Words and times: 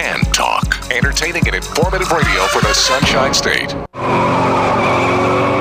can 0.00 0.20
talk. 0.32 0.76
Entertaining 0.92 1.44
and 1.48 1.56
informative 1.56 2.10
radio 2.12 2.46
for 2.46 2.60
the 2.60 2.72
Sunshine 2.72 3.34
State. 3.34 3.74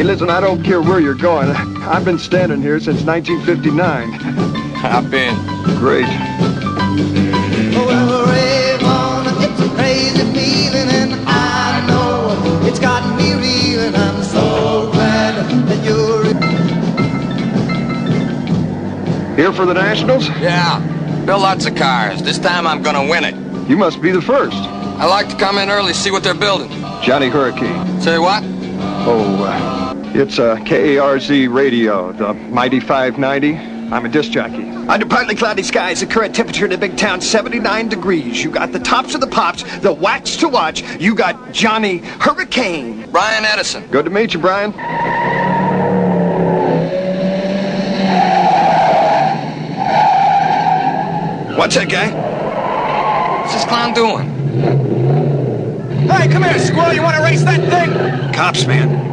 Hey, 0.00 0.06
listen, 0.06 0.30
I 0.30 0.40
don't 0.40 0.62
care 0.62 0.80
where 0.80 0.98
you're 0.98 1.12
going. 1.14 1.50
I've 1.50 2.06
been 2.06 2.18
standing 2.18 2.62
here 2.62 2.80
since 2.80 3.02
1959. 3.02 4.12
Hop 4.76 5.04
in. 5.12 5.36
Great. 5.76 6.06
Well, 7.76 8.24
Raymond, 8.24 9.44
it's 9.44 9.60
a 9.60 9.68
crazy 9.74 10.24
feeling, 10.32 10.88
and 10.88 11.12
I 11.28 11.84
know 11.86 12.66
it's 12.66 12.78
got 12.78 13.14
me 13.18 13.34
reeling. 13.34 13.94
I'm 13.94 14.22
so 14.22 14.90
glad 14.90 15.34
that 15.68 15.84
you're 15.84 16.24
Here 19.36 19.52
for 19.52 19.66
the 19.66 19.74
Nationals? 19.74 20.30
Yeah. 20.40 20.80
Build 21.26 21.42
lots 21.42 21.66
of 21.66 21.74
cars. 21.74 22.22
This 22.22 22.38
time 22.38 22.66
I'm 22.66 22.80
gonna 22.80 23.06
win 23.06 23.24
it. 23.24 23.34
You 23.68 23.76
must 23.76 24.00
be 24.00 24.12
the 24.12 24.22
first. 24.22 24.56
I 24.56 25.04
like 25.04 25.28
to 25.28 25.36
come 25.36 25.58
in 25.58 25.68
early, 25.68 25.92
see 25.92 26.10
what 26.10 26.22
they're 26.22 26.32
building. 26.32 26.70
Johnny 27.02 27.28
Hurricane. 27.28 28.00
Say 28.00 28.18
what? 28.18 28.42
Oh, 29.02 29.44
uh, 29.44 29.89
it's 30.12 30.38
uh, 30.38 30.56
KARZ 30.56 31.52
radio, 31.52 32.12
the 32.12 32.34
Mighty 32.34 32.80
590. 32.80 33.56
I'm 33.94 34.04
a 34.04 34.08
disc 34.08 34.32
jockey. 34.32 34.64
Under 34.64 35.06
partly 35.06 35.34
cloudy 35.34 35.62
skies, 35.62 36.00
the 36.00 36.06
current 36.06 36.34
temperature 36.34 36.64
in 36.64 36.70
the 36.70 36.78
big 36.78 36.96
town 36.96 37.20
79 37.20 37.88
degrees. 37.88 38.42
You 38.42 38.50
got 38.50 38.72
the 38.72 38.78
tops 38.78 39.14
of 39.14 39.20
the 39.20 39.26
pops, 39.26 39.62
the 39.78 39.92
wax 39.92 40.36
to 40.38 40.48
watch. 40.48 40.82
You 41.00 41.14
got 41.14 41.52
Johnny 41.52 41.98
Hurricane. 41.98 43.10
Brian 43.10 43.44
Edison. 43.44 43.86
Good 43.88 44.04
to 44.04 44.10
meet 44.10 44.34
you, 44.34 44.40
Brian. 44.40 44.72
What's 51.56 51.74
that 51.74 51.88
guy? 51.88 52.10
What's 53.42 53.54
this 53.54 53.64
clown 53.64 53.92
doing? 53.92 54.28
Hey, 56.08 56.28
come 56.28 56.42
here, 56.42 56.58
squirrel. 56.58 56.94
You 56.94 57.02
want 57.02 57.16
to 57.16 57.22
race 57.22 57.44
that 57.44 57.60
thing? 57.68 58.32
Cops, 58.32 58.66
man. 58.66 59.09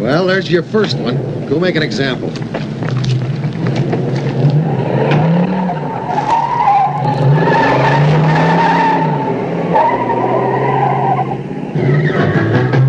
Well, 0.00 0.26
there's 0.26 0.50
your 0.50 0.62
first 0.62 0.96
one. 0.96 1.16
Go 1.46 1.60
make 1.60 1.76
an 1.76 1.82
example. 1.82 2.30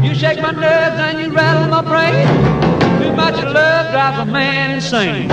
You 0.01 0.15
shake 0.15 0.41
my 0.41 0.51
nerves 0.51 1.01
and 1.01 1.19
you 1.19 1.33
rattle 1.35 1.67
my 1.67 1.81
brain. 1.81 2.25
Too 3.03 3.11
much 3.11 3.33
of 3.43 3.51
love 3.51 3.91
drives 3.91 4.19
a 4.19 4.31
man 4.31 4.71
insane. 4.71 5.23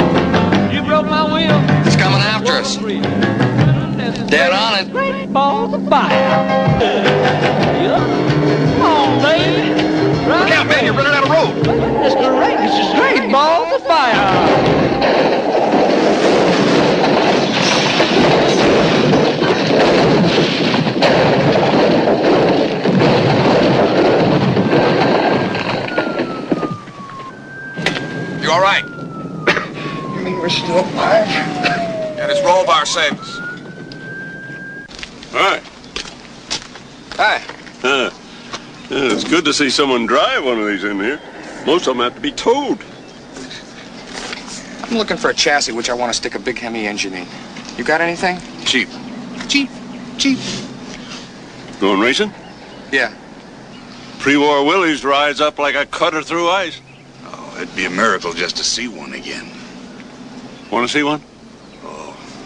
You 0.74 0.82
broke 0.82 1.06
my 1.06 1.22
will. 1.32 1.84
He's 1.84 1.94
coming 1.94 2.18
after 2.18 2.54
us. 2.54 3.57
Dead 4.08 4.52
on 4.52 4.78
it. 4.78 4.90
Great 4.90 5.30
balls 5.30 5.74
of 5.74 5.86
fire. 5.86 6.10
Yeah. 6.80 7.98
Come 8.78 8.82
on, 8.82 9.20
baby. 9.20 9.68
Look 10.26 10.50
out, 10.50 10.66
man. 10.66 10.84
You're 10.86 10.94
running 10.94 11.12
out 11.12 11.24
of 11.24 11.30
road. 11.30 11.64
Goodness 11.64 12.14
gracious, 12.14 12.94
great 12.94 13.30
balls 13.30 13.74
of 13.74 13.86
fire. 13.86 14.88
You 28.42 28.50
all 28.50 28.62
right? 28.62 28.84
You 30.16 30.24
mean 30.24 30.38
we're 30.38 30.48
still 30.48 30.80
alive? 30.80 31.28
Yeah, 31.28 32.26
this 32.26 32.42
roll 32.42 32.64
bar 32.64 32.86
saved 32.86 33.20
us. 33.20 33.37
Hi. 35.40 35.62
Hi. 37.14 37.36
Uh, 37.84 38.10
yeah, 38.90 39.12
it's 39.12 39.22
good 39.22 39.44
to 39.44 39.52
see 39.52 39.70
someone 39.70 40.04
drive 40.04 40.44
one 40.44 40.58
of 40.58 40.66
these 40.66 40.82
in 40.82 40.98
here. 40.98 41.20
Most 41.64 41.86
of 41.86 41.96
them 41.96 42.02
have 42.02 42.16
to 42.16 42.20
be 42.20 42.32
towed. 42.32 42.80
I'm 44.82 44.98
looking 44.98 45.16
for 45.16 45.30
a 45.30 45.34
chassis 45.34 45.70
which 45.70 45.90
I 45.90 45.94
want 45.94 46.12
to 46.12 46.16
stick 46.16 46.34
a 46.34 46.40
big 46.40 46.58
Hemi 46.58 46.88
engine 46.88 47.14
in. 47.14 47.28
You 47.76 47.84
got 47.84 48.00
anything? 48.00 48.40
Cheap. 48.64 48.88
Cheap. 49.46 49.70
Cheap. 50.18 50.40
Going 51.78 52.00
racing? 52.00 52.34
Yeah. 52.90 53.14
Pre-war 54.18 54.66
Willys 54.66 55.04
rides 55.04 55.40
up 55.40 55.60
like 55.60 55.76
a 55.76 55.86
cutter 55.86 56.20
through 56.20 56.48
ice. 56.48 56.80
Oh, 57.26 57.54
it'd 57.62 57.76
be 57.76 57.84
a 57.84 57.90
miracle 57.90 58.32
just 58.32 58.56
to 58.56 58.64
see 58.64 58.88
one 58.88 59.12
again. 59.12 59.48
Want 60.72 60.84
to 60.84 60.92
see 60.92 61.04
one? 61.04 61.22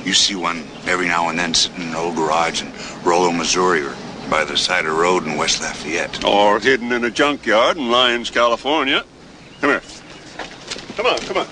You 0.04 0.14
see 0.14 0.34
one 0.34 0.64
every 0.86 1.06
now 1.06 1.28
and 1.28 1.38
then 1.38 1.54
sitting 1.54 1.82
in 1.82 1.88
an 1.88 1.94
old 1.94 2.16
garage 2.16 2.62
in 2.62 2.72
Rolla, 3.04 3.32
Missouri, 3.32 3.82
or 3.82 3.94
by 4.28 4.44
the 4.44 4.56
side 4.56 4.84
of 4.84 4.92
the 4.92 5.00
road 5.00 5.24
in 5.26 5.36
West 5.36 5.60
Lafayette. 5.60 6.24
Or 6.24 6.58
hidden 6.58 6.90
in 6.92 7.04
a 7.04 7.10
junkyard 7.10 7.76
in 7.76 7.90
Lyons, 7.90 8.30
California. 8.30 9.04
Come 9.60 9.70
here. 9.70 9.82
Come 10.96 11.06
on, 11.06 11.18
come 11.18 11.36
on. 11.36 11.46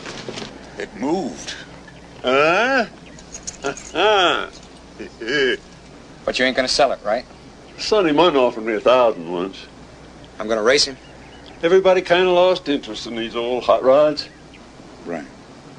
It 0.78 0.94
moved. 0.97 1.55
Uh, 2.25 2.87
uh, 3.94 4.50
But 6.25 6.38
you 6.38 6.44
ain't 6.44 6.56
gonna 6.56 6.69
sell 6.69 6.93
it, 6.93 7.00
right? 7.05 7.25
Sonny 7.78 8.12
Munn 8.12 8.37
offered 8.37 8.65
me 8.65 8.75
a 8.75 8.81
thousand 8.81 9.32
once. 9.32 9.67
I'm 10.38 10.49
gonna 10.49 10.62
race 10.62 10.84
him. 10.84 10.97
Everybody 11.62 12.03
kind 12.03 12.27
of 12.27 12.34
lost 12.34 12.69
interest 12.69 13.06
in 13.06 13.17
these 13.17 13.37
old 13.37 13.65
hot 13.65 13.82
rods. 13.82 14.28
Right. 15.06 15.27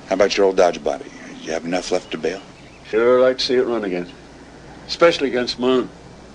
How 0.07 0.15
about 0.15 0.35
your 0.37 0.47
old 0.47 0.57
Dodge 0.57 0.83
body? 0.83 1.11
You 1.41 1.51
have 1.51 1.65
enough 1.65 1.91
left 1.91 2.11
to 2.11 2.17
bail? 2.17 2.41
Sure 2.91 3.19
I'd 3.19 3.21
like 3.21 3.37
to 3.37 3.45
see 3.45 3.55
it 3.55 3.65
run 3.65 3.85
again. 3.85 4.11
Especially 4.85 5.29
against 5.29 5.57
Munn. 5.57 5.89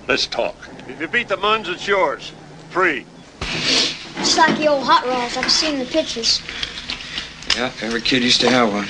Let's 0.09 0.27
talk. 0.27 0.57
If 0.89 0.99
you 0.99 1.07
beat 1.07 1.29
the 1.29 1.37
Munns, 1.37 1.69
it's 1.69 1.87
yours. 1.87 2.33
Free. 2.71 3.05
Just 3.41 4.39
like 4.39 4.57
the 4.57 4.67
old 4.67 4.85
hot 4.85 5.07
rods 5.07 5.37
I've 5.37 5.53
seen 5.53 5.75
in 5.75 5.81
the 5.81 5.85
pictures. 5.85 6.41
Yeah, 7.55 7.71
every 7.83 8.01
kid 8.01 8.23
used 8.23 8.41
to 8.41 8.49
have 8.49 8.73
one. 8.73 8.89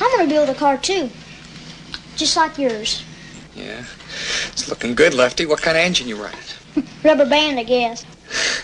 I'm 0.00 0.16
gonna 0.16 0.28
build 0.28 0.48
a 0.48 0.54
car 0.54 0.78
too. 0.78 1.10
Just 2.14 2.36
like 2.36 2.58
yours. 2.58 3.02
Yeah. 3.56 3.84
It's 4.46 4.68
looking 4.68 4.94
good, 4.94 5.14
Lefty. 5.14 5.46
What 5.46 5.60
kind 5.60 5.76
of 5.76 5.82
engine 5.82 6.06
you 6.06 6.14
running? 6.14 6.38
Rubber 7.02 7.26
band, 7.26 7.58
I 7.58 7.64
guess. 7.64 8.04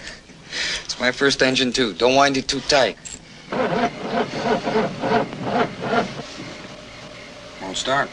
It's 0.85 1.01
my 1.01 1.11
first 1.11 1.43
engine, 1.43 1.73
too. 1.73 1.95
Don't 1.95 2.15
wind 2.15 2.37
it 2.37 2.47
too 2.47 2.61
tight. 2.61 2.97
Won't 7.73 7.79
start. 7.79 8.11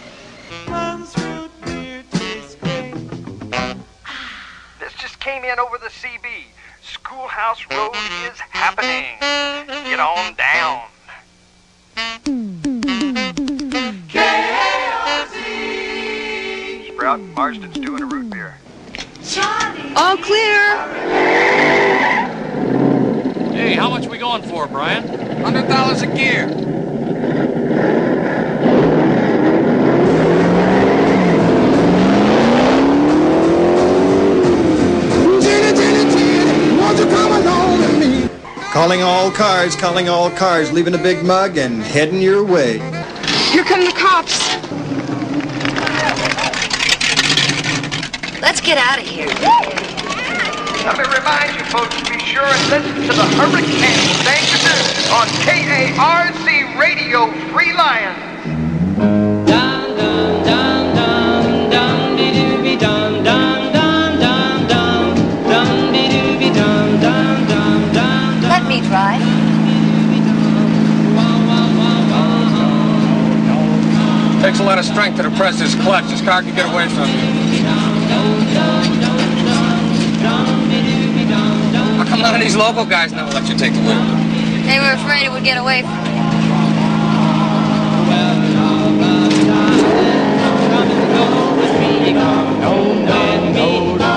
This 4.80 4.94
just 4.94 5.20
came 5.20 5.44
in 5.44 5.60
over 5.60 5.78
the 5.78 5.90
CB. 5.90 6.46
Schoolhouse 6.82 7.66
Road 7.70 7.92
is 8.32 8.40
happening. 8.40 9.20
Get 9.20 10.00
on 10.00 10.34
down. 10.36 10.84
Sprout 16.94 17.20
Marston's 17.20 17.74
doing 17.74 18.02
a 18.02 18.06
root 18.06 18.30
beer. 18.30 18.58
All 19.98 20.16
clear. 20.20 20.78
Hey, 23.52 23.74
how 23.74 23.90
much 23.90 24.08
we 24.08 24.20
going 24.20 24.44
for, 24.44 24.68
Brian? 24.68 25.06
Hundred 25.42 25.68
dollars 25.68 26.02
a 26.02 26.08
gear. 26.08 26.48
Calling 38.80 39.04
all 39.04 39.30
cars, 39.30 39.76
calling 39.76 40.08
all 40.08 40.32
cars, 40.32 40.72
leaving 40.72 40.96
a 40.96 40.98
big 40.98 41.22
mug 41.26 41.58
and 41.58 41.84
heading 41.84 42.22
your 42.22 42.46
way. 42.46 42.78
Here 43.52 43.66
come 43.66 43.84
the 43.84 43.92
cops. 43.92 44.56
Let's 48.42 48.62
get 48.62 48.78
out 48.78 48.98
of 48.98 49.06
here. 49.06 49.28
Let 50.86 50.98
me 50.98 51.04
remind 51.14 51.60
you 51.60 51.66
folks 51.66 51.94
to 51.98 52.10
be 52.10 52.20
sure 52.20 52.46
and 52.46 52.70
listen 52.70 53.02
to 53.02 53.14
the 53.14 53.26
Hurricane 53.36 54.16
Danger 54.24 54.72
on 55.12 55.28
KARC 55.44 56.80
Radio 56.80 57.30
Free 57.52 57.74
Lion. 57.74 58.29
It 74.50 74.54
takes 74.54 74.62
a 74.62 74.66
lot 74.66 74.80
of 74.80 74.86
strength 74.86 75.18
to 75.18 75.30
depress 75.30 75.60
this 75.60 75.76
clutch. 75.76 76.06
This 76.06 76.22
car 76.24 76.42
can 76.42 76.56
get 76.56 76.66
away 76.66 76.88
from 76.90 77.08
you. 77.08 77.62
How 82.00 82.06
come 82.06 82.22
none 82.22 82.34
of 82.34 82.42
these 82.42 82.56
local 82.56 82.84
guys 82.84 83.12
never 83.14 83.30
let 83.30 83.48
you 83.48 83.56
take 83.56 83.74
the 83.74 83.80
wheel? 83.82 84.02
They 84.66 84.80
were 84.80 84.94
afraid 84.94 85.28
it 85.28 85.32
would 85.32 85.44
get 85.44 85.60
away 85.60 85.84
from 85.84 86.04
me. 86.04 86.10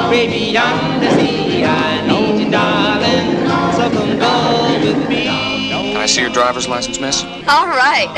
Baby, 0.09 0.57
I'm 0.57 0.99
the 0.99 1.11
sea. 1.11 1.63
I 1.63 2.07
need 2.09 2.41
you, 2.43 2.51
darling. 2.51 3.47
So 3.77 3.91
come 3.91 4.19
go 4.19 4.81
with 4.81 5.09
me. 5.11 5.52
Can 6.03 6.09
I 6.09 6.11
see 6.11 6.23
your 6.23 6.31
driver's 6.31 6.67
license, 6.67 6.99
miss? 6.99 7.23
All 7.23 7.69
right. 7.69 8.09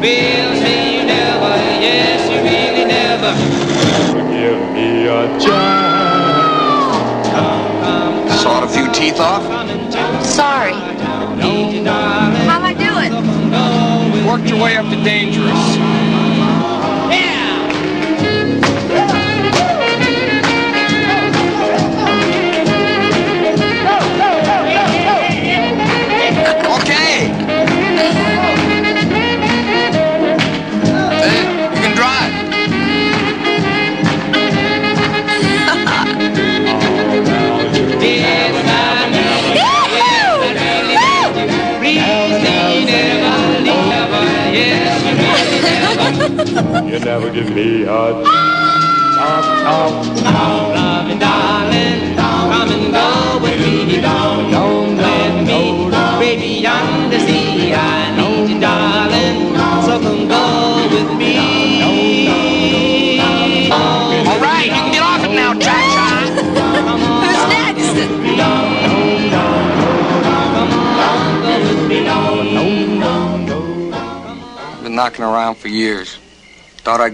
Bill, 0.00 0.56
say 0.56 0.98
you 0.98 1.04
never, 1.06 1.54
yes, 1.78 2.28
you 2.28 2.42
really 2.42 2.84
never. 2.84 3.32
Give 4.32 4.58
me 4.72 5.06
a 5.06 5.38
chance. 5.38 5.44
Sawed 8.42 8.64
a 8.64 8.68
few 8.68 8.90
teeth 8.92 9.20
off? 9.20 9.81
Worked 14.32 14.48
your 14.48 14.62
way 14.62 14.78
up 14.78 14.86
to 14.86 14.96
dangerous. 15.04 15.81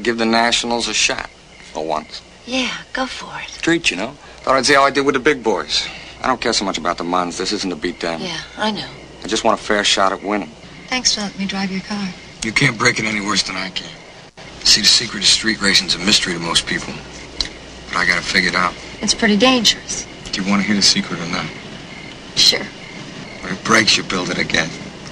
Give 0.09 0.17
the 0.17 0.25
Nationals 0.25 0.89
a 0.89 0.95
shot 0.95 1.29
for 1.71 1.85
once. 1.85 2.23
Yeah, 2.47 2.75
go 2.95 3.05
for 3.05 3.31
it. 3.43 3.51
Street, 3.51 3.91
you 3.91 3.99
know. 3.99 4.13
Thought 4.41 4.57
I'd 4.57 4.65
see 4.65 4.73
how 4.73 4.85
I 4.85 4.91
did 4.91 5.05
with 5.05 5.13
the 5.13 5.21
big 5.21 5.45
boys. 5.45 5.87
I 6.23 6.27
don't 6.27 6.41
care 6.41 6.55
so 6.55 6.65
much 6.65 6.79
about 6.79 6.97
the 6.97 7.05
Muns. 7.05 7.37
This 7.37 7.53
isn't 7.53 7.69
to 7.69 7.77
beat 7.77 8.01
them. 8.01 8.23
Yeah, 8.23 8.41
I 8.57 8.71
know. 8.71 8.89
I 9.23 9.27
just 9.27 9.45
want 9.45 9.61
a 9.61 9.63
fair 9.63 9.85
shot 9.85 10.13
at 10.13 10.23
winning. 10.23 10.49
Thanks 10.87 11.15
for 11.15 11.21
letting 11.21 11.39
me 11.39 11.47
drive 11.47 11.71
your 11.71 11.83
car. 11.83 12.09
You 12.43 12.53
can't 12.53 12.79
break 12.79 12.99
it 12.99 13.05
any 13.05 13.21
worse 13.21 13.43
than 13.43 13.57
I 13.57 13.69
can. 13.69 13.91
See, 14.65 14.81
the 14.81 14.87
secret 14.87 15.19
of 15.19 15.29
street 15.29 15.61
racing's 15.61 15.95
a 15.95 15.99
mystery 15.99 16.33
to 16.33 16.41
most 16.41 16.67
people. 16.67 16.95
But 17.89 17.99
I 17.99 18.07
gotta 18.07 18.23
figure 18.23 18.49
it 18.49 18.57
out. 18.57 18.73
It's 19.03 19.13
pretty 19.13 19.37
dangerous. 19.37 20.07
Do 20.33 20.41
you 20.41 20.49
want 20.49 20.63
to 20.63 20.67
hear 20.67 20.77
the 20.77 20.81
secret 20.81 21.21
or 21.21 21.29
not? 21.29 21.51
Sure. 22.35 22.65
When 23.43 23.53
it 23.53 23.63
breaks, 23.63 23.99
you 23.99 24.05
build 24.05 24.31
it 24.31 24.39
again. 24.39 24.71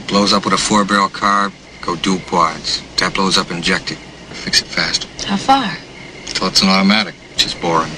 Blows 0.09 0.33
up 0.33 0.47
with 0.47 0.55
a 0.55 0.59
four-barrel 0.69 1.11
car, 1.11 1.53
go 1.83 1.97
dual 1.97 2.21
quads. 2.21 2.81
That 2.97 3.13
blows 3.13 3.37
up 3.37 3.51
injected. 3.51 3.99
Fix 4.47 4.63
it 4.63 4.71
fast. 4.71 5.11
How 5.27 5.35
far? 5.35 5.75
Till 6.31 6.47
it's 6.47 6.63
an 6.63 6.71
automatic, 6.71 7.19
which 7.35 7.51
is 7.51 7.55
boring. 7.59 7.91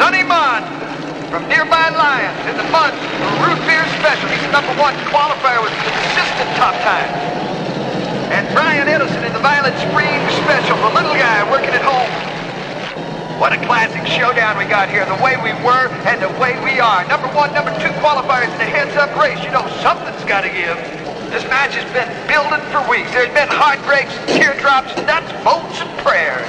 Sonny 0.00 0.24
Munn 0.24 0.64
from 1.28 1.44
nearby 1.52 1.92
Lions 1.92 2.40
in 2.48 2.56
the 2.56 2.64
Munn 2.72 2.96
root 3.44 3.60
beer 3.68 3.84
special. 4.00 4.32
He's 4.32 4.48
number 4.48 4.72
one 4.80 4.96
qualifier 5.12 5.60
with 5.60 5.76
the 5.76 5.92
consistent 5.92 6.48
top 6.56 6.72
time. 6.80 7.12
And 8.32 8.48
Brian 8.56 8.88
Edison 8.88 9.20
in 9.28 9.36
the 9.36 9.44
Violet 9.44 9.76
Springs 9.84 10.32
special, 10.40 10.80
the 10.88 10.96
little 10.96 11.12
guy 11.20 11.44
working 11.52 11.76
at 11.76 11.84
home. 11.84 12.08
What 13.36 13.52
a 13.52 13.60
classic 13.68 14.08
showdown 14.08 14.56
we 14.56 14.64
got 14.64 14.88
here. 14.88 15.04
The 15.04 15.20
way 15.20 15.36
we 15.36 15.52
were 15.60 15.92
and 16.08 16.16
the 16.16 16.32
way 16.40 16.56
we 16.64 16.80
are. 16.80 17.04
Number 17.12 17.28
one, 17.36 17.52
number 17.52 17.76
two 17.76 17.92
qualifiers 18.00 18.48
in 18.56 18.64
a 18.64 18.72
heads-up 18.72 19.12
race. 19.20 19.44
You 19.44 19.52
know, 19.52 19.68
something's 19.84 20.24
got 20.24 20.48
to 20.48 20.48
give. 20.48 21.03
This 21.34 21.42
match 21.50 21.74
has 21.74 21.82
been 21.90 22.06
building 22.30 22.62
for 22.70 22.88
weeks. 22.88 23.10
There's 23.10 23.26
been 23.34 23.48
heartbreaks, 23.50 24.14
teardrops, 24.30 24.94
nuts, 25.02 25.32
bolts, 25.42 25.80
and 25.82 25.90
prayers. 25.98 26.46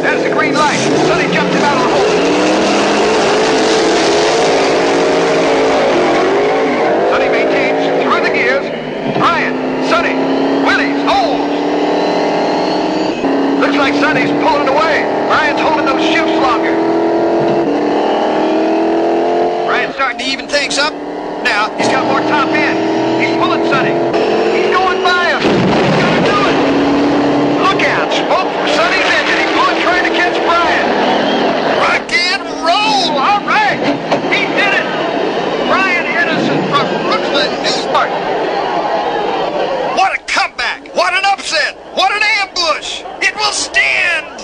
There's 0.00 0.22
the 0.22 0.30
green 0.30 0.54
light. 0.54 0.78
Sonny 1.10 1.26
jumped 1.34 1.52
him 1.52 1.64
out 1.66 1.74
of 1.74 1.82
the 1.82 1.90
hole. 1.90 2.06
Sonny 7.10 7.28
maintains 7.34 7.82
through 8.04 8.22
the 8.22 8.30
gears. 8.30 8.70
Brian, 9.18 9.58
Sonny, 9.90 10.14
Willie's, 10.62 11.02
Oles. 11.10 11.66
Looks 13.76 13.92
like 13.92 14.00
Sonny's 14.00 14.32
pulling 14.40 14.72
away. 14.72 15.04
Brian's 15.28 15.60
holding 15.60 15.84
those 15.84 16.00
shifts 16.00 16.32
longer. 16.40 16.72
Brian's 19.68 19.92
starting 19.94 20.16
to 20.16 20.24
even 20.24 20.48
things 20.48 20.78
up. 20.78 20.94
Now, 21.44 21.68
he's 21.76 21.92
got 21.92 22.08
more 22.08 22.24
top 22.24 22.48
end. 22.56 22.80
He's 23.20 23.36
pulling 23.36 23.68
Sonny. 23.68 23.92
He's 24.56 24.72
going 24.72 25.04
by 25.04 25.28
him. 25.28 25.44
He's 25.44 25.92
gonna 26.00 26.24
do 26.24 26.38
it. 26.48 26.56
Look 27.68 27.84
out. 27.84 28.08
Smoke 28.16 28.48
from 28.48 28.68
Sonny's 28.72 29.08
engine. 29.12 29.44
He's 29.44 29.52
going 29.52 29.76
trying 29.84 30.08
to 30.08 30.14
catch 30.16 30.40
Brian. 30.48 30.88
Rock 31.76 32.08
and 32.16 32.48
roll. 32.64 33.12
All 33.12 33.44
right. 33.44 33.76
He 34.32 34.48
did 34.56 34.72
it. 34.72 34.88
Brian 35.68 36.08
Edison 36.16 36.64
from 36.72 36.88
Brooklyn, 37.04 37.52
New 37.60 37.76
York. 37.92 38.08
What 40.00 40.16
a 40.16 40.20
comeback. 40.24 40.96
What 40.96 41.12
an 41.12 41.28
upset. 41.28 41.76
What 41.92 42.10
an 42.12 42.22
ambush. 42.40 43.02
It 43.22 43.34
will 43.34 43.52
stand. 43.52 44.40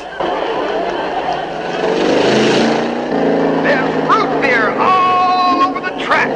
There's 3.62 3.94
root 4.08 4.40
beer 4.40 4.70
all 4.78 5.62
over 5.62 5.80
the 5.80 6.02
track. 6.02 6.32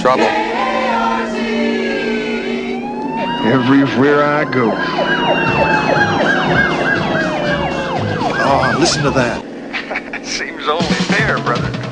Trouble. 0.00 0.24
Everywhere 3.44 4.24
I 4.24 4.44
go. 4.50 4.72
Oh, 8.42 8.76
listen 8.78 9.02
to 9.02 9.10
that. 9.10 10.24
Seems 10.24 10.66
only 10.68 10.86
fair, 10.86 11.36
brother. 11.42 11.89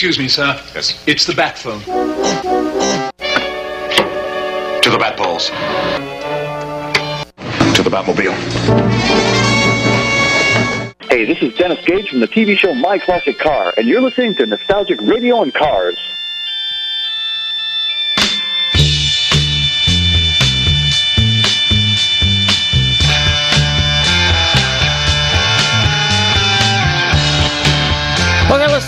Excuse 0.00 0.18
me, 0.18 0.28
sir. 0.28 0.58
Yes. 0.74 1.04
It's 1.06 1.26
the 1.26 1.34
bat 1.34 1.58
phone. 1.58 1.80
To 4.80 4.90
the 4.90 4.96
bat 4.96 5.14
balls. 5.18 5.50
To 7.74 7.82
the 7.82 7.90
Batmobile. 7.90 8.32
Hey, 11.10 11.26
this 11.26 11.42
is 11.42 11.54
Dennis 11.58 11.84
Gage 11.84 12.08
from 12.08 12.20
the 12.20 12.28
TV 12.28 12.56
show 12.56 12.72
My 12.72 12.98
Classic 12.98 13.38
Car, 13.38 13.74
and 13.76 13.86
you're 13.86 14.00
listening 14.00 14.34
to 14.36 14.46
Nostalgic 14.46 14.98
Radio 15.02 15.42
and 15.42 15.52
Cars. 15.52 15.98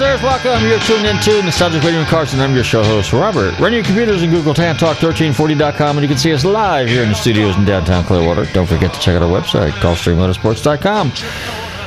Listeners, 0.03 0.23
welcome. 0.23 0.69
You're 0.69 0.81
tuned 0.81 1.07
into 1.07 1.43
Nostalgic 1.45 1.83
Radio 1.83 2.01
and 2.01 2.09
Cars, 2.09 2.33
and 2.33 2.43
I'm 2.43 2.55
your 2.55 2.65
show 2.65 2.83
host, 2.83 3.13
Robert. 3.13 3.57
Run 3.61 3.73
your 3.73 3.85
computers 3.85 4.23
and 4.23 4.33
Google 4.33 4.53
TanTalk1340.com, 4.53 5.97
and 5.97 6.03
you 6.03 6.09
can 6.09 6.19
see 6.19 6.33
us 6.33 6.45
live 6.45 6.89
here 6.89 7.03
in 7.05 7.11
the 7.11 7.15
studios 7.15 7.57
in 7.57 7.65
downtown 7.65 8.03
Clearwater. 8.05 8.47
Don't 8.53 8.67
forget 8.67 8.93
to 8.93 9.01
check 9.01 9.15
out 9.15 9.23
our 9.23 9.29
website, 9.29 9.71
GulfstreamMotorsports.com, 9.73 11.11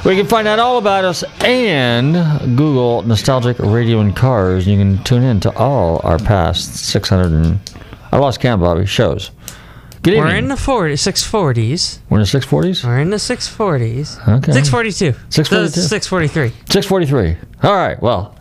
where 0.04 0.14
you 0.14 0.22
can 0.22 0.30
find 0.30 0.48
out 0.48 0.60
all 0.60 0.78
about 0.78 1.04
us 1.04 1.24
and 1.42 2.14
Google 2.56 3.02
Nostalgic 3.02 3.60
Radio 3.60 4.00
and 4.00 4.16
Cars. 4.16 4.66
You 4.66 4.78
can 4.78 5.04
tune 5.04 5.24
in 5.24 5.42
to 5.42 5.56
all 5.58 6.00
our 6.06 6.18
past 6.18 6.74
600 6.86 7.32
and 7.32 7.60
I 8.14 8.18
lost 8.18 8.40
count, 8.40 8.62
Bobby, 8.62 8.86
shows. 8.86 9.32
Good 10.04 10.20
We're 10.20 10.36
in 10.36 10.50
the 10.50 10.56
40, 10.56 10.94
640s. 10.94 12.00
We're 12.10 12.20
in 12.20 12.22
the 12.22 12.40
640s? 12.40 12.86
We're 12.86 13.00
in 13.00 13.10
the 13.10 13.18
640s. 13.18 14.38
Okay. 14.38 14.52
642. 14.52 15.16
642. 15.30 15.82
643. 15.82 16.50
643. 16.70 17.55
All 17.66 17.76
right, 17.76 18.02
well. 18.02 18.36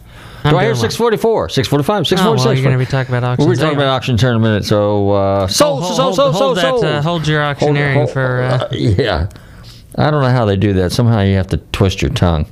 I'm 0.47 0.51
do 0.53 0.59
I 0.59 0.65
hear 0.65 0.73
doing 0.75 0.83
well. 0.83 0.91
644, 0.91 1.49
645, 1.49 2.01
Oh, 2.01 2.05
646? 2.05 2.45
well, 2.45 2.55
you're 2.55 2.63
going 2.65 2.79
to 2.79 2.79
be 2.79 2.91
talking 2.91 3.15
about 3.15 3.25
auctions. 3.27 3.47
We'll 3.47 3.57
be 3.57 3.61
talking 3.61 3.79
about 3.79 3.89
auction 3.89 4.19
in 4.19 4.27
a 4.27 4.39
minute. 4.39 4.65
So, 4.67 5.11
uh, 5.13 5.47
so, 5.47 5.65
hold, 5.77 5.85
so, 5.97 6.03
hold, 6.03 6.15
so, 6.17 6.33
so, 6.33 6.33
hold 6.33 6.59
so, 6.59 6.81
that, 6.81 6.95
uh, 6.97 7.03
hold 7.03 7.27
your 7.27 7.43
auctioneering 7.43 7.95
hold- 7.95 8.11
for. 8.11 8.43
Uh, 8.43 8.69
yeah. 8.73 9.31
I 9.97 10.11
don't 10.11 10.21
know 10.23 10.29
how 10.29 10.45
they 10.45 10.57
do 10.57 10.75
that. 10.75 10.93
Somehow 10.93 11.21
you 11.23 11.37
have 11.37 11.47
to 11.49 11.57
twist 11.73 12.03
your 12.03 12.11
tongue. 12.11 12.45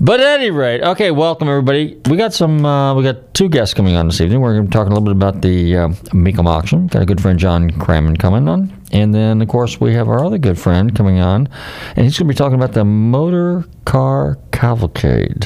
But 0.00 0.18
at 0.20 0.40
any 0.40 0.50
rate, 0.50 0.82
okay, 0.82 1.10
welcome 1.12 1.48
everybody. 1.48 1.96
We 2.08 2.16
got 2.16 2.32
some, 2.34 2.64
uh, 2.66 2.94
we 2.94 3.04
got 3.04 3.32
two 3.34 3.48
guests 3.48 3.74
coming 3.74 3.94
on 3.94 4.06
this 4.08 4.20
evening. 4.20 4.40
We're 4.40 4.54
going 4.54 4.64
to 4.64 4.68
be 4.68 4.72
talking 4.72 4.92
a 4.92 4.94
little 4.96 5.04
bit 5.12 5.16
about 5.16 5.42
the 5.42 5.76
uh, 5.76 5.88
Mecum 6.14 6.46
auction. 6.46 6.88
Got 6.88 7.02
a 7.02 7.06
good 7.06 7.20
friend 7.20 7.38
John 7.38 7.70
Kraman 7.70 8.18
coming 8.18 8.48
on, 8.48 8.72
and 8.92 9.14
then 9.14 9.42
of 9.42 9.48
course 9.48 9.80
we 9.80 9.94
have 9.94 10.08
our 10.08 10.24
other 10.24 10.38
good 10.38 10.58
friend 10.58 10.94
coming 10.94 11.18
on, 11.18 11.48
and 11.96 12.04
he's 12.04 12.18
going 12.18 12.28
to 12.28 12.34
be 12.34 12.36
talking 12.36 12.54
about 12.54 12.72
the 12.72 12.84
Motor 12.84 13.64
Car 13.84 14.38
Cavalcade, 14.52 15.44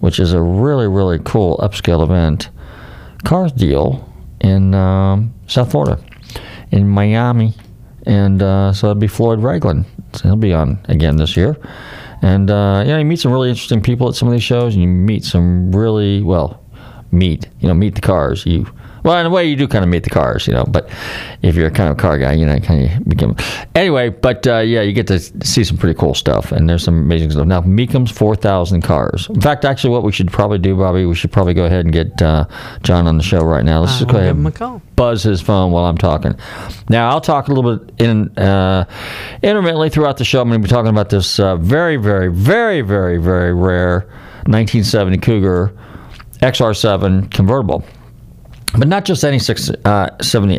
which 0.00 0.18
is 0.18 0.32
a 0.32 0.40
really 0.42 0.88
really 0.88 1.18
cool 1.24 1.56
upscale 1.58 2.02
event, 2.02 2.50
cars 3.24 3.52
deal 3.52 4.10
in 4.40 4.74
um, 4.74 5.32
South 5.46 5.70
Florida, 5.70 6.02
in 6.70 6.88
Miami, 6.88 7.54
and 8.06 8.42
uh, 8.42 8.72
so 8.72 8.90
it'll 8.90 9.00
be 9.00 9.08
Floyd 9.08 9.40
Raglin. 9.40 9.84
So 10.14 10.28
he'll 10.28 10.36
be 10.36 10.52
on 10.52 10.78
again 10.88 11.16
this 11.16 11.36
year. 11.36 11.56
And 12.22 12.50
uh, 12.50 12.84
yeah, 12.86 12.98
you 12.98 13.04
meet 13.04 13.20
some 13.20 13.32
really 13.32 13.50
interesting 13.50 13.82
people 13.82 14.08
at 14.08 14.14
some 14.14 14.28
of 14.28 14.32
these 14.32 14.42
shows, 14.42 14.74
and 14.74 14.82
you 14.82 14.88
meet 14.88 15.24
some 15.24 15.72
really 15.72 16.22
well, 16.22 16.64
meet 17.10 17.48
you 17.60 17.68
know 17.68 17.74
meet 17.74 17.94
the 17.94 18.00
cars. 18.00 18.46
You 18.46 18.66
well, 19.04 19.18
in 19.18 19.26
a 19.26 19.30
way, 19.30 19.44
you 19.44 19.54
do 19.54 19.68
kind 19.68 19.84
of 19.84 19.90
meet 19.90 20.02
the 20.02 20.10
cars, 20.10 20.46
you 20.46 20.54
know. 20.54 20.64
But 20.64 20.88
if 21.42 21.54
you're 21.54 21.66
a 21.66 21.70
kind 21.70 21.90
of 21.90 21.98
car 21.98 22.18
guy, 22.18 22.32
you 22.32 22.46
know, 22.46 22.58
kind 22.58 22.90
of 22.90 23.04
become 23.06 23.36
anyway. 23.74 24.08
But 24.08 24.46
uh, 24.46 24.58
yeah, 24.60 24.80
you 24.80 24.92
get 24.94 25.06
to 25.08 25.20
see 25.20 25.62
some 25.62 25.76
pretty 25.76 25.98
cool 25.98 26.14
stuff, 26.14 26.52
and 26.52 26.68
there's 26.68 26.82
some 26.82 26.98
amazing 26.98 27.30
stuff. 27.30 27.46
Now, 27.46 27.62
four 28.06 28.34
thousand 28.34 28.80
cars. 28.80 29.28
In 29.28 29.40
fact, 29.42 29.66
actually, 29.66 29.90
what 29.90 30.04
we 30.04 30.12
should 30.12 30.32
probably 30.32 30.58
do, 30.58 30.74
Bobby, 30.74 31.04
we 31.04 31.14
should 31.14 31.30
probably 31.30 31.52
go 31.52 31.66
ahead 31.66 31.84
and 31.84 31.92
get 31.92 32.22
uh, 32.22 32.46
John 32.82 33.06
on 33.06 33.18
the 33.18 33.22
show 33.22 33.44
right 33.44 33.64
now. 33.64 33.80
Let's 33.80 33.98
just 33.98 34.10
go 34.10 34.16
ahead 34.16 34.36
and 34.36 34.46
a 34.46 34.50
call. 34.50 34.80
buzz 34.96 35.22
his 35.22 35.42
phone 35.42 35.70
while 35.70 35.84
I'm 35.84 35.98
talking. 35.98 36.34
Now, 36.88 37.10
I'll 37.10 37.20
talk 37.20 37.48
a 37.48 37.52
little 37.52 37.76
bit 37.76 38.00
in 38.00 38.36
uh, 38.38 38.86
intermittently 39.42 39.90
throughout 39.90 40.16
the 40.16 40.24
show. 40.24 40.40
I'm 40.40 40.48
going 40.48 40.62
to 40.62 40.66
be 40.66 40.72
talking 40.72 40.90
about 40.90 41.10
this 41.10 41.38
uh, 41.38 41.56
very, 41.56 41.96
very, 41.96 42.32
very, 42.32 42.80
very, 42.80 43.18
very 43.18 43.52
rare 43.52 44.06
1970 44.46 45.18
Cougar 45.18 45.76
XR7 46.40 47.30
convertible. 47.30 47.84
But 48.76 48.88
not 48.88 49.04
just 49.04 49.24
any 49.24 49.38
670 49.38 49.84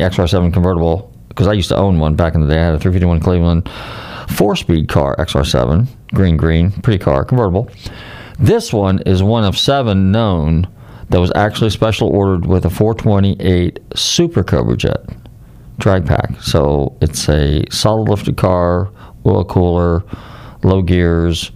uh, 0.02 0.10
XR7 0.10 0.52
convertible, 0.52 1.12
because 1.28 1.46
I 1.46 1.52
used 1.52 1.68
to 1.68 1.76
own 1.76 1.98
one 1.98 2.16
back 2.16 2.34
in 2.34 2.40
the 2.40 2.46
day. 2.46 2.58
I 2.58 2.64
had 2.64 2.74
a 2.74 2.78
351 2.78 3.20
Cleveland 3.20 3.68
four 4.28 4.56
speed 4.56 4.88
car, 4.88 5.16
XR7, 5.16 5.86
green, 6.14 6.36
green, 6.36 6.70
pretty 6.70 6.98
car, 6.98 7.24
convertible. 7.24 7.70
This 8.38 8.72
one 8.72 9.00
is 9.06 9.22
one 9.22 9.44
of 9.44 9.56
seven 9.56 10.12
known 10.12 10.68
that 11.08 11.20
was 11.20 11.32
actually 11.34 11.70
special 11.70 12.08
ordered 12.08 12.46
with 12.46 12.64
a 12.64 12.70
428 12.70 13.78
Super 13.94 14.42
Cobra 14.42 14.76
Jet 14.76 15.04
drag 15.78 16.06
pack. 16.06 16.40
So 16.42 16.96
it's 17.00 17.28
a 17.28 17.64
solid 17.70 18.08
lifted 18.08 18.36
car, 18.36 18.90
oil 19.24 19.44
cooler, 19.44 20.02
low 20.62 20.82
gears, 20.82 21.52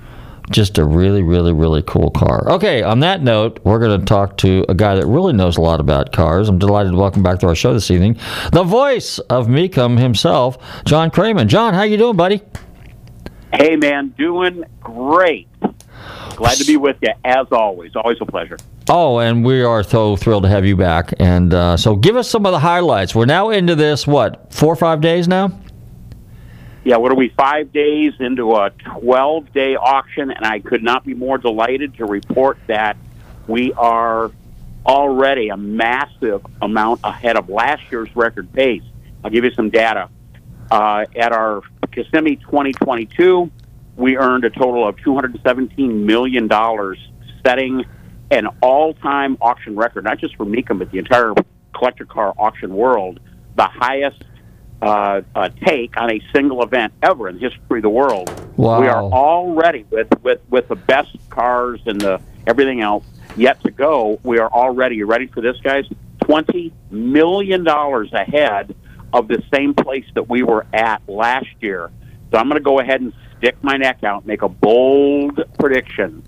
just 0.51 0.79
a 0.79 0.85
really, 0.85 1.23
really, 1.23 1.53
really 1.53 1.83
cool 1.83 2.11
car. 2.11 2.51
Okay, 2.51 2.83
on 2.83 3.01
that 3.01 3.23
note, 3.23 3.61
we're 3.65 3.79
going 3.79 3.99
to 3.99 4.05
talk 4.05 4.37
to 4.39 4.65
a 4.69 4.75
guy 4.75 4.97
that 4.97 5.07
really 5.07 5.33
knows 5.33 5.57
a 5.57 5.61
lot 5.61 5.81
about 5.81 6.13
cars. 6.13 6.49
I'm 6.49 6.59
delighted 6.59 6.93
to 6.93 6.99
welcome 6.99 7.23
back 7.23 7.39
to 7.41 7.49
our 7.49 7.55
show 7.55 7.73
this 7.73 7.91
evening 7.91 8.19
the 8.53 8.65
voice 8.65 9.19
of 9.19 9.47
Mecum 9.47 9.99
himself, 9.99 10.59
John 10.85 11.11
Kraman. 11.11 11.47
John, 11.47 11.75
how 11.75 11.83
you 11.83 11.97
doing, 11.97 12.17
buddy? 12.17 12.43
Hey, 13.53 13.77
man, 13.77 14.15
doing 14.19 14.65
great. 14.81 15.49
Glad 16.37 16.57
to 16.57 16.65
be 16.65 16.77
with 16.77 16.97
you 17.03 17.13
as 17.25 17.47
always. 17.53 17.95
Always 17.95 18.19
a 18.21 18.27
pleasure. 18.27 18.57
Oh, 18.89 19.19
and 19.19 19.45
we 19.45 19.63
are 19.63 19.83
so 19.83 20.17
thrilled 20.17 20.45
to 20.45 20.49
have 20.49 20.65
you 20.65 20.77
back. 20.77 21.13
And 21.21 21.53
uh, 21.53 21.77
so, 21.77 21.95
give 21.95 22.17
us 22.17 22.31
some 22.31 22.47
of 22.47 22.53
the 22.53 22.59
highlights. 22.59 23.15
We're 23.15 23.27
now 23.27 23.51
into 23.51 23.75
this 23.75 24.07
what 24.07 24.53
four 24.53 24.73
or 24.73 24.77
five 24.77 25.01
days 25.01 25.29
now. 25.29 25.60
Yeah, 26.83 26.97
what 26.97 27.13
are 27.13 27.17
we, 27.17 27.29
five 27.29 27.73
days 27.73 28.15
into 28.21 28.55
a 28.55 28.71
12 29.01 29.53
day 29.53 29.77
auction, 29.77 30.31
and 30.31 30.47
I 30.47 30.61
could 30.61 30.83
not 30.83 31.05
be 31.05 31.13
more 31.13 31.37
delighted 31.37 31.95
to 31.97 32.07
report 32.07 32.59
that 32.69 32.97
we 33.47 33.73
are 33.75 34.31
already 34.87 35.51
a 35.51 35.59
massive 35.59 36.45
amount 36.63 37.01
ahead 37.05 37.37
of 37.37 37.51
last 37.51 37.83
year's 37.91 38.15
record 38.17 38.51
pace. 38.55 38.83
I'll 39.23 39.31
give 39.31 39.45
you 39.45 39.51
some 39.53 39.69
data. 39.69 40.09
Uh, 40.71 41.05
at 41.17 41.33
our 41.33 41.61
Kissimmee 41.93 42.37
2022, 42.37 43.51
we 43.97 44.17
earned 44.17 44.45
a 44.45 44.51
total 44.51 44.89
of 44.89 44.97
$217 44.97 46.05
million, 46.05 46.49
setting 47.45 47.85
an 48.31 48.47
all 48.63 48.95
time 48.95 49.37
auction 49.43 49.77
record, 49.77 50.05
not 50.05 50.19
just 50.19 50.35
for 50.37 50.47
Mecum, 50.47 50.79
but 50.79 50.91
the 50.91 50.99
entire 50.99 51.35
collector 51.75 52.07
car 52.07 52.33
auction 52.39 52.75
world, 52.75 53.21
the 53.57 53.67
highest 53.67 54.23
uh, 54.83 55.23
uh, 55.35 55.49
take 55.65 55.97
on 55.97 56.11
a 56.11 56.21
single 56.33 56.63
event 56.63 56.93
ever 57.03 57.29
in 57.29 57.39
the 57.39 57.49
history 57.49 57.79
of 57.79 57.83
the 57.83 57.91
world. 57.91 58.29
Wow. 58.57 58.81
We 58.81 58.89
are 58.89 59.03
already 59.03 59.85
with, 59.91 60.09
with, 60.23 60.41
with 60.49 60.69
the 60.69 60.77
best 60.77 61.17
cars 61.29 61.81
and 61.87 62.01
the 62.01 62.21
everything 62.47 62.81
else 62.81 63.05
yet 63.37 63.63
to 63.63 63.71
go. 63.71 64.19
We 64.23 64.39
are 64.39 64.51
already. 64.51 64.97
You 64.97 65.07
ready 65.07 65.27
for 65.27 65.41
this, 65.41 65.57
guys? 65.63 65.85
Twenty 66.25 66.73
million 66.91 67.65
dollars 67.65 68.13
ahead 68.13 68.75
of 69.13 69.29
the 69.29 69.43
same 69.53 69.75
place 69.75 70.07
that 70.15 70.29
we 70.29 70.43
were 70.43 70.67
at 70.73 71.03
last 71.09 71.49
year. 71.61 71.91
So 72.31 72.39
I'm 72.39 72.49
going 72.49 72.59
to 72.59 72.65
go 72.65 72.79
ahead 72.81 73.01
and 73.01 73.13
stick 73.39 73.57
my 73.63 73.77
neck 73.77 74.05
out, 74.05 74.27
make 74.27 74.43
a 74.43 74.49
bold 74.49 75.41
prediction. 75.59 76.23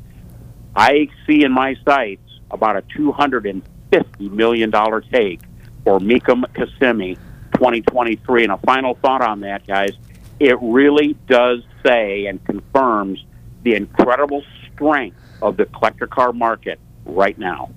I 0.75 1.09
see 1.27 1.45
in 1.45 1.53
my 1.53 1.77
sights 1.85 2.29
about 2.51 2.77
a 2.77 2.83
two 2.97 3.13
hundred 3.13 3.47
and 3.47 3.63
fifty 3.93 4.29
million 4.29 4.71
dollar 4.71 5.01
take 5.01 5.41
for 5.85 5.99
Mecum 5.99 6.45
Kissimmee 6.55 7.17
2023. 7.63 8.43
And 8.43 8.53
a 8.53 8.59
final 8.59 8.95
thought 8.97 9.23
on 9.23 9.41
that, 9.41 9.65
guys. 9.67 9.93
It 10.41 10.59
really 10.61 11.17
does 11.29 11.63
say 11.87 12.27
and 12.27 12.45
confirms 12.45 13.25
the 13.63 13.75
incredible 13.75 14.43
strength 14.75 15.17
of 15.41 15.57
the 15.57 15.67
collector 15.67 16.09
car 16.09 16.33
market 16.33 16.81
right 17.05 17.39
now. 17.39 17.71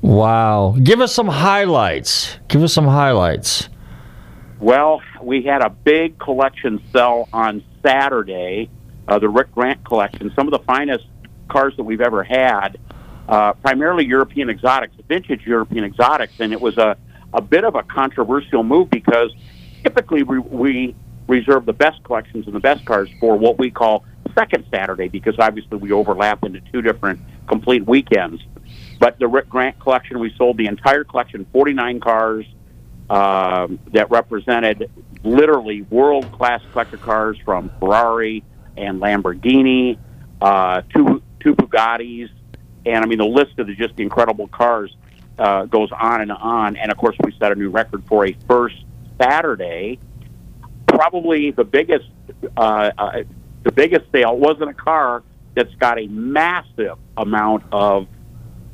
Wow! 0.00 0.74
Give 0.82 1.02
us 1.02 1.14
some 1.14 1.28
highlights. 1.28 2.38
Give 2.48 2.62
us 2.62 2.72
some 2.72 2.86
highlights. 2.86 3.68
Well, 4.58 5.02
we 5.22 5.42
had 5.42 5.60
a 5.62 5.68
big 5.68 6.18
collection 6.18 6.82
sell 6.90 7.28
on 7.34 7.62
Saturday, 7.82 8.70
uh, 9.08 9.18
the 9.18 9.28
Rick 9.28 9.52
Grant 9.52 9.84
collection. 9.84 10.32
Some 10.34 10.46
of 10.46 10.52
the 10.52 10.64
finest 10.64 11.04
cars 11.48 11.74
that 11.76 11.82
we've 11.82 12.00
ever 12.00 12.22
had, 12.22 12.78
uh, 13.28 13.52
primarily 13.54 14.06
European 14.06 14.48
exotics, 14.48 14.94
vintage 15.06 15.42
European 15.46 15.84
exotics, 15.84 16.40
and 16.40 16.54
it 16.54 16.60
was 16.62 16.78
a, 16.78 16.96
a 17.32 17.40
bit 17.40 17.64
of 17.64 17.74
a 17.74 17.82
controversial 17.82 18.62
move 18.62 18.90
because 18.90 19.32
typically 19.82 20.22
we, 20.22 20.38
we 20.38 20.94
reserve 21.28 21.66
the 21.66 21.72
best 21.72 22.02
collections 22.04 22.46
and 22.46 22.54
the 22.54 22.60
best 22.60 22.84
cars 22.84 23.08
for 23.20 23.36
what 23.36 23.58
we 23.58 23.70
call 23.70 24.04
second 24.34 24.64
Saturday 24.70 25.08
because 25.08 25.34
obviously 25.38 25.78
we 25.78 25.92
overlap 25.92 26.44
into 26.44 26.60
two 26.72 26.82
different 26.82 27.20
complete 27.48 27.86
weekends. 27.86 28.42
But 28.98 29.18
the 29.18 29.28
Rick 29.28 29.48
Grant 29.48 29.78
collection, 29.80 30.18
we 30.18 30.32
sold 30.36 30.56
the 30.56 30.66
entire 30.66 31.04
collection, 31.04 31.46
49 31.52 32.00
cars 32.00 32.46
um, 33.08 33.78
that 33.92 34.10
represented 34.10 34.90
literally 35.24 35.82
world 35.82 36.30
class 36.32 36.62
collector 36.72 36.96
cars 36.96 37.38
from 37.44 37.70
Ferrari 37.80 38.44
and 38.76 39.00
Lamborghini, 39.00 39.98
uh, 40.40 40.82
two, 40.94 41.22
two 41.40 41.54
Bugattis, 41.54 42.30
and 42.86 43.04
I 43.04 43.06
mean 43.06 43.18
the 43.18 43.26
list 43.26 43.58
of 43.58 43.66
the 43.66 43.74
just 43.74 43.98
incredible 43.98 44.48
cars 44.48 44.94
uh, 45.40 45.64
goes 45.64 45.90
on 45.92 46.20
and 46.20 46.30
on. 46.30 46.76
And 46.76 46.92
of 46.92 46.98
course, 46.98 47.16
we 47.24 47.34
set 47.40 47.50
a 47.50 47.54
new 47.54 47.70
record 47.70 48.04
for 48.06 48.26
a 48.26 48.36
first 48.46 48.76
Saturday. 49.20 49.98
Probably 50.86 51.50
the 51.50 51.64
biggest, 51.64 52.08
uh, 52.56 52.90
uh, 52.96 53.22
the 53.62 53.72
biggest 53.72 54.10
sale 54.12 54.36
wasn't 54.36 54.70
a 54.70 54.74
car 54.74 55.22
that's 55.54 55.74
got 55.76 55.98
a 55.98 56.06
massive 56.06 56.98
amount 57.16 57.64
of 57.72 58.06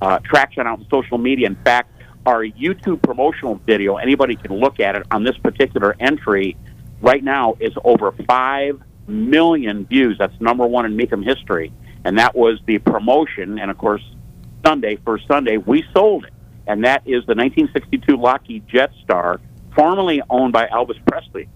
uh, 0.01 0.19
traction 0.21 0.67
out 0.67 0.81
on 0.81 0.87
social 0.91 1.19
media. 1.19 1.47
In 1.47 1.57
fact, 1.57 1.93
our 2.27 2.45
YouTube 2.45 3.01
promotional 3.03 3.61
video, 3.67 3.97
anybody 3.97 4.35
can 4.35 4.53
look 4.59 4.81
at 4.81 4.97
it 4.97 5.07
on 5.11 5.23
this 5.23 5.39
particular 5.39 5.95
entry 6.01 6.57
right 7.01 7.23
now 7.23 7.57
is 7.61 7.73
over 7.85 8.13
5 8.13 8.83
million 9.07 9.87
views. 9.87 10.17
That's 10.19 10.39
number 10.41 10.67
one 10.67 10.85
in 10.85 10.97
Mecum 10.97 11.25
history. 11.25 11.73
And 12.05 12.19
that 12.19 12.35
was 12.35 12.59
the 12.67 12.79
promotion. 12.79 13.59
And 13.59 13.71
of 13.71 13.79
course, 13.79 14.03
Sunday, 14.65 14.97
first 15.05 15.27
Sunday, 15.29 15.57
we 15.59 15.85
sold 15.93 16.25
it. 16.25 16.33
And 16.67 16.85
that 16.85 17.03
is 17.07 17.25
the 17.27 17.35
1962 17.35 18.17
Lockheed 18.17 18.67
Jetstar, 18.67 19.41
formerly 19.75 20.23
owned 20.29 20.53
by 20.53 20.67
Elvis 20.67 20.99
Presley. 21.07 21.49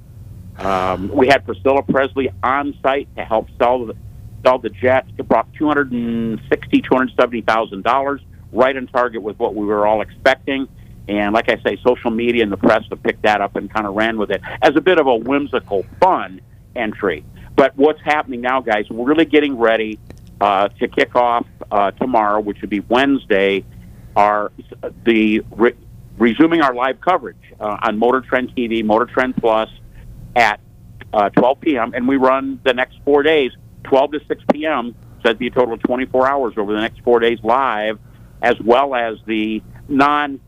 Um, 0.59 1.09
we 1.09 1.27
had 1.27 1.45
Priscilla 1.45 1.83
Presley 1.83 2.31
on 2.43 2.75
site 2.83 3.09
to 3.17 3.25
help 3.25 3.49
sell 3.59 3.87
the, 3.87 3.97
sell 4.45 4.59
the 4.59 4.69
jet. 4.69 5.07
It 5.19 5.27
brought 5.27 5.53
260, 5.55 6.83
270,000 6.83 7.83
dollars, 7.83 8.21
right 8.53 8.77
on 8.77 8.87
target 8.89 9.23
with 9.23 9.39
what 9.39 9.55
we 9.55 9.65
were 9.67 9.87
all 9.87 10.03
expecting. 10.03 10.69
And 11.09 11.33
like 11.33 11.49
I 11.49 11.61
say, 11.63 11.79
social 11.85 12.11
media 12.11 12.43
and 12.43 12.53
the 12.53 12.57
press 12.57 12.85
have 12.91 13.03
picked 13.03 13.23
that 13.23 13.41
up 13.41 13.57
and 13.57 13.73
kind 13.73 13.87
of 13.87 13.95
ran 13.95 14.19
with 14.19 14.31
it 14.31 14.43
as 14.63 14.77
a 14.77 14.81
bit 14.81 14.99
of 14.99 15.07
a 15.07 15.17
whimsical, 15.17 15.85
fun 16.01 16.41
entry. 16.77 17.25
But 17.57 17.77
what's 17.77 18.01
happening 18.03 18.41
now, 18.41 18.61
guys? 18.61 18.89
We're 18.89 19.07
really 19.07 19.25
getting 19.25 19.59
ready 19.59 19.99
uh, 20.41 20.69
to 20.69 20.89
kick 20.89 21.17
off 21.17 21.47
uh, 21.71 21.91
tomorrow, 21.93 22.41
which 22.41 22.61
would 22.61 22.71
be 22.71 22.81
Wednesday. 22.81 23.65
Our 24.17 24.53
the 25.05 25.41
re- 25.51 25.77
resuming 26.19 26.61
our 26.63 26.75
live 26.75 27.01
coverage 27.01 27.37
uh, 27.59 27.79
on 27.83 27.99
Motor 27.99 28.21
Trend 28.21 28.55
TV, 28.55 28.85
Motor 28.85 29.07
Trend 29.07 29.37
Plus, 29.37 29.69
at 30.37 30.61
uh, 31.13 31.29
12 31.31 31.61
p.m. 31.61 31.93
and 31.95 32.07
we 32.07 32.17
run 32.17 32.61
the 32.65 32.75
next 32.75 32.99
four 33.05 33.23
days, 33.23 33.53
12 33.85 34.13
to 34.13 34.21
6 34.27 34.45
p.m. 34.53 34.95
So 35.17 35.25
that'd 35.25 35.39
be 35.39 35.49
a 35.49 35.51
total 35.51 35.75
of 35.75 35.83
24 35.83 36.29
hours 36.29 36.55
over 36.57 36.73
the 36.73 36.81
next 36.81 37.01
four 37.01 37.21
days 37.21 37.39
live, 37.43 37.99
as 38.43 38.57
well 38.61 38.95
as 38.95 39.19
the 39.27 39.63
non 39.89 40.41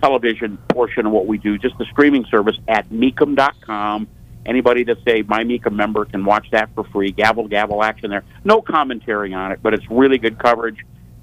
television 0.00 0.58
portion 0.68 1.06
of 1.06 1.12
what 1.12 1.26
we 1.26 1.38
do, 1.38 1.58
just 1.58 1.76
the 1.78 1.84
streaming 1.86 2.24
service 2.30 2.56
at 2.68 2.88
Mecum.com. 2.90 4.08
Anybody 4.46 4.84
that's 4.84 5.00
a 5.06 5.22
My 5.22 5.44
Mecum 5.44 5.72
member 5.72 6.04
can 6.04 6.24
watch 6.24 6.46
that 6.52 6.70
for 6.74 6.84
free. 6.84 7.12
Gavel 7.12 7.48
gavel 7.48 7.82
action 7.82 8.10
there. 8.10 8.24
No 8.44 8.62
commentary 8.62 9.34
on 9.34 9.52
it, 9.52 9.60
but 9.62 9.74
it's 9.74 9.84
really 9.90 10.18
good 10.18 10.38
coverage. 10.38 10.78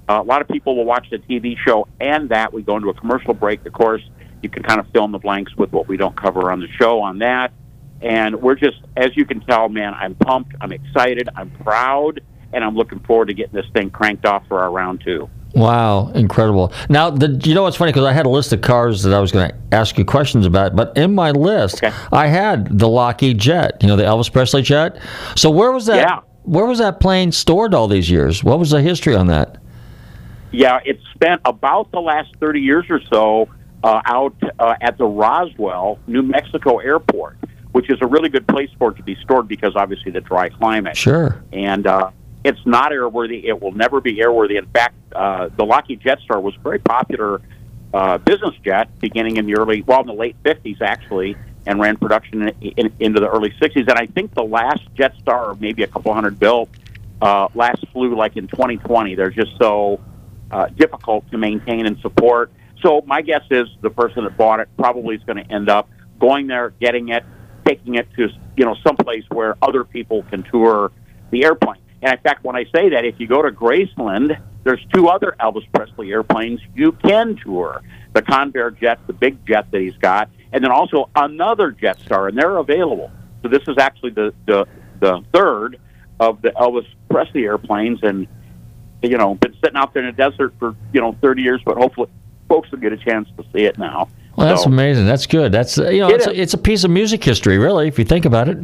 Uh, 0.08 0.20
a 0.20 0.24
lot 0.24 0.40
of 0.40 0.48
people 0.48 0.76
will 0.76 0.84
watch 0.84 1.06
the 1.10 1.18
TV 1.18 1.56
show 1.66 1.86
and 2.00 2.30
that. 2.30 2.52
We 2.52 2.62
go 2.62 2.76
into 2.76 2.88
a 2.88 2.94
commercial 2.94 3.34
break. 3.34 3.64
Of 3.66 3.72
course, 3.72 4.02
you 4.42 4.48
can 4.48 4.62
kind 4.62 4.80
of 4.80 4.86
fill 4.92 5.04
in 5.04 5.12
the 5.12 5.18
blanks 5.18 5.54
with 5.56 5.72
what 5.72 5.88
we 5.88 5.96
don't 5.96 6.16
cover 6.16 6.50
on 6.50 6.60
the 6.60 6.68
show 6.78 7.00
on 7.00 7.18
that. 7.18 7.52
And 8.00 8.40
we're 8.40 8.54
just, 8.54 8.78
as 8.96 9.16
you 9.16 9.24
can 9.24 9.40
tell, 9.40 9.68
man, 9.68 9.92
I'm 9.94 10.14
pumped, 10.14 10.54
I'm 10.60 10.72
excited, 10.72 11.28
I'm 11.34 11.50
proud, 11.50 12.20
and 12.52 12.64
I'm 12.64 12.76
looking 12.76 13.00
forward 13.00 13.26
to 13.26 13.34
getting 13.34 13.54
this 13.54 13.66
thing 13.72 13.90
cranked 13.90 14.24
off 14.24 14.46
for 14.46 14.60
our 14.60 14.70
round 14.70 15.02
two. 15.04 15.28
Wow, 15.54 16.08
incredible! 16.08 16.72
Now, 16.90 17.08
the, 17.08 17.28
you 17.42 17.54
know 17.54 17.62
what's 17.62 17.76
funny 17.76 17.90
because 17.90 18.04
I 18.04 18.12
had 18.12 18.26
a 18.26 18.28
list 18.28 18.52
of 18.52 18.60
cars 18.60 19.02
that 19.02 19.14
I 19.14 19.18
was 19.18 19.32
going 19.32 19.50
to 19.50 19.56
ask 19.72 19.96
you 19.96 20.04
questions 20.04 20.44
about, 20.44 20.76
but 20.76 20.96
in 20.96 21.14
my 21.14 21.30
list, 21.30 21.82
okay. 21.82 21.94
I 22.12 22.26
had 22.26 22.78
the 22.78 22.86
Lockheed 22.86 23.38
Jet, 23.38 23.78
you 23.80 23.88
know, 23.88 23.96
the 23.96 24.02
Elvis 24.04 24.30
Presley 24.30 24.60
jet. 24.60 25.00
So 25.36 25.50
where 25.50 25.72
was 25.72 25.86
that? 25.86 25.96
Yeah. 25.96 26.20
Where 26.42 26.66
was 26.66 26.78
that 26.78 27.00
plane 27.00 27.32
stored 27.32 27.74
all 27.74 27.88
these 27.88 28.10
years? 28.10 28.44
What 28.44 28.58
was 28.58 28.70
the 28.70 28.82
history 28.82 29.14
on 29.14 29.26
that? 29.28 29.58
Yeah, 30.50 30.80
it's 30.84 31.02
spent 31.14 31.42
about 31.44 31.90
the 31.90 32.00
last 32.00 32.34
thirty 32.40 32.60
years 32.60 32.86
or 32.88 33.00
so 33.12 33.48
uh, 33.82 34.00
out 34.04 34.34
uh, 34.58 34.74
at 34.80 34.98
the 34.98 35.04
Roswell, 35.04 35.98
New 36.06 36.22
Mexico 36.22 36.78
airport, 36.78 37.38
which 37.72 37.90
is 37.90 37.98
a 38.00 38.06
really 38.06 38.28
good 38.28 38.46
place 38.46 38.70
for 38.78 38.92
it 38.92 38.96
to 38.96 39.02
be 39.02 39.14
stored 39.16 39.48
because 39.48 39.76
obviously 39.76 40.10
the 40.10 40.20
dry 40.20 40.48
climate. 40.48 40.96
Sure. 40.96 41.42
And 41.52 41.86
uh, 41.86 42.10
it's 42.44 42.64
not 42.64 42.92
airworthy. 42.92 43.44
It 43.44 43.60
will 43.60 43.72
never 43.72 44.00
be 44.00 44.16
airworthy. 44.16 44.58
In 44.58 44.66
fact, 44.66 44.94
uh, 45.14 45.48
the 45.56 45.64
Lockheed 45.64 46.00
Jetstar 46.00 46.42
was 46.42 46.54
a 46.56 46.60
very 46.60 46.78
popular 46.78 47.40
uh, 47.92 48.18
business 48.18 48.54
jet 48.64 48.98
beginning 49.00 49.36
in 49.36 49.46
the 49.46 49.56
early, 49.56 49.82
well, 49.82 50.00
in 50.00 50.06
the 50.06 50.12
late 50.12 50.36
50s 50.42 50.80
actually, 50.80 51.36
and 51.66 51.80
ran 51.80 51.96
production 51.96 52.48
in, 52.48 52.72
in, 52.76 52.92
into 53.00 53.20
the 53.20 53.28
early 53.28 53.50
60s. 53.60 53.88
And 53.88 53.98
I 53.98 54.06
think 54.06 54.34
the 54.34 54.44
last 54.44 54.82
Jetstar, 54.94 55.58
maybe 55.60 55.82
a 55.82 55.86
couple 55.86 56.12
hundred 56.12 56.38
built, 56.38 56.68
uh, 57.20 57.48
last 57.54 57.84
flew 57.92 58.14
like 58.14 58.36
in 58.36 58.46
2020. 58.48 59.14
They're 59.14 59.30
just 59.30 59.56
so 59.58 60.00
uh, 60.50 60.66
difficult 60.68 61.30
to 61.30 61.38
maintain 61.38 61.86
and 61.86 61.98
support. 62.00 62.52
So 62.82 63.02
my 63.06 63.22
guess 63.22 63.42
is 63.50 63.68
the 63.80 63.90
person 63.90 64.24
that 64.24 64.36
bought 64.36 64.60
it 64.60 64.68
probably 64.76 65.16
is 65.16 65.22
going 65.24 65.44
to 65.44 65.52
end 65.52 65.68
up 65.68 65.88
going 66.18 66.46
there, 66.46 66.70
getting 66.80 67.08
it, 67.08 67.24
taking 67.66 67.96
it 67.96 68.08
to 68.16 68.28
you 68.56 68.64
know 68.64 68.76
someplace 68.86 69.24
where 69.30 69.56
other 69.62 69.84
people 69.84 70.24
can 70.24 70.42
tour 70.44 70.92
the 71.30 71.44
airplane. 71.44 71.80
And 72.02 72.12
in 72.12 72.20
fact, 72.20 72.44
when 72.44 72.56
I 72.56 72.64
say 72.72 72.90
that, 72.90 73.04
if 73.04 73.18
you 73.18 73.26
go 73.26 73.42
to 73.42 73.50
Graceland, 73.50 74.40
there's 74.64 74.84
two 74.94 75.08
other 75.08 75.34
Elvis 75.40 75.66
Presley 75.72 76.12
airplanes 76.12 76.60
you 76.74 76.92
can 76.92 77.36
tour: 77.36 77.82
the 78.12 78.22
Convair 78.22 78.78
jet, 78.78 79.00
the 79.06 79.12
big 79.12 79.44
jet 79.46 79.70
that 79.70 79.80
he's 79.80 79.96
got, 79.96 80.30
and 80.52 80.62
then 80.62 80.70
also 80.70 81.10
another 81.16 81.72
Jetstar, 81.72 82.28
and 82.28 82.38
they're 82.38 82.56
available. 82.58 83.10
So 83.42 83.48
this 83.48 83.62
is 83.68 83.78
actually 83.78 84.10
the 84.10 84.32
the, 84.46 84.66
the 85.00 85.22
third 85.32 85.78
of 86.20 86.42
the 86.42 86.50
Elvis 86.50 86.86
Presley 87.10 87.44
airplanes, 87.44 88.00
and 88.02 88.26
you 89.02 89.16
know, 89.16 89.34
been 89.36 89.54
sitting 89.62 89.76
out 89.76 89.94
there 89.94 90.04
in 90.04 90.14
the 90.14 90.30
desert 90.30 90.52
for 90.58 90.74
you 90.92 91.00
know 91.00 91.16
30 91.20 91.42
years, 91.42 91.60
but 91.64 91.76
hopefully 91.76 92.08
folks 92.48 92.70
will 92.70 92.78
get 92.78 92.92
a 92.92 92.96
chance 92.96 93.28
to 93.36 93.44
see 93.52 93.64
it 93.64 93.78
now. 93.78 94.08
Well, 94.36 94.46
that's 94.48 94.62
So- 94.64 94.70
amazing. 94.70 95.06
That's 95.06 95.26
good. 95.26 95.50
That's 95.52 95.76
you 95.78 95.98
know, 95.98 96.08
It 96.08 96.14
it's 96.16 96.26
a, 96.26 96.40
it's 96.42 96.54
a 96.54 96.58
piece 96.58 96.84
of 96.84 96.90
music 96.90 97.22
history, 97.24 97.58
really, 97.58 97.88
if 97.88 97.98
you 97.98 98.04
think 98.04 98.24
about 98.24 98.48
it. 98.48 98.58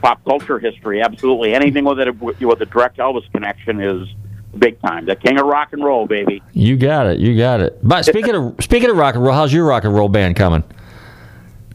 Pop 0.00 0.24
culture 0.24 0.58
history, 0.58 1.00
absolutely. 1.00 1.54
Anything 1.54 1.84
with 1.84 2.00
it 2.00 2.20
with 2.20 2.60
a 2.60 2.66
direct 2.66 2.96
Elvis 2.98 3.22
connection 3.30 3.80
is 3.80 4.08
big 4.58 4.80
time. 4.80 5.06
The 5.06 5.14
king 5.14 5.38
of 5.38 5.46
rock 5.46 5.68
and 5.72 5.84
roll, 5.84 6.06
baby. 6.08 6.42
You 6.52 6.76
got 6.76 7.06
it. 7.06 7.20
You 7.20 7.38
got 7.38 7.60
it. 7.60 7.78
But 7.84 8.04
speaking 8.04 8.34
of 8.34 8.56
speaking 8.60 8.90
of 8.90 8.96
rock 8.96 9.14
and 9.14 9.22
roll, 9.22 9.32
how's 9.32 9.52
your 9.52 9.64
rock 9.64 9.84
and 9.84 9.94
roll 9.94 10.08
band 10.08 10.34
coming? 10.34 10.64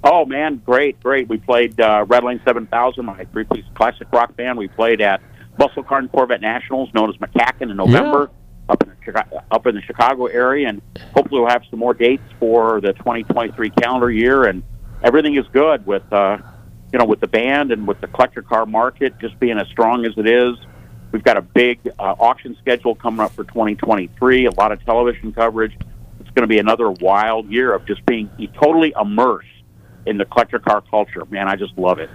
Oh 0.03 0.25
man, 0.25 0.61
great, 0.65 1.01
great. 1.01 1.29
We 1.29 1.37
played 1.37 1.79
uh, 1.79 2.05
Red 2.07 2.25
Lane 2.25 2.41
Seven 2.43 2.65
Thousand, 2.67 3.05
my 3.05 3.23
three-piece 3.31 3.63
classic 3.75 4.07
rock 4.11 4.35
band. 4.35 4.57
We 4.57 4.67
played 4.67 4.99
at 4.99 5.21
Muscle 5.57 5.83
Car 5.83 5.99
and 5.99 6.11
Corvette 6.11 6.41
Nationals, 6.41 6.89
known 6.93 7.09
as 7.09 7.15
McCacken, 7.17 7.69
in 7.71 7.77
November. 7.77 8.29
Up 8.69 8.83
in, 8.83 8.89
the 8.89 8.95
Chicago, 9.03 9.43
up 9.49 9.65
in 9.65 9.75
the 9.75 9.81
Chicago 9.81 10.25
area, 10.25 10.67
and 10.67 10.81
hopefully 11.13 11.39
we'll 11.39 11.49
have 11.49 11.63
some 11.69 11.79
more 11.79 11.93
dates 11.93 12.23
for 12.37 12.81
the 12.81 12.91
2023 12.93 13.69
calendar 13.69 14.11
year. 14.11 14.43
And 14.43 14.61
everything 15.01 15.35
is 15.35 15.45
good 15.53 15.85
with, 15.85 16.03
uh, 16.11 16.37
you 16.91 16.99
know, 16.99 17.05
with 17.05 17.21
the 17.21 17.27
band 17.27 17.71
and 17.71 17.87
with 17.87 18.01
the 18.01 18.07
collector 18.07 18.41
car 18.41 18.65
market 18.65 19.17
just 19.19 19.39
being 19.39 19.57
as 19.57 19.69
strong 19.69 20.05
as 20.05 20.11
it 20.17 20.27
is. 20.27 20.57
We've 21.13 21.23
got 21.23 21.37
a 21.37 21.41
big 21.41 21.79
uh, 21.97 22.15
auction 22.19 22.57
schedule 22.59 22.93
coming 22.93 23.21
up 23.21 23.31
for 23.31 23.45
2023. 23.45 24.47
A 24.47 24.51
lot 24.51 24.73
of 24.73 24.83
television 24.83 25.31
coverage. 25.31 25.77
It's 26.19 26.29
going 26.31 26.43
to 26.43 26.47
be 26.47 26.59
another 26.59 26.91
wild 26.91 27.49
year 27.49 27.73
of 27.73 27.85
just 27.85 28.05
being 28.05 28.29
totally 28.59 28.93
immersed 28.99 29.47
in 30.07 30.17
the 30.17 30.25
collector 30.25 30.59
car 30.59 30.81
culture. 30.89 31.23
Man, 31.29 31.47
I 31.47 31.55
just 31.55 31.77
love 31.77 31.99
it. 31.99 32.09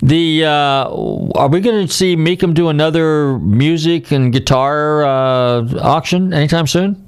The 0.00 0.44
uh, 0.44 0.88
are 1.34 1.48
we 1.48 1.60
going 1.60 1.86
to 1.86 1.92
see 1.92 2.16
Mecum 2.16 2.54
do 2.54 2.68
another 2.68 3.38
music 3.38 4.12
and 4.12 4.32
guitar 4.32 5.04
uh, 5.04 5.62
auction 5.80 6.32
anytime 6.32 6.66
soon? 6.66 7.04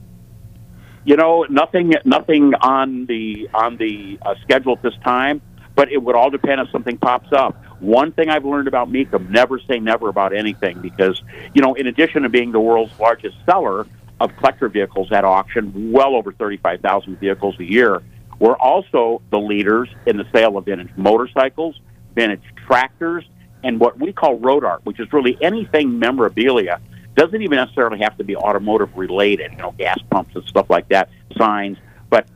You 1.05 1.17
know, 1.17 1.47
nothing, 1.49 1.95
nothing 2.05 2.55
on 2.55 3.07
the 3.07 3.49
on 3.55 3.77
the 3.79 4.19
uh, 4.23 4.35
schedule 4.43 4.75
at 4.75 4.83
this 4.83 4.95
time, 5.03 5.41
but 5.75 5.91
it 5.91 6.03
would 6.03 6.15
all 6.15 6.31
depend 6.31 6.61
if 6.61 6.71
something 6.71 6.99
pops 6.99 7.33
up. 7.33 7.57
One 7.81 8.13
thing 8.13 8.29
I've 8.29 8.45
learned 8.45 8.69
about 8.69 8.91
Mecum: 8.91 9.31
never 9.31 9.59
say 9.61 9.79
never 9.81 10.09
about 10.11 10.35
anything, 10.35 10.81
because 10.81 11.23
you 11.55 11.63
know, 11.63 11.75
in 11.75 11.87
addition 11.87 12.23
to 12.23 12.29
being 12.29 12.53
the 12.53 12.61
world's 12.61 12.99
largest 13.01 13.37
seller 13.47 13.87
of 14.21 14.37
collector 14.37 14.69
vehicles 14.69 15.11
at 15.13 15.25
auction, 15.25 15.91
well 15.91 16.15
over 16.15 16.33
thirty-five 16.33 16.81
thousand 16.81 17.19
vehicles 17.19 17.59
a 17.59 17.65
year, 17.65 18.03
we're 18.41 18.57
also 18.57 19.21
the 19.31 19.39
leaders 19.39 19.89
in 20.07 20.17
the 20.17 20.27
sale 20.35 20.57
of 20.57 20.65
vintage 20.65 20.89
motorcycles, 20.97 21.79
vintage 22.15 22.43
tractors, 22.67 23.23
and 23.63 23.79
what 23.79 24.01
we 24.01 24.13
call 24.13 24.39
road 24.39 24.65
art, 24.65 24.81
which 24.85 24.99
is 24.99 25.13
really 25.13 25.37
anything 25.43 25.99
memorabilia. 25.99 26.81
Doesn't 27.15 27.43
even 27.43 27.57
necessarily 27.57 27.99
have 27.99 28.17
to 28.17 28.25
be 28.25 28.35
automotive 28.35 28.97
related, 28.97 29.53
you 29.53 29.59
know, 29.59 29.73
gas 29.73 29.99
pumps 30.11 30.35
and 30.35 30.45
stuff 30.47 30.71
like 30.71 30.89
that, 30.89 31.11
signs, 31.37 31.77
but 32.09 32.27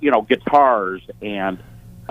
you 0.00 0.10
know, 0.10 0.20
guitars 0.22 1.02
and 1.22 1.58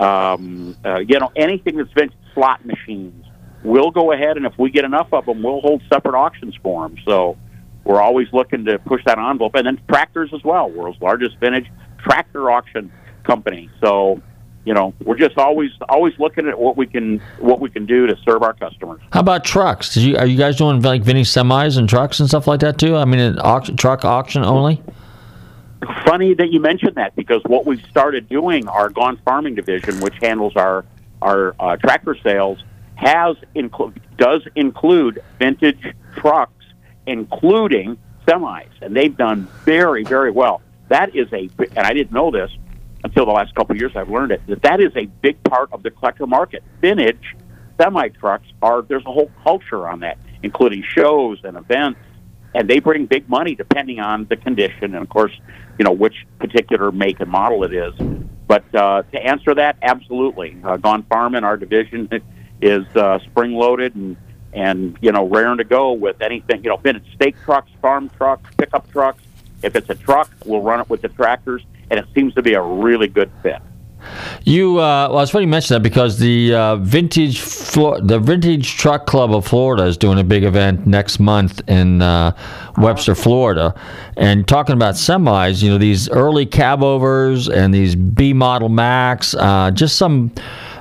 um, 0.00 0.76
uh, 0.84 0.98
you 0.98 1.20
know 1.20 1.30
anything 1.36 1.76
that's 1.76 1.92
vintage 1.92 2.16
slot 2.34 2.66
machines. 2.66 3.24
We'll 3.62 3.92
go 3.92 4.10
ahead 4.10 4.36
and 4.36 4.46
if 4.46 4.58
we 4.58 4.70
get 4.70 4.84
enough 4.84 5.12
of 5.12 5.26
them, 5.26 5.42
we'll 5.44 5.60
hold 5.60 5.80
separate 5.88 6.18
auctions 6.18 6.56
for 6.60 6.88
them. 6.88 6.98
So 7.06 7.38
we're 7.84 8.02
always 8.02 8.26
looking 8.32 8.64
to 8.64 8.80
push 8.80 9.02
that 9.06 9.18
envelope, 9.18 9.54
and 9.54 9.64
then 9.64 9.80
tractors 9.88 10.30
as 10.34 10.42
well. 10.42 10.68
World's 10.68 11.00
largest 11.00 11.38
vintage 11.38 11.70
tractor 11.98 12.50
auction 12.50 12.90
company. 13.24 13.70
So 13.80 14.20
you 14.64 14.72
know, 14.72 14.94
we're 15.04 15.16
just 15.16 15.36
always 15.36 15.70
always 15.88 16.18
looking 16.18 16.48
at 16.48 16.58
what 16.58 16.76
we 16.76 16.86
can 16.86 17.18
what 17.38 17.60
we 17.60 17.68
can 17.68 17.84
do 17.84 18.06
to 18.06 18.16
serve 18.24 18.42
our 18.42 18.54
customers. 18.54 19.00
How 19.12 19.20
about 19.20 19.44
trucks? 19.44 19.92
Did 19.92 20.02
you, 20.02 20.16
are 20.16 20.26
you 20.26 20.38
guys 20.38 20.56
doing 20.56 20.80
like 20.80 21.02
vintage 21.02 21.28
semis 21.28 21.76
and 21.76 21.88
trucks 21.88 22.20
and 22.20 22.28
stuff 22.28 22.46
like 22.46 22.60
that 22.60 22.78
too? 22.78 22.96
I 22.96 23.04
mean, 23.04 23.20
an 23.20 23.38
auction, 23.40 23.76
truck 23.76 24.04
auction 24.04 24.42
only. 24.42 24.82
Funny 26.06 26.32
that 26.34 26.50
you 26.50 26.60
mentioned 26.60 26.94
that 26.94 27.14
because 27.14 27.42
what 27.44 27.66
we've 27.66 27.84
started 27.90 28.26
doing, 28.28 28.66
our 28.68 28.88
Gone 28.88 29.18
Farming 29.24 29.54
division, 29.54 30.00
which 30.00 30.14
handles 30.22 30.56
our 30.56 30.84
our 31.20 31.54
uh, 31.60 31.76
tractor 31.76 32.16
sales, 32.22 32.58
has 32.94 33.36
include 33.54 34.00
does 34.16 34.46
include 34.54 35.22
vintage 35.38 35.94
trucks, 36.16 36.64
including 37.06 37.98
semis, 38.26 38.70
and 38.80 38.96
they've 38.96 39.16
done 39.16 39.46
very 39.66 40.04
very 40.04 40.30
well. 40.30 40.62
That 40.88 41.14
is 41.14 41.30
a, 41.34 41.50
and 41.58 41.86
I 41.86 41.92
didn't 41.92 42.12
know 42.12 42.30
this 42.30 42.50
until 43.14 43.26
the 43.26 43.32
last 43.32 43.54
couple 43.54 43.74
of 43.74 43.80
years. 43.80 43.92
I've 43.94 44.10
learned 44.10 44.32
it 44.32 44.42
that 44.48 44.62
that 44.62 44.80
is 44.80 44.90
a 44.96 45.06
big 45.06 45.42
part 45.44 45.72
of 45.72 45.84
the 45.84 45.90
collector 45.92 46.26
market. 46.26 46.64
Vintage 46.80 47.36
semi 47.80 48.08
trucks 48.08 48.46
are 48.60 48.82
there's 48.82 49.06
a 49.06 49.12
whole 49.12 49.30
culture 49.44 49.86
on 49.86 50.00
that, 50.00 50.18
including 50.42 50.82
shows 50.82 51.38
and 51.44 51.56
events, 51.56 52.00
and 52.54 52.68
they 52.68 52.80
bring 52.80 53.06
big 53.06 53.28
money 53.28 53.54
depending 53.54 54.00
on 54.00 54.26
the 54.26 54.36
condition 54.36 54.94
and 54.94 54.96
of 54.96 55.08
course, 55.08 55.32
you 55.78 55.84
know 55.84 55.92
which 55.92 56.26
particular 56.40 56.90
make 56.90 57.20
and 57.20 57.30
model 57.30 57.62
it 57.62 57.72
is. 57.72 57.94
But 58.48 58.74
uh, 58.74 59.02
to 59.12 59.18
answer 59.18 59.54
that, 59.54 59.76
absolutely, 59.80 60.56
uh, 60.64 60.76
Gone 60.76 61.04
Farming, 61.04 61.44
our 61.44 61.56
division 61.56 62.08
is 62.60 62.84
uh, 62.96 63.20
spring 63.20 63.52
loaded 63.52 63.94
and 63.94 64.16
and 64.52 64.98
you 65.00 65.12
know 65.12 65.28
raring 65.28 65.58
to 65.58 65.64
go 65.64 65.92
with 65.92 66.20
anything. 66.20 66.64
You 66.64 66.70
know, 66.70 66.78
vintage 66.78 67.14
stake 67.14 67.36
trucks, 67.44 67.70
farm 67.80 68.10
trucks, 68.16 68.50
pickup 68.58 68.90
trucks. 68.90 69.22
If 69.62 69.76
it's 69.76 69.88
a 69.88 69.94
truck, 69.94 70.30
we'll 70.44 70.60
run 70.60 70.80
it 70.80 70.90
with 70.90 71.00
the 71.00 71.08
tractors, 71.08 71.62
and 71.90 71.98
it 71.98 72.06
seems 72.14 72.34
to 72.34 72.42
be 72.42 72.54
a 72.54 72.62
really 72.62 73.08
good 73.08 73.30
fit. 73.42 73.60
You, 74.44 74.78
uh, 74.78 75.08
well, 75.10 75.20
it's 75.20 75.32
funny 75.32 75.44
you 75.44 75.50
mentioned 75.50 75.76
that 75.76 75.82
because 75.82 76.18
the 76.18 76.54
uh, 76.54 76.76
vintage 76.76 77.40
Flo- 77.40 78.00
the 78.00 78.18
Vintage 78.18 78.76
Truck 78.76 79.06
Club 79.06 79.34
of 79.34 79.46
Florida 79.46 79.84
is 79.84 79.96
doing 79.96 80.18
a 80.18 80.24
big 80.24 80.44
event 80.44 80.86
next 80.86 81.18
month 81.18 81.62
in 81.68 82.02
uh, 82.02 82.36
Webster, 82.76 83.14
Florida, 83.14 83.74
and 84.16 84.46
talking 84.46 84.74
about 84.74 84.94
semis. 84.94 85.62
You 85.62 85.70
know, 85.70 85.78
these 85.78 86.08
early 86.10 86.44
cab 86.44 86.82
overs 86.82 87.48
and 87.48 87.72
these 87.72 87.96
B 87.96 88.32
model 88.32 88.68
Macks, 88.68 89.34
uh, 89.34 89.70
just 89.70 89.96
some. 89.96 90.32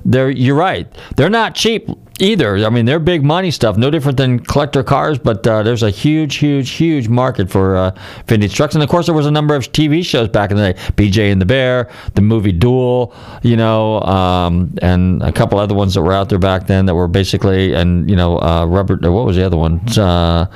They're 0.06 0.30
you're 0.30 0.56
right. 0.56 0.88
They're 1.16 1.30
not 1.30 1.56
cheap 1.56 1.90
either. 2.20 2.58
I 2.58 2.70
mean, 2.70 2.86
they're 2.86 3.00
big 3.00 3.24
money 3.24 3.52
stuff. 3.52 3.78
No 3.78 3.90
different 3.90 4.18
than 4.18 4.40
collector 4.40 4.84
cars, 4.84 5.18
but 5.18 5.46
uh, 5.48 5.64
there's 5.64 5.84
a 5.84 5.90
huge, 5.90 6.36
huge, 6.36 6.72
huge 6.72 7.08
market 7.08 7.50
for 7.50 7.76
uh, 7.76 7.96
vintage 8.28 8.56
trucks. 8.56 8.76
And 8.76 8.84
of 8.84 8.90
course, 8.90 9.08
there 9.08 9.16
was 9.16 9.26
a 9.26 9.32
number 9.32 9.56
of 9.56 9.72
TV 9.72 10.06
shows 10.06 10.30
back 10.30 10.52
in 10.52 10.58
the 10.58 10.74
day: 10.74 10.80
BJ 10.94 11.32
and 11.32 11.42
the 11.42 11.46
Bear, 11.46 11.90
the 12.16 12.22
movie 12.22 12.52
Duel, 12.52 13.14
you 13.42 13.58
know, 13.58 14.02
um, 14.02 14.74
and 14.82 15.22
a 15.24 15.32
couple 15.32 15.60
other 15.60 15.76
ones 15.76 15.94
that 15.94 16.02
were 16.02 16.14
out 16.14 16.30
there 16.30 16.40
back 16.40 16.68
then 16.68 16.86
that 16.86 16.96
were 16.96 17.08
basically, 17.08 17.74
and 17.74 18.10
you 18.10 18.16
know, 18.16 18.40
uh, 18.40 18.66
Robert. 18.66 19.02
What 19.02 19.26
was 19.26 19.36
the 19.36 19.46
other 19.46 19.58
one? 19.58 19.80
Uh, 19.98 20.48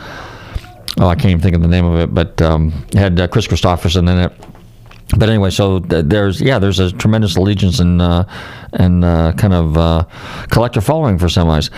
oh, 1.00 1.08
I 1.08 1.16
can't 1.16 1.32
even 1.32 1.42
think 1.42 1.56
of 1.56 1.62
the 1.62 1.68
name 1.68 1.86
of 1.86 2.00
it, 2.00 2.14
but 2.14 2.42
um, 2.42 2.72
had 2.94 3.20
uh, 3.20 3.28
Kris 3.28 3.48
Kristofferson 3.48 4.10
in 4.10 4.18
it 4.20 4.47
but 5.15 5.30
anyway, 5.30 5.50
so 5.50 5.80
th- 5.80 6.06
there's 6.06 6.41
yeah, 6.41 6.60
there's 6.60 6.80
a 6.80 6.91
tremendous 6.91 7.38
allegiance 7.38 7.80
and 7.80 8.02
uh, 8.02 8.26
and 8.74 9.06
uh, 9.06 9.34
kind 9.34 9.54
of 9.54 9.78
uh, 9.78 10.04
collector 10.50 10.82
following 10.82 11.17
for 11.17 11.28
semis. 11.28 11.70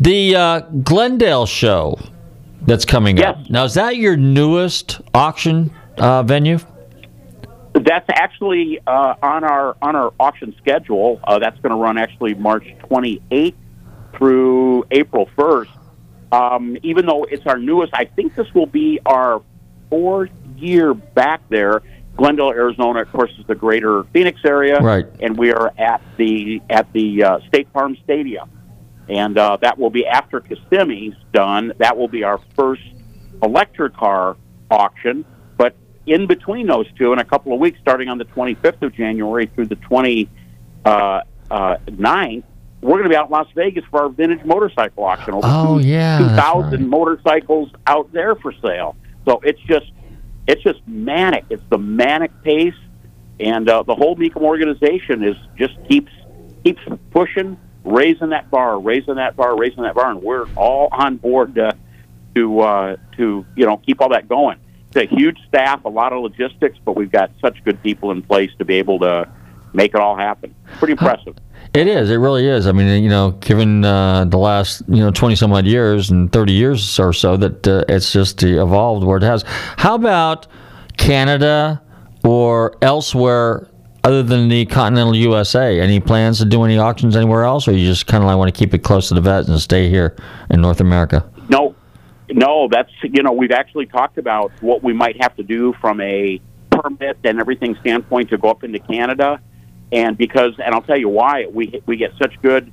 The 0.00 0.36
uh, 0.36 0.60
Glendale 0.60 1.46
show 1.46 1.98
that's 2.62 2.84
coming 2.84 3.22
up 3.22 3.50
now 3.50 3.64
is 3.64 3.74
that 3.74 3.96
your 3.96 4.16
newest 4.16 5.00
auction 5.14 5.70
uh, 5.98 6.22
venue? 6.22 6.58
That's 7.74 8.06
actually 8.08 8.80
uh, 8.86 9.14
on 9.22 9.44
our 9.44 9.76
on 9.82 9.94
our 9.94 10.12
auction 10.18 10.54
schedule. 10.58 11.20
Uh, 11.22 11.38
that's 11.38 11.60
going 11.60 11.70
to 11.70 11.76
run 11.76 11.98
actually 11.98 12.34
March 12.34 12.64
28th 12.90 13.54
through 14.14 14.84
April 14.90 15.28
1st. 15.36 15.68
Um, 16.32 16.76
even 16.82 17.06
though 17.06 17.24
it's 17.24 17.46
our 17.46 17.58
newest, 17.58 17.94
I 17.94 18.04
think 18.04 18.34
this 18.34 18.52
will 18.54 18.66
be 18.66 19.00
our 19.06 19.42
fourth 19.90 20.30
year 20.56 20.92
back 20.94 21.42
there. 21.48 21.82
Glendale, 22.18 22.50
Arizona, 22.50 23.02
of 23.02 23.12
course, 23.12 23.30
is 23.38 23.46
the 23.46 23.54
greater 23.54 24.02
Phoenix 24.12 24.40
area, 24.44 24.80
Right. 24.80 25.06
And 25.20 25.38
we 25.38 25.52
are 25.52 25.72
at 25.78 26.02
the 26.18 26.60
at 26.68 26.92
the 26.92 27.22
uh, 27.24 27.38
State 27.46 27.68
Farm 27.72 27.96
Stadium, 28.04 28.50
and 29.08 29.38
uh, 29.38 29.56
that 29.62 29.78
will 29.78 29.88
be 29.90 30.04
after 30.06 30.40
Kissimmee's 30.40 31.14
done. 31.32 31.72
That 31.78 31.96
will 31.96 32.08
be 32.08 32.24
our 32.24 32.40
first 32.56 32.82
electric 33.42 33.94
car 33.96 34.36
auction. 34.68 35.24
But 35.56 35.76
in 36.06 36.26
between 36.26 36.66
those 36.66 36.86
two, 36.98 37.12
in 37.12 37.20
a 37.20 37.24
couple 37.24 37.52
of 37.54 37.60
weeks, 37.60 37.78
starting 37.80 38.08
on 38.08 38.18
the 38.18 38.24
25th 38.26 38.82
of 38.82 38.92
January 38.94 39.46
through 39.54 39.66
the 39.66 39.76
29th, 39.76 40.28
uh, 40.84 41.20
uh, 41.52 41.76
9th, 41.86 42.42
we're 42.80 42.90
going 42.90 43.04
to 43.04 43.08
be 43.08 43.16
out 43.16 43.26
in 43.26 43.30
Las 43.32 43.46
Vegas 43.54 43.84
for 43.92 44.02
our 44.02 44.08
vintage 44.08 44.44
motorcycle 44.44 45.04
auction. 45.04 45.34
Over 45.34 45.46
Oh, 45.48 45.78
two- 45.80 45.86
yeah, 45.86 46.18
that's 46.18 46.30
2,000 46.34 46.88
motorcycles 46.88 47.70
out 47.86 48.12
there 48.12 48.34
for 48.34 48.52
sale. 48.60 48.96
So 49.24 49.40
it's 49.44 49.60
just 49.68 49.86
it's 50.48 50.62
just 50.62 50.80
manic. 50.88 51.44
It's 51.50 51.62
the 51.68 51.78
manic 51.78 52.32
pace, 52.42 52.74
and 53.38 53.68
uh, 53.68 53.82
the 53.82 53.94
whole 53.94 54.16
Mecum 54.16 54.42
organization 54.42 55.22
is 55.22 55.36
just 55.56 55.74
keeps 55.88 56.10
keeps 56.64 56.80
pushing, 57.10 57.58
raising 57.84 58.30
that 58.30 58.50
bar, 58.50 58.80
raising 58.80 59.16
that 59.16 59.36
bar, 59.36 59.56
raising 59.56 59.82
that 59.82 59.94
bar, 59.94 60.10
and 60.10 60.22
we're 60.22 60.46
all 60.56 60.88
on 60.90 61.18
board 61.18 61.58
uh, 61.58 61.72
to 62.34 62.60
uh, 62.60 62.96
to 63.18 63.44
you 63.54 63.66
know 63.66 63.76
keep 63.76 64.00
all 64.00 64.08
that 64.08 64.26
going. 64.26 64.58
It's 64.88 64.96
a 64.96 65.14
huge 65.14 65.36
staff, 65.46 65.84
a 65.84 65.90
lot 65.90 66.14
of 66.14 66.22
logistics, 66.22 66.78
but 66.82 66.96
we've 66.96 67.12
got 67.12 67.30
such 67.42 67.62
good 67.62 67.82
people 67.82 68.10
in 68.10 68.22
place 68.22 68.50
to 68.58 68.64
be 68.64 68.76
able 68.76 69.00
to 69.00 69.30
make 69.74 69.94
it 69.94 70.00
all 70.00 70.16
happen. 70.16 70.54
Pretty 70.78 70.92
impressive. 70.92 71.36
It 71.78 71.86
is. 71.86 72.10
It 72.10 72.16
really 72.16 72.44
is. 72.48 72.66
I 72.66 72.72
mean, 72.72 73.04
you 73.04 73.08
know, 73.08 73.30
given 73.30 73.84
uh, 73.84 74.24
the 74.24 74.36
last 74.36 74.82
you 74.88 74.96
know 74.96 75.12
twenty 75.12 75.36
some 75.36 75.52
odd 75.52 75.64
years 75.64 76.10
and 76.10 76.32
thirty 76.32 76.52
years 76.52 76.98
or 76.98 77.12
so, 77.12 77.36
that 77.36 77.68
uh, 77.68 77.84
it's 77.88 78.12
just 78.12 78.42
evolved 78.42 79.06
where 79.06 79.16
it 79.16 79.22
has. 79.22 79.44
How 79.76 79.94
about 79.94 80.48
Canada 80.96 81.80
or 82.24 82.76
elsewhere 82.82 83.68
other 84.02 84.24
than 84.24 84.48
the 84.48 84.66
continental 84.66 85.14
USA? 85.14 85.78
Any 85.78 86.00
plans 86.00 86.38
to 86.38 86.44
do 86.44 86.64
any 86.64 86.78
auctions 86.78 87.14
anywhere 87.14 87.44
else, 87.44 87.68
or 87.68 87.72
you 87.72 87.86
just 87.86 88.08
kind 88.08 88.24
of 88.24 88.26
like 88.26 88.36
want 88.36 88.52
to 88.52 88.58
keep 88.58 88.74
it 88.74 88.78
close 88.78 89.06
to 89.10 89.14
the 89.14 89.20
vet 89.20 89.46
and 89.46 89.60
stay 89.60 89.88
here 89.88 90.16
in 90.50 90.60
North 90.60 90.80
America? 90.80 91.30
No, 91.48 91.76
no, 92.28 92.66
that's 92.68 92.90
you 93.04 93.22
know 93.22 93.30
we've 93.30 93.52
actually 93.52 93.86
talked 93.86 94.18
about 94.18 94.50
what 94.62 94.82
we 94.82 94.92
might 94.92 95.22
have 95.22 95.36
to 95.36 95.44
do 95.44 95.74
from 95.74 96.00
a 96.00 96.40
permit 96.70 97.18
and 97.22 97.38
everything 97.38 97.76
standpoint 97.82 98.30
to 98.30 98.36
go 98.36 98.50
up 98.50 98.64
into 98.64 98.80
Canada, 98.80 99.40
and 99.92 100.16
because 100.16 100.52
and 100.64 100.74
I'll 100.74 100.82
tell 100.82 100.98
you 100.98 101.08
why 101.08 101.46
we 101.46 101.82
we 101.86 101.96
get 101.96 102.12
such 102.20 102.40
good 102.42 102.70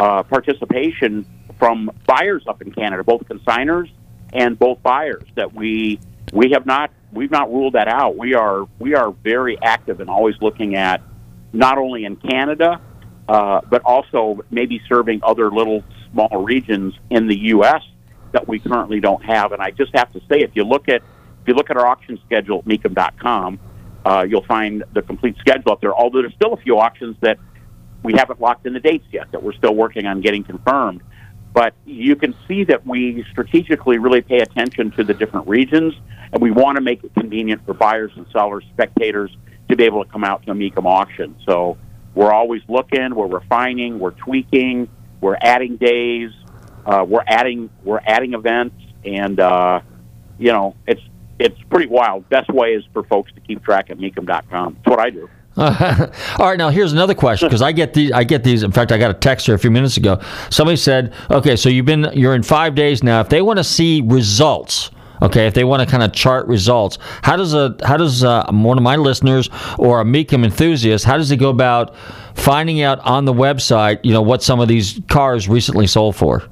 uh, 0.00 0.22
participation 0.22 1.26
from 1.58 1.90
buyers 2.06 2.44
up 2.46 2.62
in 2.62 2.72
Canada, 2.72 3.04
both 3.04 3.22
consigners 3.28 3.90
and 4.32 4.58
both 4.58 4.82
buyers 4.82 5.24
that 5.36 5.54
we 5.54 6.00
we 6.32 6.50
have 6.50 6.66
not 6.66 6.90
we've 7.12 7.30
not 7.30 7.52
ruled 7.52 7.74
that 7.74 7.88
out. 7.88 8.16
We 8.16 8.34
are 8.34 8.66
we 8.78 8.94
are 8.94 9.10
very 9.10 9.58
active 9.62 10.00
and 10.00 10.10
always 10.10 10.34
looking 10.40 10.74
at 10.74 11.02
not 11.52 11.78
only 11.78 12.04
in 12.04 12.16
Canada 12.16 12.80
uh, 13.28 13.60
but 13.68 13.82
also 13.84 14.44
maybe 14.50 14.80
serving 14.88 15.20
other 15.22 15.50
little 15.50 15.82
small 16.12 16.42
regions 16.42 16.94
in 17.10 17.26
the 17.26 17.38
U.S. 17.48 17.82
that 18.32 18.46
we 18.46 18.58
currently 18.58 19.00
don't 19.00 19.24
have. 19.24 19.52
And 19.52 19.62
I 19.62 19.70
just 19.70 19.92
have 19.96 20.12
to 20.12 20.20
say, 20.28 20.40
if 20.40 20.50
you 20.54 20.64
look 20.64 20.88
at 20.88 21.02
if 21.42 21.48
you 21.48 21.54
look 21.54 21.70
at 21.70 21.76
our 21.76 21.86
auction 21.86 22.18
schedule 22.24 22.60
at 22.60 22.64
Mecum.com, 22.64 23.58
uh, 24.04 24.26
you'll 24.28 24.44
find 24.44 24.84
the 24.92 25.02
complete 25.02 25.36
schedule 25.38 25.72
up 25.72 25.80
there. 25.80 25.94
Although 25.94 26.22
there's 26.22 26.34
still 26.34 26.52
a 26.52 26.58
few 26.58 26.78
auctions 26.78 27.16
that 27.20 27.38
we 28.02 28.12
haven't 28.14 28.40
locked 28.40 28.66
in 28.66 28.74
the 28.74 28.80
dates 28.80 29.06
yet 29.10 29.32
that 29.32 29.42
we're 29.42 29.54
still 29.54 29.74
working 29.74 30.06
on 30.06 30.20
getting 30.20 30.44
confirmed. 30.44 31.02
But 31.52 31.74
you 31.86 32.16
can 32.16 32.34
see 32.48 32.64
that 32.64 32.86
we 32.86 33.24
strategically 33.30 33.98
really 33.98 34.20
pay 34.20 34.38
attention 34.38 34.90
to 34.92 35.04
the 35.04 35.14
different 35.14 35.48
regions, 35.48 35.94
and 36.32 36.42
we 36.42 36.50
want 36.50 36.76
to 36.76 36.82
make 36.82 37.04
it 37.04 37.14
convenient 37.14 37.64
for 37.64 37.74
buyers 37.74 38.10
and 38.16 38.26
sellers, 38.32 38.64
spectators, 38.72 39.34
to 39.68 39.76
be 39.76 39.84
able 39.84 40.04
to 40.04 40.10
come 40.10 40.24
out 40.24 40.44
to 40.44 40.50
a 40.50 40.54
Mecum 40.54 40.84
auction. 40.84 41.36
So 41.46 41.78
we're 42.14 42.32
always 42.32 42.62
looking, 42.68 43.14
we're 43.14 43.28
refining, 43.28 44.00
we're 44.00 44.10
tweaking, 44.10 44.88
we're 45.20 45.38
adding 45.40 45.76
days, 45.76 46.32
uh, 46.84 47.04
we're 47.08 47.24
adding 47.26 47.70
we're 47.82 48.00
adding 48.04 48.34
events, 48.34 48.76
and 49.04 49.38
uh, 49.40 49.80
you 50.38 50.52
know 50.52 50.74
it's 50.86 51.00
it's 51.38 51.60
pretty 51.70 51.86
wild. 51.86 52.28
Best 52.28 52.50
way 52.50 52.74
is 52.74 52.84
for 52.92 53.02
folks 53.04 53.32
to 53.32 53.40
keep 53.40 53.62
track 53.64 53.90
at 53.90 53.98
Mecum.com. 53.98 54.74
That's 54.74 54.90
what 54.90 55.00
I 55.00 55.10
do. 55.10 55.28
All 55.56 55.68
right, 56.40 56.58
now 56.58 56.68
here's 56.68 56.92
another 56.92 57.14
question 57.14 57.48
because 57.48 57.62
I 57.62 57.70
get 57.70 57.94
these. 57.94 58.10
I 58.10 58.24
get 58.24 58.42
these. 58.42 58.64
In 58.64 58.72
fact, 58.72 58.90
I 58.90 58.98
got 58.98 59.12
a 59.12 59.14
text 59.14 59.46
here 59.46 59.54
a 59.54 59.58
few 59.58 59.70
minutes 59.70 59.96
ago. 59.96 60.20
Somebody 60.50 60.76
said, 60.76 61.14
"Okay, 61.30 61.54
so 61.54 61.68
you've 61.68 61.86
been 61.86 62.08
you're 62.12 62.34
in 62.34 62.42
five 62.42 62.74
days 62.74 63.04
now. 63.04 63.20
If 63.20 63.28
they 63.28 63.40
want 63.40 63.58
to 63.58 63.64
see 63.64 64.02
results, 64.04 64.90
okay, 65.22 65.46
if 65.46 65.54
they 65.54 65.62
want 65.62 65.80
to 65.80 65.86
kind 65.86 66.02
of 66.02 66.12
chart 66.12 66.48
results, 66.48 66.98
how 67.22 67.36
does 67.36 67.54
a 67.54 67.76
how 67.84 67.96
does 67.96 68.24
uh, 68.24 68.50
one 68.50 68.78
of 68.78 68.82
my 68.82 68.96
listeners 68.96 69.48
or 69.78 70.00
a 70.00 70.04
Mecum 70.04 70.44
enthusiast 70.44 71.04
how 71.04 71.16
does 71.16 71.28
he 71.28 71.36
go 71.36 71.50
about 71.50 71.94
finding 72.34 72.82
out 72.82 72.98
on 73.00 73.24
the 73.24 73.32
website, 73.32 74.00
you 74.02 74.12
know, 74.12 74.22
what 74.22 74.42
some 74.42 74.58
of 74.58 74.66
these 74.66 75.00
cars 75.08 75.48
recently 75.48 75.86
sold 75.86 76.16
for? 76.16 76.42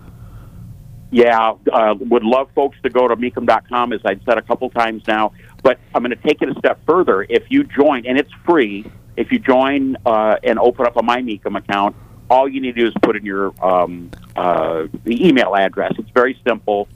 Yeah, 1.13 1.53
uh, 1.71 1.95
would 1.99 2.25
love 2.25 2.49
folks 2.55 2.79
to 2.85 2.89
go 2.89 3.07
to 3.07 3.15
Mecum.com, 3.15 3.93
as 3.93 4.01
I've 4.03 4.23
said 4.25 4.39
a 4.39 4.43
couple 4.43 4.71
times 4.71 5.03
now. 5.07 5.33
But 5.63 5.79
I'm 5.95 6.03
going 6.03 6.17
to 6.17 6.23
take 6.27 6.41
it 6.41 6.49
a 6.49 6.59
step 6.59 6.81
further. 6.87 7.27
If 7.29 7.45
you 7.51 7.65
join, 7.65 8.07
and 8.07 8.19
it's 8.19 8.33
free, 8.47 8.91
If 9.17 9.31
you 9.31 9.39
join 9.39 9.97
uh, 10.07 10.37
and 10.43 10.59
open 10.59 10.87
up 10.87 10.97
a 10.97 11.03
MyMecum 11.03 11.57
account, 11.59 11.97
all 12.31 12.49
you 12.49 12.61
need 12.63 12.77
to 12.77 12.81
do 12.81 12.87
is 12.87 12.95
put 13.03 13.15
in 13.17 13.27
your 13.27 13.53
um, 13.63 14.11
uh, 14.35 14.87
email 15.07 15.55
address. 15.55 15.93
It's 15.99 16.09
very 16.15 16.41
simple, 16.49 16.89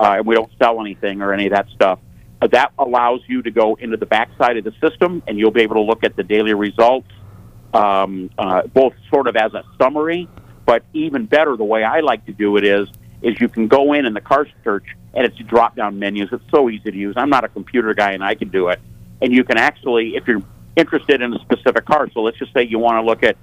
uh, 0.00 0.16
and 0.18 0.26
we 0.26 0.34
don't 0.34 0.50
sell 0.60 0.80
anything 0.80 1.22
or 1.22 1.32
any 1.32 1.46
of 1.46 1.52
that 1.52 1.68
stuff. 1.74 2.00
Uh, 2.42 2.48
that 2.48 2.72
allows 2.78 3.20
you 3.28 3.42
to 3.42 3.52
go 3.52 3.76
into 3.76 3.96
the 3.96 4.06
backside 4.06 4.56
of 4.56 4.64
the 4.64 4.72
system, 4.80 5.22
and 5.28 5.38
you'll 5.38 5.52
be 5.52 5.60
able 5.60 5.76
to 5.76 5.82
look 5.82 6.02
at 6.02 6.16
the 6.16 6.24
daily 6.24 6.54
results, 6.54 7.08
um, 7.72 8.30
uh, 8.36 8.62
both 8.66 8.94
sort 9.12 9.28
of 9.28 9.36
as 9.36 9.54
a 9.54 9.62
summary, 9.80 10.28
but 10.66 10.82
even 10.92 11.26
better, 11.26 11.56
the 11.56 11.64
way 11.64 11.84
I 11.84 12.00
like 12.00 12.26
to 12.26 12.32
do 12.32 12.56
it 12.56 12.64
is 12.64 12.88
is 13.22 13.40
you 13.40 13.48
can 13.48 13.68
go 13.68 13.92
in 13.92 14.06
in 14.06 14.14
the 14.14 14.20
car 14.20 14.46
search, 14.64 14.86
and 15.14 15.24
it's 15.26 15.36
drop 15.38 15.76
down 15.76 15.98
menus. 15.98 16.28
It's 16.32 16.44
so 16.50 16.70
easy 16.70 16.90
to 16.90 16.96
use. 16.96 17.14
I'm 17.16 17.30
not 17.30 17.44
a 17.44 17.48
computer 17.48 17.94
guy, 17.94 18.12
and 18.12 18.24
I 18.24 18.34
can 18.34 18.48
do 18.48 18.68
it. 18.68 18.80
And 19.20 19.32
you 19.32 19.44
can 19.44 19.58
actually, 19.58 20.16
if 20.16 20.26
you're 20.26 20.42
interested 20.76 21.20
in 21.20 21.34
a 21.34 21.38
specific 21.40 21.84
car, 21.84 22.08
so 22.12 22.22
let's 22.22 22.38
just 22.38 22.52
say 22.52 22.62
you 22.64 22.78
want 22.78 22.96
to 22.96 23.06
look 23.06 23.22
at 23.22 23.36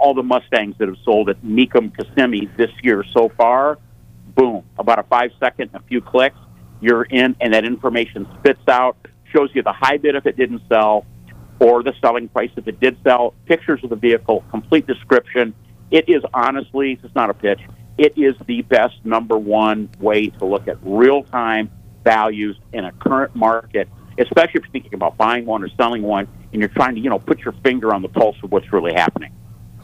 all 0.00 0.14
the 0.14 0.22
Mustangs 0.22 0.76
that 0.78 0.88
have 0.88 0.96
sold 1.04 1.28
at 1.28 1.42
Mecum 1.42 1.94
Kissimmee 1.96 2.48
this 2.56 2.70
year 2.82 3.04
so 3.12 3.28
far, 3.36 3.78
boom, 4.34 4.64
about 4.78 4.98
a 4.98 5.02
five 5.04 5.30
second, 5.38 5.70
a 5.74 5.80
few 5.82 6.00
clicks, 6.00 6.38
you're 6.80 7.04
in, 7.04 7.36
and 7.40 7.52
that 7.52 7.64
information 7.64 8.26
spits 8.38 8.66
out, 8.68 8.96
shows 9.34 9.50
you 9.54 9.62
the 9.62 9.72
high 9.72 9.96
bid 9.98 10.14
if 10.14 10.26
it 10.26 10.36
didn't 10.36 10.62
sell, 10.68 11.04
or 11.60 11.82
the 11.82 11.92
selling 12.00 12.28
price 12.28 12.50
if 12.56 12.66
it 12.66 12.80
did 12.80 12.96
sell, 13.04 13.34
pictures 13.46 13.80
of 13.84 13.90
the 13.90 13.96
vehicle, 13.96 14.44
complete 14.50 14.86
description. 14.86 15.54
It 15.90 16.08
is 16.08 16.22
honestly, 16.32 16.98
it's 17.02 17.14
not 17.14 17.30
a 17.30 17.34
pitch, 17.34 17.60
it 17.98 18.16
is 18.16 18.34
the 18.46 18.62
best 18.62 18.94
number 19.04 19.36
one 19.36 19.88
way 20.00 20.28
to 20.28 20.44
look 20.44 20.68
at 20.68 20.78
real 20.82 21.22
time 21.24 21.70
values 22.02 22.56
in 22.72 22.84
a 22.84 22.92
current 22.92 23.34
market, 23.34 23.88
especially 24.18 24.60
if 24.60 24.64
you're 24.64 24.72
thinking 24.72 24.94
about 24.94 25.16
buying 25.16 25.46
one 25.46 25.62
or 25.62 25.68
selling 25.76 26.02
one 26.02 26.28
and 26.52 26.60
you're 26.60 26.68
trying 26.68 26.94
to, 26.94 27.00
you 27.00 27.10
know, 27.10 27.18
put 27.18 27.40
your 27.40 27.54
finger 27.64 27.94
on 27.94 28.02
the 28.02 28.08
pulse 28.08 28.36
of 28.42 28.52
what's 28.52 28.72
really 28.72 28.92
happening. 28.92 29.32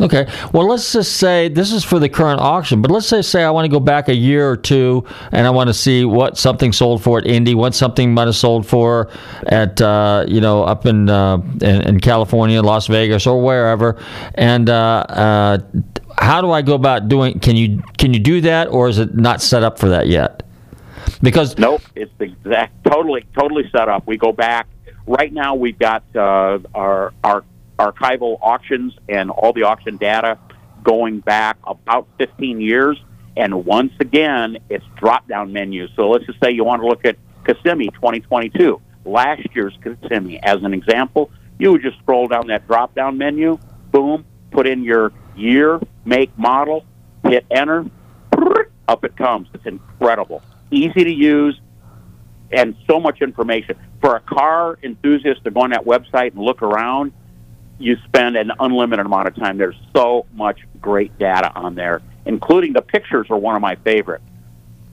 Okay. 0.00 0.26
Well, 0.54 0.66
let's 0.66 0.92
just 0.92 1.18
say 1.18 1.48
this 1.48 1.72
is 1.72 1.84
for 1.84 1.98
the 1.98 2.08
current 2.08 2.40
auction, 2.40 2.80
but 2.80 2.90
let's 2.90 3.06
say 3.06 3.20
say 3.20 3.44
I 3.44 3.50
want 3.50 3.66
to 3.66 3.70
go 3.70 3.80
back 3.80 4.08
a 4.08 4.14
year 4.14 4.48
or 4.48 4.56
two 4.56 5.04
and 5.30 5.46
I 5.46 5.50
want 5.50 5.68
to 5.68 5.74
see 5.74 6.06
what 6.06 6.38
something 6.38 6.72
sold 6.72 7.02
for 7.02 7.18
at 7.18 7.26
Indy, 7.26 7.54
what 7.54 7.74
something 7.74 8.14
might 8.14 8.26
have 8.26 8.36
sold 8.36 8.66
for 8.66 9.10
at 9.46 9.78
uh, 9.82 10.24
you 10.26 10.40
know 10.40 10.62
up 10.64 10.86
in, 10.86 11.10
uh, 11.10 11.36
in 11.60 11.82
in 11.82 12.00
California, 12.00 12.62
Las 12.62 12.86
Vegas, 12.86 13.26
or 13.26 13.42
wherever. 13.42 14.00
And 14.36 14.70
uh, 14.70 15.04
uh, 15.08 15.58
how 16.20 16.42
do 16.42 16.50
I 16.52 16.60
go 16.60 16.74
about 16.74 17.08
doing? 17.08 17.40
Can 17.40 17.56
you 17.56 17.82
can 17.96 18.12
you 18.12 18.20
do 18.20 18.42
that, 18.42 18.68
or 18.68 18.88
is 18.88 18.98
it 18.98 19.16
not 19.16 19.40
set 19.40 19.62
up 19.62 19.78
for 19.78 19.88
that 19.88 20.06
yet? 20.06 20.42
Because 21.22 21.58
nope, 21.58 21.80
it's 21.94 22.12
exact 22.20 22.84
totally 22.84 23.24
totally 23.34 23.68
set 23.72 23.88
up. 23.88 24.06
We 24.06 24.18
go 24.18 24.30
back 24.30 24.68
right 25.06 25.32
now. 25.32 25.54
We've 25.54 25.78
got 25.78 26.04
uh, 26.14 26.58
our 26.74 27.14
our 27.24 27.44
archival 27.78 28.38
auctions 28.42 28.92
and 29.08 29.30
all 29.30 29.54
the 29.54 29.62
auction 29.62 29.96
data 29.96 30.38
going 30.82 31.20
back 31.20 31.56
about 31.64 32.06
15 32.18 32.60
years. 32.60 33.02
And 33.36 33.64
once 33.64 33.92
again, 34.00 34.58
it's 34.68 34.84
drop 34.96 35.26
down 35.26 35.52
menus. 35.52 35.90
So 35.96 36.10
let's 36.10 36.26
just 36.26 36.38
say 36.42 36.50
you 36.50 36.64
want 36.64 36.82
to 36.82 36.88
look 36.88 37.06
at 37.06 37.16
Kissimmee 37.46 37.88
2022, 37.94 38.80
last 39.06 39.42
year's 39.54 39.76
Kissimmee 39.82 40.38
as 40.42 40.62
an 40.62 40.74
example. 40.74 41.30
You 41.58 41.72
would 41.72 41.82
just 41.82 41.98
scroll 41.98 42.28
down 42.28 42.48
that 42.48 42.66
drop 42.66 42.94
down 42.94 43.16
menu, 43.16 43.58
boom, 43.90 44.26
put 44.50 44.66
in 44.66 44.82
your 44.82 45.12
year, 45.40 45.80
make, 46.04 46.36
model, 46.38 46.84
hit 47.24 47.46
enter, 47.50 47.86
up 48.88 49.04
it 49.04 49.16
comes. 49.16 49.48
It's 49.54 49.66
incredible. 49.66 50.42
Easy 50.70 51.04
to 51.04 51.12
use 51.12 51.60
and 52.52 52.76
so 52.88 52.98
much 52.98 53.22
information. 53.22 53.76
For 54.00 54.16
a 54.16 54.20
car 54.20 54.78
enthusiast 54.82 55.44
to 55.44 55.50
go 55.50 55.60
on 55.60 55.70
that 55.70 55.84
website 55.84 56.32
and 56.32 56.40
look 56.40 56.62
around, 56.62 57.12
you 57.78 57.96
spend 58.04 58.36
an 58.36 58.52
unlimited 58.58 59.06
amount 59.06 59.28
of 59.28 59.36
time. 59.36 59.56
There's 59.56 59.78
so 59.94 60.26
much 60.32 60.60
great 60.80 61.16
data 61.18 61.52
on 61.54 61.74
there, 61.74 62.02
including 62.26 62.72
the 62.72 62.82
pictures 62.82 63.28
are 63.30 63.38
one 63.38 63.56
of 63.56 63.62
my 63.62 63.76
favorite. 63.76 64.22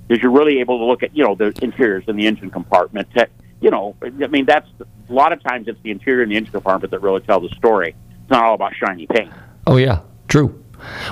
Because 0.08 0.22
you're 0.24 0.32
really 0.32 0.60
able 0.60 0.78
to 0.80 0.86
look 0.86 1.04
at, 1.04 1.16
you 1.16 1.24
know, 1.24 1.36
the 1.36 1.54
interiors 1.62 2.06
in 2.08 2.16
the 2.16 2.28
engine 2.28 2.50
compartment. 2.50 3.10
To, 3.16 3.28
you 3.60 3.72
know, 3.72 3.96
I 4.02 4.28
mean, 4.28 4.46
that's 4.46 4.70
a 4.80 5.14
lot 5.14 5.34
of 5.34 5.44
times 5.44 5.68
it's 5.68 5.80
the 5.84 5.92
interior 5.92 6.24
and 6.24 6.32
the 6.32 6.38
engine 6.38 6.54
compartment 6.54 6.92
that 6.92 7.02
really 7.02 7.22
tell 7.22 7.42
the 7.42 7.50
story. 7.50 7.94
It's 8.22 8.30
not 8.30 8.44
all 8.44 8.54
about 8.54 8.74
shiny 8.76 9.08
paint. 9.08 9.32
Oh 9.66 9.76
yeah, 9.76 10.00
true. 10.28 10.64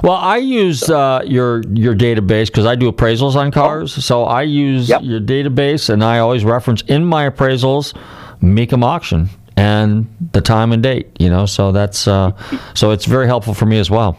Well, 0.04 0.14
I 0.14 0.38
use 0.38 0.90
uh, 0.90 1.22
your 1.26 1.62
your 1.74 1.96
database 1.96 2.48
because 2.48 2.66
I 2.66 2.76
do 2.76 2.92
appraisals 2.92 3.36
on 3.36 3.52
cars. 3.52 3.98
Oh. 3.98 4.02
So 4.02 4.24
I 4.24 4.44
use 4.44 4.90
yep. 4.90 5.02
your 5.04 5.20
database, 5.20 5.90
and 5.90 6.04
I 6.04 6.20
always 6.20 6.46
reference 6.46 6.82
in 6.84 7.06
my 7.06 7.30
appraisals 7.30 7.94
Mecum 8.42 8.84
auction 8.84 9.30
and 9.58 10.08
the 10.34 10.42
time 10.42 10.72
and 10.72 10.84
date. 10.84 11.08
You 11.20 11.30
know, 11.30 11.46
so 11.46 11.72
that's 11.72 12.08
uh, 12.08 12.32
so 12.74 12.92
it's 12.92 13.06
very 13.06 13.28
helpful 13.28 13.54
for 13.54 13.66
me 13.66 13.80
as 13.80 13.90
well. 13.90 14.18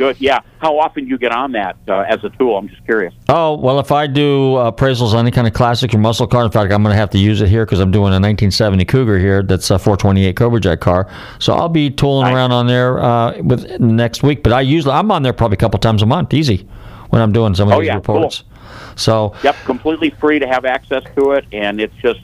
Good, 0.00 0.18
yeah. 0.18 0.40
How 0.60 0.78
often 0.78 1.04
do 1.04 1.10
you 1.10 1.18
get 1.18 1.30
on 1.30 1.52
that 1.52 1.76
uh, 1.86 2.06
as 2.08 2.24
a 2.24 2.30
tool? 2.30 2.56
I'm 2.56 2.70
just 2.70 2.82
curious. 2.86 3.12
Oh 3.28 3.54
well, 3.58 3.78
if 3.80 3.92
I 3.92 4.06
do 4.06 4.54
appraisals 4.54 5.12
on 5.12 5.18
any 5.18 5.30
kind 5.30 5.46
of 5.46 5.52
classic 5.52 5.92
or 5.92 5.98
muscle 5.98 6.26
car, 6.26 6.42
in 6.42 6.50
fact, 6.50 6.72
I'm 6.72 6.82
going 6.82 6.94
to 6.94 6.98
have 6.98 7.10
to 7.10 7.18
use 7.18 7.42
it 7.42 7.50
here 7.50 7.66
because 7.66 7.80
I'm 7.80 7.90
doing 7.90 8.14
a 8.14 8.16
1970 8.16 8.86
Cougar 8.86 9.18
here. 9.18 9.42
That's 9.42 9.70
a 9.70 9.78
428 9.78 10.34
Cobra 10.36 10.58
Jet 10.58 10.80
car, 10.80 11.06
so 11.38 11.52
I'll 11.52 11.68
be 11.68 11.90
tooling 11.90 12.24
nice. 12.24 12.34
around 12.34 12.52
on 12.52 12.66
there 12.66 12.98
uh, 12.98 13.42
with 13.42 13.78
next 13.78 14.22
week. 14.22 14.42
But 14.42 14.54
I 14.54 14.62
usually 14.62 14.94
I'm 14.94 15.10
on 15.10 15.22
there 15.22 15.34
probably 15.34 15.56
a 15.56 15.58
couple 15.58 15.78
times 15.78 16.00
a 16.00 16.06
month, 16.06 16.32
easy, 16.32 16.66
when 17.10 17.20
I'm 17.20 17.32
doing 17.32 17.54
some 17.54 17.68
of 17.68 17.74
oh, 17.74 17.80
these 17.80 17.88
yeah, 17.88 17.96
reports. 17.96 18.44
Cool. 18.48 18.96
So 18.96 19.34
yep, 19.44 19.54
completely 19.66 20.08
free 20.08 20.38
to 20.38 20.48
have 20.48 20.64
access 20.64 21.04
to 21.16 21.32
it, 21.32 21.44
and 21.52 21.78
it's 21.78 21.96
just 21.96 22.20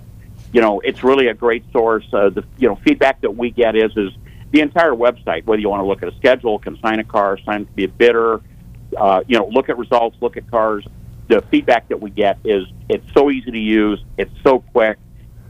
you 0.54 0.62
know, 0.62 0.80
it's 0.80 1.04
really 1.04 1.26
a 1.26 1.34
great 1.34 1.62
source. 1.72 2.06
Uh, 2.10 2.30
the 2.30 2.42
you 2.56 2.68
know 2.68 2.76
feedback 2.76 3.20
that 3.20 3.36
we 3.36 3.50
get 3.50 3.76
is 3.76 3.94
is 3.98 4.12
the 4.52 4.61
entire 4.61 4.92
website. 4.92 5.44
Whether 5.44 5.61
you 5.61 5.68
want 5.68 5.80
to 5.80 5.87
look 5.87 6.02
at 6.02 6.12
a 6.12 6.16
schedule, 6.16 6.59
consign 6.59 6.98
a 6.98 7.04
car, 7.04 7.38
sign 7.44 7.66
to 7.66 7.72
be 7.72 7.85
a 7.85 7.88
bidder, 7.88 8.40
uh, 8.96 9.22
you 9.26 9.38
know, 9.38 9.48
look 9.48 9.68
at 9.68 9.78
results, 9.78 10.16
look 10.20 10.37
at 10.37 10.50
cars. 10.50 10.85
The 11.28 11.42
feedback 11.50 11.88
that 11.88 12.00
we 12.00 12.11
get 12.11 12.38
is 12.44 12.66
it's 12.88 13.06
so 13.12 13.30
easy 13.30 13.50
to 13.50 13.59
use, 13.59 14.02
it's 14.16 14.32
so 14.44 14.61
quick. 14.61 14.98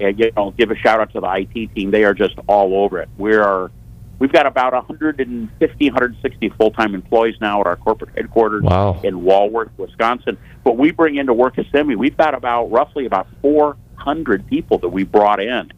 And 0.01 0.19
you 0.19 0.31
know, 0.37 0.51
give 0.51 0.71
a 0.71 0.77
shout 0.77 1.01
out 1.01 1.13
to 1.13 1.21
the 1.21 1.33
IT 1.33 1.75
team. 1.75 1.91
They 1.91 2.05
are 2.05 2.15
just 2.15 2.35
all 2.47 2.75
over 2.75 3.01
it. 3.01 3.09
We 3.17 3.35
are 3.35 3.71
We've 4.19 4.33
got 4.33 4.47
about 4.47 4.73
150, 4.73 5.91
160 5.91 6.49
full-time 6.51 6.95
employees 6.95 7.35
now 7.41 7.61
at 7.61 7.67
our 7.67 7.77
corporate 7.77 8.17
headquarters 8.17 8.63
wow. 8.63 8.99
in 9.05 9.23
Walworth, 9.23 9.71
Wisconsin. 9.77 10.39
But 10.65 10.79
we 10.79 10.91
bring 10.91 11.17
into 11.17 11.35
work 11.35 11.57
Kissimmee. 11.57 11.97
We've 11.97 12.17
got 12.17 12.35
about 12.35 12.71
roughly 12.71 13.05
about 13.05 13.29
400 13.43 14.47
people 14.47 14.79
that 14.79 14.89
we 14.89 15.05
brought 15.05 15.41
in 15.41 15.71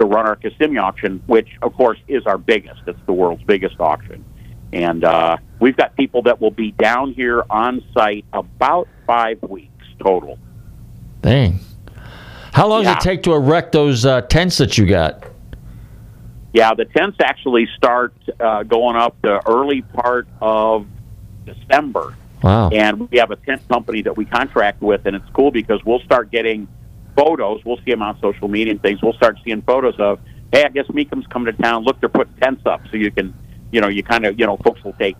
to 0.00 0.06
run 0.06 0.26
our 0.26 0.36
Kissimmee 0.36 0.78
auction, 0.78 1.22
which 1.26 1.48
of 1.62 1.74
course 1.74 1.98
is 2.08 2.26
our 2.26 2.38
biggest. 2.38 2.80
It's 2.86 2.98
the 3.06 3.12
world's 3.12 3.42
biggest 3.44 3.78
auction, 3.80 4.24
and 4.72 5.04
uh, 5.04 5.36
we've 5.60 5.76
got 5.76 5.96
people 5.96 6.22
that 6.22 6.40
will 6.40 6.50
be 6.50 6.72
down 6.72 7.12
here 7.12 7.42
on 7.50 7.82
site 7.94 8.24
about 8.32 8.88
five 9.06 9.40
weeks 9.42 9.84
total. 10.02 10.38
Dang. 11.20 11.60
How 12.52 12.66
long 12.68 12.82
Yeah. 12.82 12.94
does 12.94 13.04
it 13.04 13.08
take 13.08 13.22
to 13.24 13.32
erect 13.32 13.72
those 13.72 14.04
uh, 14.04 14.22
tents 14.22 14.58
that 14.58 14.76
you 14.76 14.86
got? 14.86 15.24
Yeah, 16.52 16.74
the 16.74 16.84
tents 16.84 17.16
actually 17.22 17.66
start 17.76 18.12
uh, 18.38 18.62
going 18.64 18.96
up 18.96 19.16
the 19.22 19.40
early 19.48 19.80
part 19.82 20.28
of 20.40 20.86
December. 21.46 22.14
Wow. 22.42 22.68
And 22.70 23.08
we 23.10 23.18
have 23.18 23.30
a 23.30 23.36
tent 23.36 23.66
company 23.68 24.02
that 24.02 24.16
we 24.16 24.24
contract 24.26 24.82
with, 24.82 25.06
and 25.06 25.16
it's 25.16 25.28
cool 25.32 25.50
because 25.50 25.82
we'll 25.86 26.00
start 26.00 26.30
getting 26.30 26.68
photos. 27.16 27.64
We'll 27.64 27.78
see 27.78 27.90
them 27.90 28.02
on 28.02 28.18
social 28.20 28.48
media 28.48 28.72
and 28.72 28.82
things. 28.82 29.02
We'll 29.02 29.12
start 29.14 29.38
seeing 29.44 29.62
photos 29.62 29.94
of, 29.98 30.20
hey, 30.52 30.64
I 30.64 30.68
guess 30.68 30.86
Mecum's 30.86 31.26
coming 31.26 31.54
to 31.54 31.62
town. 31.62 31.84
Look, 31.84 32.00
they're 32.00 32.08
putting 32.08 32.34
tents 32.34 32.62
up, 32.66 32.82
so 32.90 32.96
you 32.96 33.10
can, 33.10 33.34
you 33.70 33.80
know, 33.80 33.88
you 33.88 34.02
kind 34.02 34.26
of, 34.26 34.38
you 34.38 34.46
know, 34.46 34.56
folks 34.58 34.82
will 34.84 34.94
take, 34.94 35.16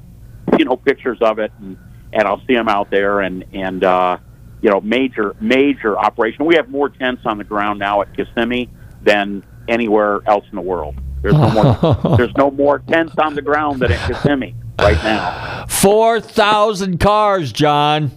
you 0.58 0.64
know, 0.64 0.76
pictures 0.76 1.18
of 1.20 1.38
it, 1.38 1.52
and 1.60 1.76
and 2.12 2.28
I'll 2.28 2.44
see 2.46 2.54
them 2.54 2.68
out 2.68 2.90
there, 2.90 3.20
and 3.20 3.44
and 3.52 3.82
uh, 3.84 4.18
you 4.60 4.70
know, 4.70 4.80
major 4.80 5.34
major 5.40 5.98
operation. 5.98 6.44
We 6.44 6.56
have 6.56 6.68
more 6.68 6.88
tents 6.88 7.22
on 7.24 7.38
the 7.38 7.44
ground 7.44 7.78
now 7.78 8.02
at 8.02 8.14
Kissimmee 8.16 8.68
than 9.02 9.44
anywhere 9.68 10.20
else 10.26 10.44
in 10.50 10.56
the 10.56 10.62
world. 10.62 10.96
There's 11.22 11.34
no 11.34 11.50
more. 11.50 12.16
there's 12.16 12.36
no 12.36 12.50
more 12.50 12.80
tents 12.80 13.14
on 13.18 13.34
the 13.34 13.42
ground 13.42 13.80
than 13.80 13.92
at 13.92 14.06
Kissimmee 14.08 14.54
right 14.78 15.02
now. 15.02 15.66
4,000 15.68 16.98
cars, 16.98 17.52
John. 17.52 18.10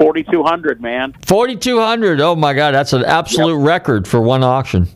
4,200, 0.00 0.80
man. 0.80 1.14
4,200. 1.26 2.20
Oh, 2.22 2.34
my 2.34 2.54
God. 2.54 2.72
That's 2.72 2.94
an 2.94 3.04
absolute 3.04 3.56
record 3.56 4.08
for 4.08 4.20
one 4.20 4.42
auction. 4.42 4.88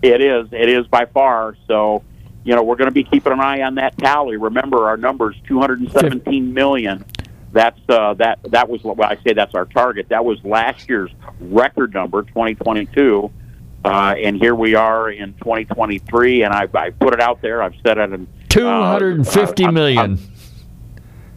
It 0.00 0.22
is. 0.22 0.48
It 0.52 0.70
is 0.70 0.86
by 0.86 1.04
far. 1.04 1.54
So, 1.68 2.02
you 2.42 2.54
know, 2.54 2.62
we're 2.62 2.76
going 2.76 2.88
to 2.88 2.94
be 2.94 3.04
keeping 3.04 3.32
an 3.32 3.40
eye 3.40 3.60
on 3.60 3.74
that 3.74 3.98
tally. 3.98 4.38
Remember, 4.38 4.88
our 4.88 4.96
number 4.96 5.32
is 5.32 5.36
217 5.46 6.54
million. 6.54 7.04
That's 7.52 7.78
uh, 7.88 8.14
that. 8.14 8.38
That 8.44 8.68
was 8.68 8.82
well, 8.84 8.96
I 9.02 9.16
say 9.26 9.32
that's 9.34 9.54
our 9.54 9.64
target. 9.66 10.08
That 10.10 10.24
was 10.24 10.42
last 10.44 10.88
year's 10.88 11.10
record 11.40 11.94
number, 11.94 12.22
2022. 12.22 13.30
Uh, 13.84 14.14
and 14.20 14.36
here 14.36 14.54
we 14.54 14.74
are 14.74 15.10
in 15.10 15.32
2023, 15.34 16.42
and 16.42 16.52
I, 16.52 16.68
I 16.74 16.90
put 16.90 17.14
it 17.14 17.20
out 17.20 17.40
there. 17.40 17.62
I've 17.62 17.74
said 17.86 17.98
it 17.98 18.12
in 18.12 18.26
Two 18.48 18.66
hundred 18.66 19.16
and 19.16 19.26
fifty 19.28 19.64
uh, 19.64 19.68
I'm- 19.68 19.74
million. 19.74 20.18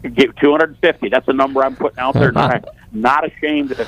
Get 0.02 0.36
250. 0.38 1.08
That's 1.08 1.28
a 1.28 1.32
number 1.32 1.64
I'm 1.64 1.76
putting 1.76 1.98
out 1.98 2.14
there. 2.14 2.32
not, 2.32 2.64
not 2.92 3.26
ashamed 3.26 3.70
to, 3.70 3.86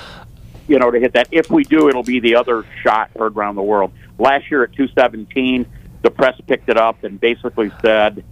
you 0.68 0.78
know, 0.78 0.90
to 0.90 1.00
hit 1.00 1.14
that. 1.14 1.28
If 1.30 1.50
we 1.50 1.64
do, 1.64 1.88
it'll 1.88 2.02
be 2.02 2.20
the 2.20 2.36
other 2.36 2.64
shot 2.82 3.10
heard 3.18 3.36
around 3.36 3.56
the 3.56 3.62
world. 3.62 3.92
Last 4.18 4.50
year 4.50 4.62
at 4.62 4.72
217, 4.72 5.66
the 6.02 6.10
press 6.10 6.38
picked 6.46 6.68
it 6.68 6.76
up 6.76 7.04
and 7.04 7.18
basically 7.20 7.70
said, 7.80 8.24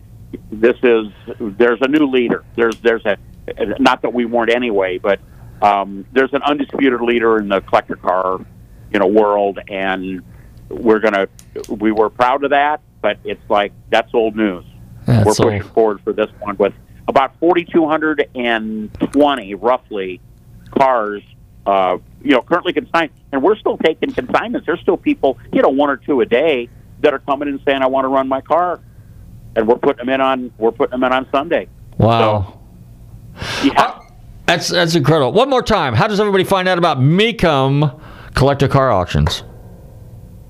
"This 0.51 0.77
is 0.83 1.07
there's 1.39 1.81
a 1.81 1.89
new 1.89 2.07
leader. 2.07 2.45
There's 2.57 2.79
there's 2.81 3.05
a 3.07 3.17
not 3.79 4.03
that 4.03 4.13
we 4.13 4.25
weren't 4.25 4.51
anyway, 4.51 4.99
but 4.99 5.21
um, 5.63 6.07
there's 6.13 6.33
an 6.33 6.43
undisputed 6.43 7.01
leader 7.01 7.39
in 7.39 7.49
the 7.49 7.61
collector 7.61 7.97
car, 7.97 8.45
you 8.93 8.99
know, 8.99 9.07
world, 9.07 9.59
and 9.69 10.23
we're 10.69 11.01
gonna 11.01 11.29
we 11.69 11.93
were 11.93 12.11
proud 12.11 12.45
of 12.45 12.51
that, 12.51 12.81
but 13.03 13.19
it's 13.25 13.43
like 13.49 13.73
that's 13.91 14.13
old 14.15 14.37
news. 14.37 14.65
That's 15.07 15.27
we're 15.27 15.35
pushing 15.35 15.63
old. 15.63 15.73
forward 15.73 16.01
for 16.03 16.13
this 16.13 16.31
one 16.41 16.57
with 16.57 16.75
about 17.11 17.39
4,220 17.41 19.55
roughly 19.55 20.21
cars, 20.71 21.23
uh, 21.67 21.99
you 22.23 22.31
know, 22.31 22.41
currently 22.43 22.73
consigned, 22.73 23.11
and 23.33 23.43
we're 23.43 23.57
still 23.57 23.77
taking 23.77 24.13
consignments. 24.13 24.67
There's 24.67 24.81
still 24.81 24.97
people, 24.97 25.37
you 25.53 25.61
know, 25.61 25.69
one 25.69 25.91
or 25.91 25.99
two 25.99 26.23
a 26.23 26.27
day 26.27 26.71
that 27.01 27.13
are 27.13 27.19
coming 27.19 27.49
and 27.49 27.61
saying, 27.67 27.83
"I 27.83 27.89
want 27.89 28.05
to 28.05 28.09
run 28.09 28.29
my 28.29 28.41
car," 28.41 28.81
and 29.57 29.67
we're 29.69 29.77
putting 29.77 29.99
them 29.99 30.09
in 30.09 30.21
on 30.21 30.53
we're 30.59 30.73
putting 30.73 30.93
them 30.93 31.05
in 31.05 31.13
on 31.13 31.27
Sunday. 31.31 31.69
Wow. 31.99 32.59
Yeah. 33.63 33.99
That's 34.47 34.69
that's 34.69 34.95
incredible. 34.95 35.33
One 35.33 35.51
more 35.51 35.63
time. 35.63 35.95
How 35.95 36.09
does 36.09 36.19
everybody 36.19 36.45
find 36.45 36.67
out 36.69 36.79
about 36.79 36.99
Mecum 36.99 38.01
collector 38.35 38.69
car 38.69 38.91
auctions? 38.91 39.45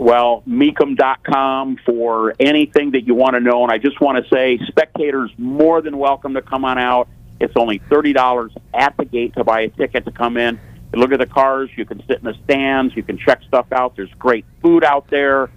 Well, 0.01 0.43
Mecum.com 0.49 1.77
for 1.85 2.35
anything 2.41 2.93
that 2.93 3.07
you 3.07 3.15
want 3.15 3.35
to 3.35 3.41
know. 3.41 3.63
And 3.65 3.71
I 3.71 3.77
just 3.77 4.01
want 4.01 4.17
to 4.25 4.29
say, 4.35 4.59
spectators 4.67 5.31
more 5.37 5.83
than 5.83 5.99
welcome 5.99 6.33
to 6.35 6.41
come 6.43 6.65
on 6.65 6.79
out. 6.79 7.07
It's 7.39 7.53
only 7.55 7.83
thirty 7.91 8.15
dollars 8.15 8.51
at 8.73 8.97
the 8.97 9.05
gate 9.05 9.35
to 9.35 9.45
buy 9.45 9.61
a 9.61 9.69
ticket 9.69 10.07
to 10.07 10.11
come 10.11 10.39
in. 10.39 10.59
You 10.95 11.01
look 11.01 11.13
at 11.13 11.21
the 11.21 11.27
cars. 11.27 11.69
You 11.77 11.85
can 11.85 12.03
sit 12.07 12.19
in 12.19 12.25
the 12.25 12.35
stands. 12.45 12.97
You 12.97 13.03
can 13.03 13.19
check 13.19 13.43
stuff 13.47 13.67
out. 13.73 13.95
There's 13.95 14.13
great 14.19 14.47
food 14.63 14.85
out 14.85 15.09
there. 15.11 15.51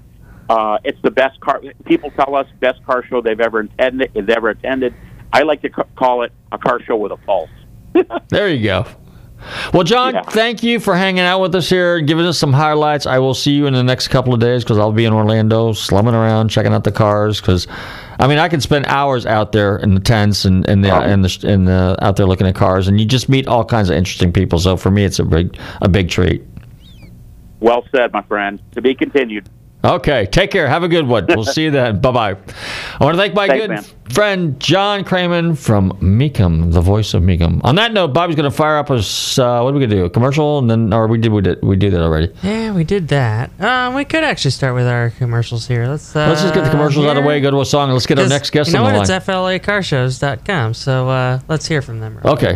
Uh, 0.49 0.77
it's 0.83 1.01
the 1.03 1.11
best 1.11 1.39
car. 1.39 1.61
People 1.85 2.11
tell 2.11 2.35
us 2.35 2.45
best 2.59 2.83
car 2.85 3.05
show 3.05 3.21
they've 3.21 3.39
ever 3.39 3.61
attended. 3.61 4.11
They've 4.13 4.29
ever 4.29 4.49
attended. 4.49 4.93
I 5.31 5.43
like 5.43 5.61
to 5.61 5.69
c- 5.69 5.83
call 5.95 6.23
it 6.23 6.33
a 6.51 6.57
car 6.57 6.81
show 6.81 6.97
with 6.97 7.13
a 7.13 7.17
pulse. 7.17 7.49
There 8.29 8.49
you 8.49 8.63
go. 8.63 8.85
Well, 9.73 9.83
John, 9.83 10.23
thank 10.29 10.63
you 10.63 10.79
for 10.79 10.95
hanging 10.95 11.21
out 11.21 11.39
with 11.39 11.55
us 11.55 11.69
here 11.69 11.99
giving 12.01 12.25
us 12.25 12.37
some 12.37 12.53
highlights. 12.53 13.05
I 13.05 13.19
will 13.19 13.33
see 13.33 13.51
you 13.51 13.67
in 13.67 13.73
the 13.73 13.83
next 13.83 14.09
couple 14.09 14.33
of 14.33 14.39
days 14.39 14.63
because 14.63 14.77
I'll 14.77 14.91
be 14.91 15.05
in 15.05 15.13
Orlando, 15.13 15.73
slumming 15.73 16.13
around, 16.13 16.49
checking 16.49 16.73
out 16.73 16.83
the 16.83 16.91
cars. 16.91 17.41
Because, 17.41 17.67
I 18.19 18.27
mean, 18.27 18.37
I 18.37 18.49
can 18.49 18.61
spend 18.61 18.85
hours 18.87 19.25
out 19.25 19.51
there 19.51 19.77
in 19.77 19.93
the 19.93 19.99
tents 19.99 20.45
and 20.45 20.67
and 20.67 20.83
the 20.83 20.93
and 20.93 21.23
the, 21.23 21.27
the 21.27 21.97
out 22.01 22.15
there 22.15 22.25
looking 22.25 22.47
at 22.47 22.55
cars, 22.55 22.87
and 22.87 22.99
you 22.99 23.05
just 23.05 23.29
meet 23.29 23.47
all 23.47 23.65
kinds 23.65 23.89
of 23.89 23.95
interesting 23.95 24.31
people. 24.31 24.59
So 24.59 24.77
for 24.77 24.91
me, 24.91 25.03
it's 25.03 25.19
a 25.19 25.25
big 25.25 25.57
a 25.81 25.89
big 25.89 26.09
treat. 26.09 26.43
Well 27.59 27.85
said, 27.95 28.11
my 28.11 28.21
friend. 28.23 28.61
To 28.73 28.81
be 28.81 28.93
continued. 28.93 29.49
Okay, 29.85 30.25
take 30.27 30.49
care. 30.49 30.67
Have 30.67 30.83
a 30.83 30.87
good 30.87 31.05
one. 31.05 31.25
We'll 31.27 31.43
see 31.43 31.63
you 31.63 31.71
then. 31.71 31.99
Bye 32.01 32.11
bye. 32.11 32.29
I 32.99 33.03
want 33.03 33.15
to 33.15 33.17
thank 33.17 33.33
my 33.33 33.47
Thanks, 33.47 33.61
good 33.61 33.69
man. 33.69 33.83
friend 34.11 34.59
John 34.59 35.03
Kraman 35.03 35.57
from 35.57 35.91
Mecum, 35.99 36.71
the 36.71 36.79
voice 36.79 37.13
of 37.13 37.21
Mecum. 37.21 37.59
On 37.65 37.75
that 37.75 37.91
note, 37.91 38.13
Bobby's 38.13 38.37
going 38.37 38.49
to 38.49 38.55
fire 38.55 38.77
up 38.77 38.89
us. 38.89 39.37
Uh, 39.37 39.59
what 39.61 39.71
are 39.71 39.73
we 39.73 39.79
going 39.79 39.89
to 39.89 39.95
do? 39.97 40.05
A 40.05 40.09
commercial, 40.09 40.59
and 40.59 40.69
then 40.71 40.93
or 40.93 41.07
we 41.07 41.17
did 41.17 41.33
we 41.33 41.41
did 41.41 41.61
we 41.61 41.75
did 41.75 41.91
that 41.93 42.01
already. 42.01 42.33
Yeah, 42.43 42.71
we 42.73 42.85
did 42.85 43.09
that. 43.09 43.51
Um, 43.59 43.95
we 43.95 44.05
could 44.05 44.23
actually 44.23 44.51
start 44.51 44.73
with 44.73 44.87
our 44.87 45.09
commercials 45.09 45.67
here. 45.67 45.85
Let's 45.87 46.15
uh, 46.15 46.27
Let's 46.29 46.41
just 46.41 46.53
get 46.53 46.63
the 46.63 46.71
commercials 46.71 47.05
out 47.05 47.17
of 47.17 47.23
the 47.23 47.27
way. 47.27 47.41
Go 47.41 47.51
to 47.51 47.59
a 47.59 47.65
song, 47.65 47.89
and 47.89 47.93
let's 47.93 48.05
get 48.05 48.17
our 48.19 48.27
next 48.29 48.51
guest 48.51 48.69
you 48.69 48.75
know 48.75 48.85
on 48.85 48.93
the 48.93 48.99
what? 48.99 49.09
line. 49.09 49.17
It's 49.17 49.27
FLACarshows.com. 49.27 50.73
So 50.75 51.09
uh, 51.09 51.39
let's 51.49 51.67
hear 51.67 51.81
from 51.81 51.99
them. 51.99 52.19
okay. 52.23 52.55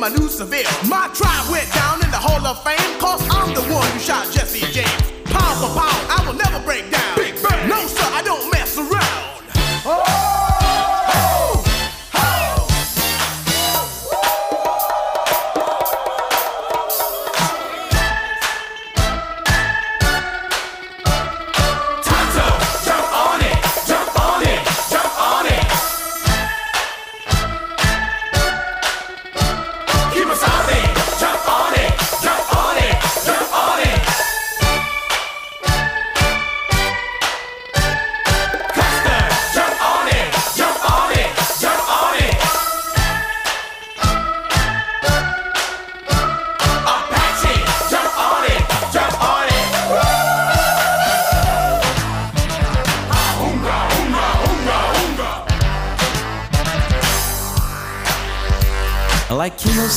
my 0.00 0.08
new 0.08 0.28
Seville. 0.28 0.64
My 0.88 1.10
tribe 1.14 1.50
went 1.50 1.70
down 1.74 2.02
in 2.02 2.10
the 2.10 2.16
Hall 2.16 2.44
of 2.46 2.64
Fame, 2.64 2.98
cause 2.98 3.20
I'm 3.28 3.52
the 3.52 3.60
one 3.72 3.86
who 3.92 3.98
shot 3.98 4.32
Jesse 4.32 4.64
James. 4.72 4.88
Pound 5.26 5.60
for 5.60 5.68
pound, 5.76 6.00
I 6.08 6.24
will 6.26 6.34
never 6.34 6.58
break 6.64 6.90
down. 6.90 7.16
Big 7.16 7.34
Bang. 7.42 7.68
No, 7.68 7.86
sir, 7.86 8.08
I 8.10 8.22
don't 8.22 8.50
mess 8.50 8.78
around. 8.78 9.29
Oh! 9.82 10.49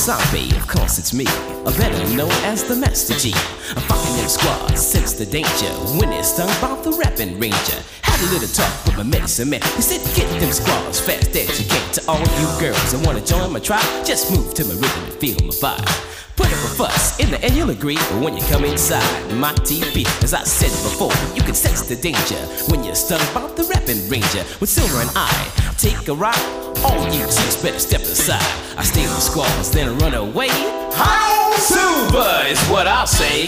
Kimosabe, 0.04 0.54
of 0.58 0.68
course 0.68 0.98
it's 0.98 1.14
me, 1.14 1.24
or 1.64 1.72
better 1.80 2.14
known 2.14 2.30
as 2.44 2.62
the 2.62 2.76
Master 2.76 3.14
G. 3.14 3.32
I'm 3.70 3.82
fucking 3.88 4.16
them 4.16 4.28
squads, 4.28 4.84
sense 4.84 5.14
the 5.14 5.24
danger. 5.24 5.72
When 5.96 6.12
it's 6.12 6.34
stung 6.34 6.48
by 6.60 6.78
the 6.82 6.92
rapping 6.92 7.40
ranger. 7.40 7.80
Had 8.02 8.20
a 8.20 8.32
little 8.34 8.48
talk 8.48 8.84
with 8.84 8.98
my 8.98 9.02
medicine 9.02 9.48
man. 9.48 9.62
He 9.62 9.80
said, 9.80 10.04
get 10.14 10.28
them 10.38 10.52
squads 10.52 11.00
fast 11.00 11.34
as 11.34 11.58
you 11.58 11.66
can. 11.66 11.92
To 11.94 12.02
all 12.06 12.20
you 12.20 12.48
girls 12.60 12.92
that 12.92 13.00
wanna 13.06 13.24
join 13.24 13.50
my 13.50 13.60
tribe, 13.60 13.80
just 14.04 14.30
move 14.30 14.52
to 14.54 14.64
my 14.66 14.74
rhythm 14.74 15.04
and 15.04 15.14
feel 15.14 15.40
my 15.40 15.54
vibe. 15.54 16.36
Put 16.36 16.46
up 16.48 16.52
a 16.52 16.68
fuss, 16.76 17.18
in 17.18 17.30
the 17.30 17.40
end 17.40 17.56
you'll 17.56 17.70
agree. 17.70 17.96
But 17.96 18.20
when 18.20 18.36
you 18.36 18.42
come 18.52 18.66
inside 18.66 19.08
my 19.32 19.54
TV, 19.64 20.04
as 20.22 20.34
I 20.34 20.44
said 20.44 20.72
before, 20.84 21.12
you 21.34 21.42
can 21.42 21.54
sense 21.54 21.80
the 21.82 21.96
danger 21.96 22.40
when 22.68 22.84
you're 22.84 22.94
stung 22.94 23.24
by 23.32 23.46
the 23.54 23.64
rapping 23.64 24.06
ranger. 24.10 24.44
With 24.60 24.68
Silver 24.68 25.00
and 25.00 25.10
I 25.16 25.32
take 25.78 26.08
a 26.08 26.14
ride, 26.14 26.63
all 26.84 27.08
you 27.08 27.24
chicks 27.24 27.56
better 27.56 27.78
step 27.78 28.02
aside. 28.02 28.42
I 28.76 28.84
stay 28.84 29.02
with 29.02 29.22
squads, 29.22 29.70
then 29.70 29.96
run 29.98 30.14
away. 30.14 30.48
How 30.92 31.52
Silver 31.56 32.46
is 32.46 32.60
what 32.68 32.86
I'll 32.86 33.06
say. 33.06 33.46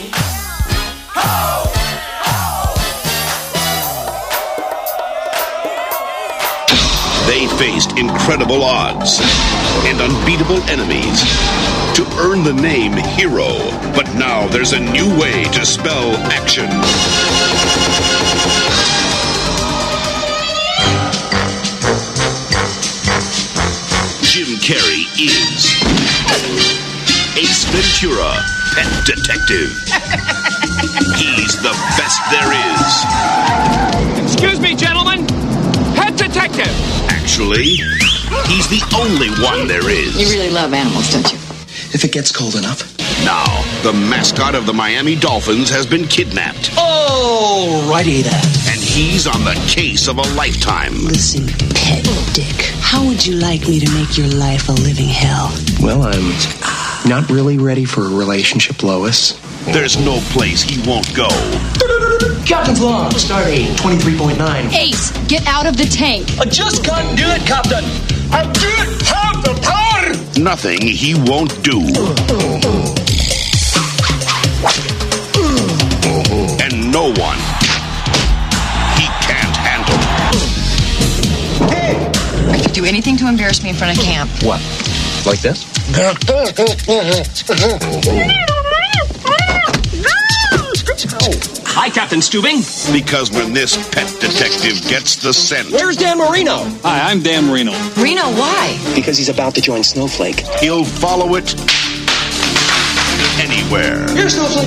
They 7.26 7.46
faced 7.58 7.98
incredible 7.98 8.62
odds 8.62 9.20
and 9.84 10.00
unbeatable 10.00 10.62
enemies 10.70 11.20
to 11.96 12.06
earn 12.18 12.44
the 12.44 12.54
name 12.54 12.92
hero. 13.18 13.58
But 13.94 14.06
now 14.14 14.46
there's 14.48 14.72
a 14.72 14.80
new 14.80 15.18
way 15.18 15.44
to 15.44 15.66
spell 15.66 16.16
action. 16.32 16.70
Jim 24.36 24.58
Carrey 24.58 25.08
is 25.16 25.64
Ace 27.38 27.64
Ventura, 27.72 28.36
Pet 28.74 29.06
Detective. 29.06 29.72
He's 31.16 31.56
the 31.62 31.72
best 31.96 32.20
there 32.30 32.52
is. 32.52 34.22
Excuse 34.22 34.60
me, 34.60 34.76
gentlemen. 34.76 35.26
Pet 35.96 36.18
detective. 36.18 36.68
Actually, 37.08 37.80
he's 38.44 38.68
the 38.68 38.82
only 38.94 39.30
one 39.42 39.66
there 39.66 39.88
is. 39.88 40.14
You 40.20 40.38
really 40.38 40.50
love 40.52 40.74
animals, 40.74 41.10
don't 41.10 41.32
you? 41.32 41.38
If 41.94 42.04
it 42.04 42.12
gets 42.12 42.30
cold 42.30 42.56
enough, 42.56 42.82
Now, 43.24 43.46
the 43.82 43.94
mascot 43.94 44.54
of 44.54 44.66
the 44.66 44.74
Miami 44.74 45.16
Dolphins 45.16 45.70
has 45.70 45.86
been 45.86 46.06
kidnapped. 46.06 46.72
Alrighty 46.72 48.22
then. 48.22 48.75
And 48.96 49.04
he's 49.04 49.26
on 49.26 49.44
the 49.44 49.52
case 49.68 50.08
of 50.08 50.16
a 50.16 50.22
lifetime. 50.36 50.94
Listen, 51.04 51.46
pet 51.74 52.02
dick. 52.32 52.72
How 52.80 53.06
would 53.06 53.26
you 53.26 53.34
like 53.34 53.68
me 53.68 53.78
to 53.78 53.92
make 53.92 54.16
your 54.16 54.26
life 54.26 54.70
a 54.70 54.72
living 54.72 55.08
hell? 55.08 55.52
Well, 55.82 56.02
I'm 56.02 56.32
not 57.06 57.28
really 57.28 57.58
ready 57.58 57.84
for 57.84 58.06
a 58.06 58.08
relationship, 58.08 58.82
Lois. 58.82 59.38
There's 59.66 59.98
no 59.98 60.18
place 60.32 60.62
he 60.62 60.80
won't 60.88 61.14
go. 61.14 61.28
Captain's 62.46 62.80
log, 62.80 63.12
stardate 63.12 63.66
23.9. 63.76 64.72
Ace, 64.72 65.10
get 65.28 65.46
out 65.46 65.66
of 65.66 65.76
the 65.76 65.84
tank. 65.84 66.30
I 66.40 66.46
just 66.46 66.82
can't 66.82 67.18
do 67.18 67.24
it, 67.26 67.42
Captain. 67.42 67.84
I 68.32 68.44
don't 68.44 69.02
have 69.02 69.44
the 69.44 69.60
power. 69.60 70.42
Nothing 70.42 70.80
he 70.80 71.14
won't 71.14 71.52
do. 71.62 71.80
And 76.64 76.90
no 76.90 77.12
one 77.12 77.55
I 82.56 82.62
could 82.62 82.72
do 82.72 82.86
anything 82.86 83.18
to 83.18 83.28
embarrass 83.28 83.62
me 83.62 83.68
in 83.68 83.76
front 83.76 83.98
of 83.98 84.02
camp. 84.02 84.30
What? 84.42 84.62
Like 85.26 85.40
this? 85.40 85.62
Hi, 91.68 91.90
Captain 91.90 92.20
Stubing. 92.20 92.62
Because 92.92 93.30
when 93.30 93.52
this 93.52 93.76
pet 93.90 94.08
detective 94.20 94.80
gets 94.88 95.16
the 95.16 95.34
scent, 95.34 95.70
Where's 95.70 95.96
Dan 95.96 96.16
Marino? 96.16 96.64
Hi, 96.82 97.10
I'm 97.10 97.22
Dan 97.22 97.46
Marino. 97.46 97.72
Reno, 97.96 98.22
why? 98.32 98.78
Because 98.94 99.18
he's 99.18 99.28
about 99.28 99.54
to 99.56 99.60
join 99.60 99.84
Snowflake. 99.84 100.40
he'll 100.60 100.84
follow 100.84 101.34
it 101.34 101.54
anywhere. 103.38 104.06
Here's 104.16 104.34
Snowflake. 104.34 104.66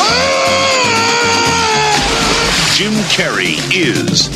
Ah! 0.00 0.33
Jim 2.74 2.92
Carrey 3.04 3.54
is 3.72 4.26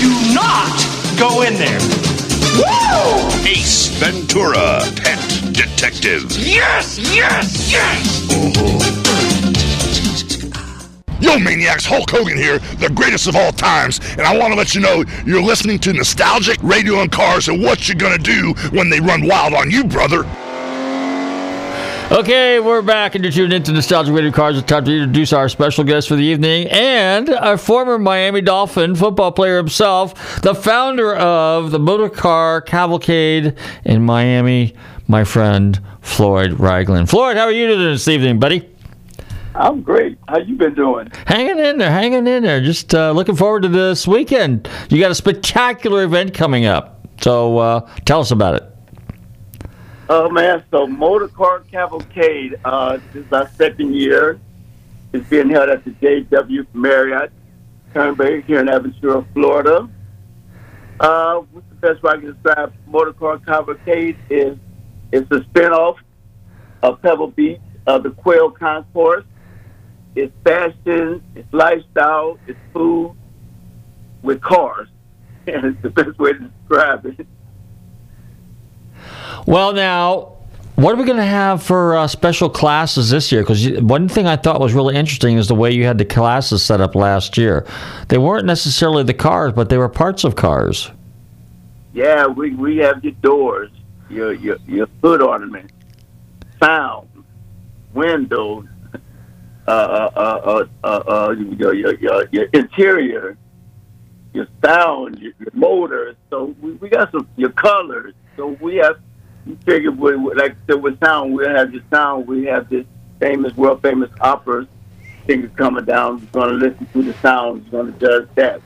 Do 0.00 0.34
not 0.34 0.74
go 1.16 1.42
in 1.42 1.54
there. 1.54 1.78
Woo! 2.58 3.48
Ace 3.48 3.86
Ventura, 4.00 4.80
Pet 4.96 5.20
Detective. 5.52 6.24
Yes, 6.36 6.98
yes, 7.14 7.70
yes. 7.70 8.28
Yo, 11.20 11.38
maniacs, 11.38 11.86
Hulk 11.86 12.10
Hogan 12.10 12.36
here, 12.36 12.58
the 12.80 12.90
greatest 12.92 13.28
of 13.28 13.36
all 13.36 13.52
times, 13.52 14.00
and 14.12 14.22
I 14.22 14.36
want 14.36 14.52
to 14.52 14.58
let 14.58 14.74
you 14.74 14.80
know 14.80 15.04
you're 15.24 15.40
listening 15.40 15.78
to 15.80 15.92
Nostalgic 15.92 16.58
Radio 16.64 17.02
and 17.02 17.12
Cars 17.12 17.46
and 17.46 17.62
what 17.62 17.86
you're 17.86 17.96
going 17.96 18.20
to 18.20 18.22
do 18.22 18.52
when 18.70 18.90
they 18.90 18.98
run 18.98 19.28
wild 19.28 19.54
on 19.54 19.70
you, 19.70 19.84
brother. 19.84 20.24
Okay, 22.10 22.58
we're 22.58 22.80
back 22.80 23.14
and 23.14 23.22
you're 23.22 23.30
tuned 23.30 23.52
into 23.52 23.70
Nostalgic 23.70 24.14
Radio 24.14 24.30
Cars. 24.32 24.56
It's 24.56 24.66
time 24.66 24.82
to 24.86 24.90
introduce 24.90 25.34
our 25.34 25.46
special 25.50 25.84
guest 25.84 26.08
for 26.08 26.16
the 26.16 26.22
evening 26.22 26.66
and 26.68 27.28
a 27.28 27.58
former 27.58 27.98
Miami 27.98 28.40
Dolphin 28.40 28.94
football 28.94 29.30
player 29.30 29.58
himself, 29.58 30.40
the 30.40 30.54
founder 30.54 31.14
of 31.14 31.70
the 31.70 31.78
Motor 31.78 32.08
Car 32.08 32.62
Cavalcade 32.62 33.54
in 33.84 34.02
Miami, 34.04 34.74
my 35.06 35.22
friend 35.22 35.78
Floyd 36.00 36.52
Raglin. 36.52 37.06
Floyd, 37.06 37.36
how 37.36 37.44
are 37.44 37.52
you 37.52 37.66
doing 37.66 37.80
this 37.80 38.08
evening, 38.08 38.38
buddy? 38.38 38.66
I'm 39.54 39.82
great. 39.82 40.16
How 40.28 40.38
you 40.38 40.56
been 40.56 40.74
doing? 40.74 41.10
Hanging 41.26 41.58
in 41.58 41.76
there, 41.76 41.90
hanging 41.90 42.26
in 42.26 42.42
there. 42.42 42.62
Just 42.62 42.94
uh, 42.94 43.12
looking 43.12 43.36
forward 43.36 43.64
to 43.64 43.68
this 43.68 44.08
weekend. 44.08 44.66
You 44.88 44.98
got 44.98 45.10
a 45.10 45.14
spectacular 45.14 46.04
event 46.04 46.32
coming 46.32 46.64
up. 46.64 47.06
So 47.20 47.58
uh, 47.58 47.90
tell 48.06 48.20
us 48.20 48.30
about 48.30 48.54
it. 48.54 48.67
Oh 50.10 50.30
man, 50.30 50.64
so 50.70 50.86
Motor 50.86 51.28
Car 51.28 51.60
Cavalcade, 51.70 52.58
uh, 52.64 52.98
this 53.12 53.26
is 53.26 53.32
our 53.32 53.46
second 53.50 53.94
year. 53.94 54.40
It's 55.12 55.28
being 55.28 55.50
held 55.50 55.68
at 55.68 55.84
the 55.84 55.90
JW 55.90 56.66
Marriott, 56.72 57.30
Turnberry 57.92 58.40
here 58.42 58.60
in 58.60 58.68
Aventura, 58.68 59.26
Florida. 59.34 59.86
Uh, 60.98 61.40
what's 61.52 61.68
the 61.68 61.74
best 61.74 62.02
way 62.02 62.12
I 62.12 62.16
can 62.16 62.32
describe 62.32 62.72
Motor 62.86 63.12
Car 63.12 63.38
Cavalcade 63.38 64.16
is 64.30 64.56
it's 65.12 65.30
a 65.30 65.40
spinoff 65.40 65.98
of 66.82 67.02
Pebble 67.02 67.28
Beach, 67.28 67.60
of 67.86 68.02
the 68.02 68.10
Quail 68.10 68.50
Concourse. 68.50 69.24
It's 70.14 70.32
fashion, 70.42 71.22
it's 71.34 71.52
lifestyle, 71.52 72.38
it's 72.46 72.58
food 72.72 73.14
with 74.22 74.40
cars. 74.40 74.88
And 75.46 75.64
it's 75.64 75.82
the 75.82 75.88
best 75.88 76.18
way 76.18 76.34
to 76.34 76.38
describe 76.40 77.06
it. 77.06 77.26
Well, 79.46 79.72
now, 79.72 80.34
what 80.76 80.94
are 80.94 80.96
we 80.96 81.04
going 81.04 81.18
to 81.18 81.24
have 81.24 81.62
for 81.62 81.96
uh, 81.96 82.06
special 82.06 82.48
classes 82.48 83.10
this 83.10 83.32
year? 83.32 83.42
Because 83.42 83.68
one 83.80 84.08
thing 84.08 84.26
I 84.26 84.36
thought 84.36 84.60
was 84.60 84.74
really 84.74 84.94
interesting 84.94 85.36
is 85.36 85.48
the 85.48 85.54
way 85.54 85.72
you 85.72 85.84
had 85.84 85.98
the 85.98 86.04
classes 86.04 86.62
set 86.62 86.80
up 86.80 86.94
last 86.94 87.36
year. 87.36 87.66
They 88.08 88.18
weren't 88.18 88.46
necessarily 88.46 89.02
the 89.02 89.14
cars, 89.14 89.52
but 89.52 89.70
they 89.70 89.76
were 89.76 89.88
parts 89.88 90.22
of 90.22 90.36
cars. 90.36 90.90
Yeah, 91.92 92.26
we, 92.26 92.54
we 92.54 92.76
have 92.76 93.02
your 93.02 93.14
doors, 93.14 93.70
your 94.08 94.32
your 94.34 94.58
your 94.66 94.86
foot 95.00 95.20
ornaments, 95.20 95.74
sound, 96.62 97.08
windows, 97.92 98.66
uh, 99.66 99.70
uh, 99.70 100.10
uh, 100.14 100.20
uh, 100.20 100.66
uh, 100.84 100.86
uh, 100.86 101.30
your, 101.58 101.74
your, 101.74 101.94
your, 101.94 102.28
your 102.30 102.44
interior, 102.52 103.36
your 104.32 104.46
sound, 104.64 105.18
your, 105.18 105.32
your 105.40 105.50
motors. 105.54 106.14
So 106.30 106.54
we, 106.60 106.72
we 106.74 106.88
got 106.88 107.10
some 107.10 107.26
your 107.36 107.50
colors. 107.50 108.14
So 108.38 108.56
we 108.60 108.76
have 108.76 109.00
we 109.44 109.56
figure 109.66 109.90
we, 109.90 110.14
like 110.34 110.54
said 110.68 110.80
with 110.80 111.00
sound, 111.00 111.34
we 111.34 111.44
have 111.44 111.74
your 111.74 111.82
sound. 111.90 112.28
We 112.28 112.44
have 112.44 112.68
this 112.68 112.86
famous, 113.18 113.54
world 113.56 113.82
famous 113.82 114.10
opera 114.20 114.68
singer 115.26 115.48
coming 115.56 115.84
down. 115.84 116.20
Who's 116.20 116.30
going 116.30 116.50
to 116.50 116.54
listen 116.54 116.86
to 116.86 117.02
the 117.02 117.14
sound. 117.14 117.62
Who's 117.62 117.70
going 117.72 117.92
to 117.92 117.98
judge 117.98 118.28
that. 118.36 118.62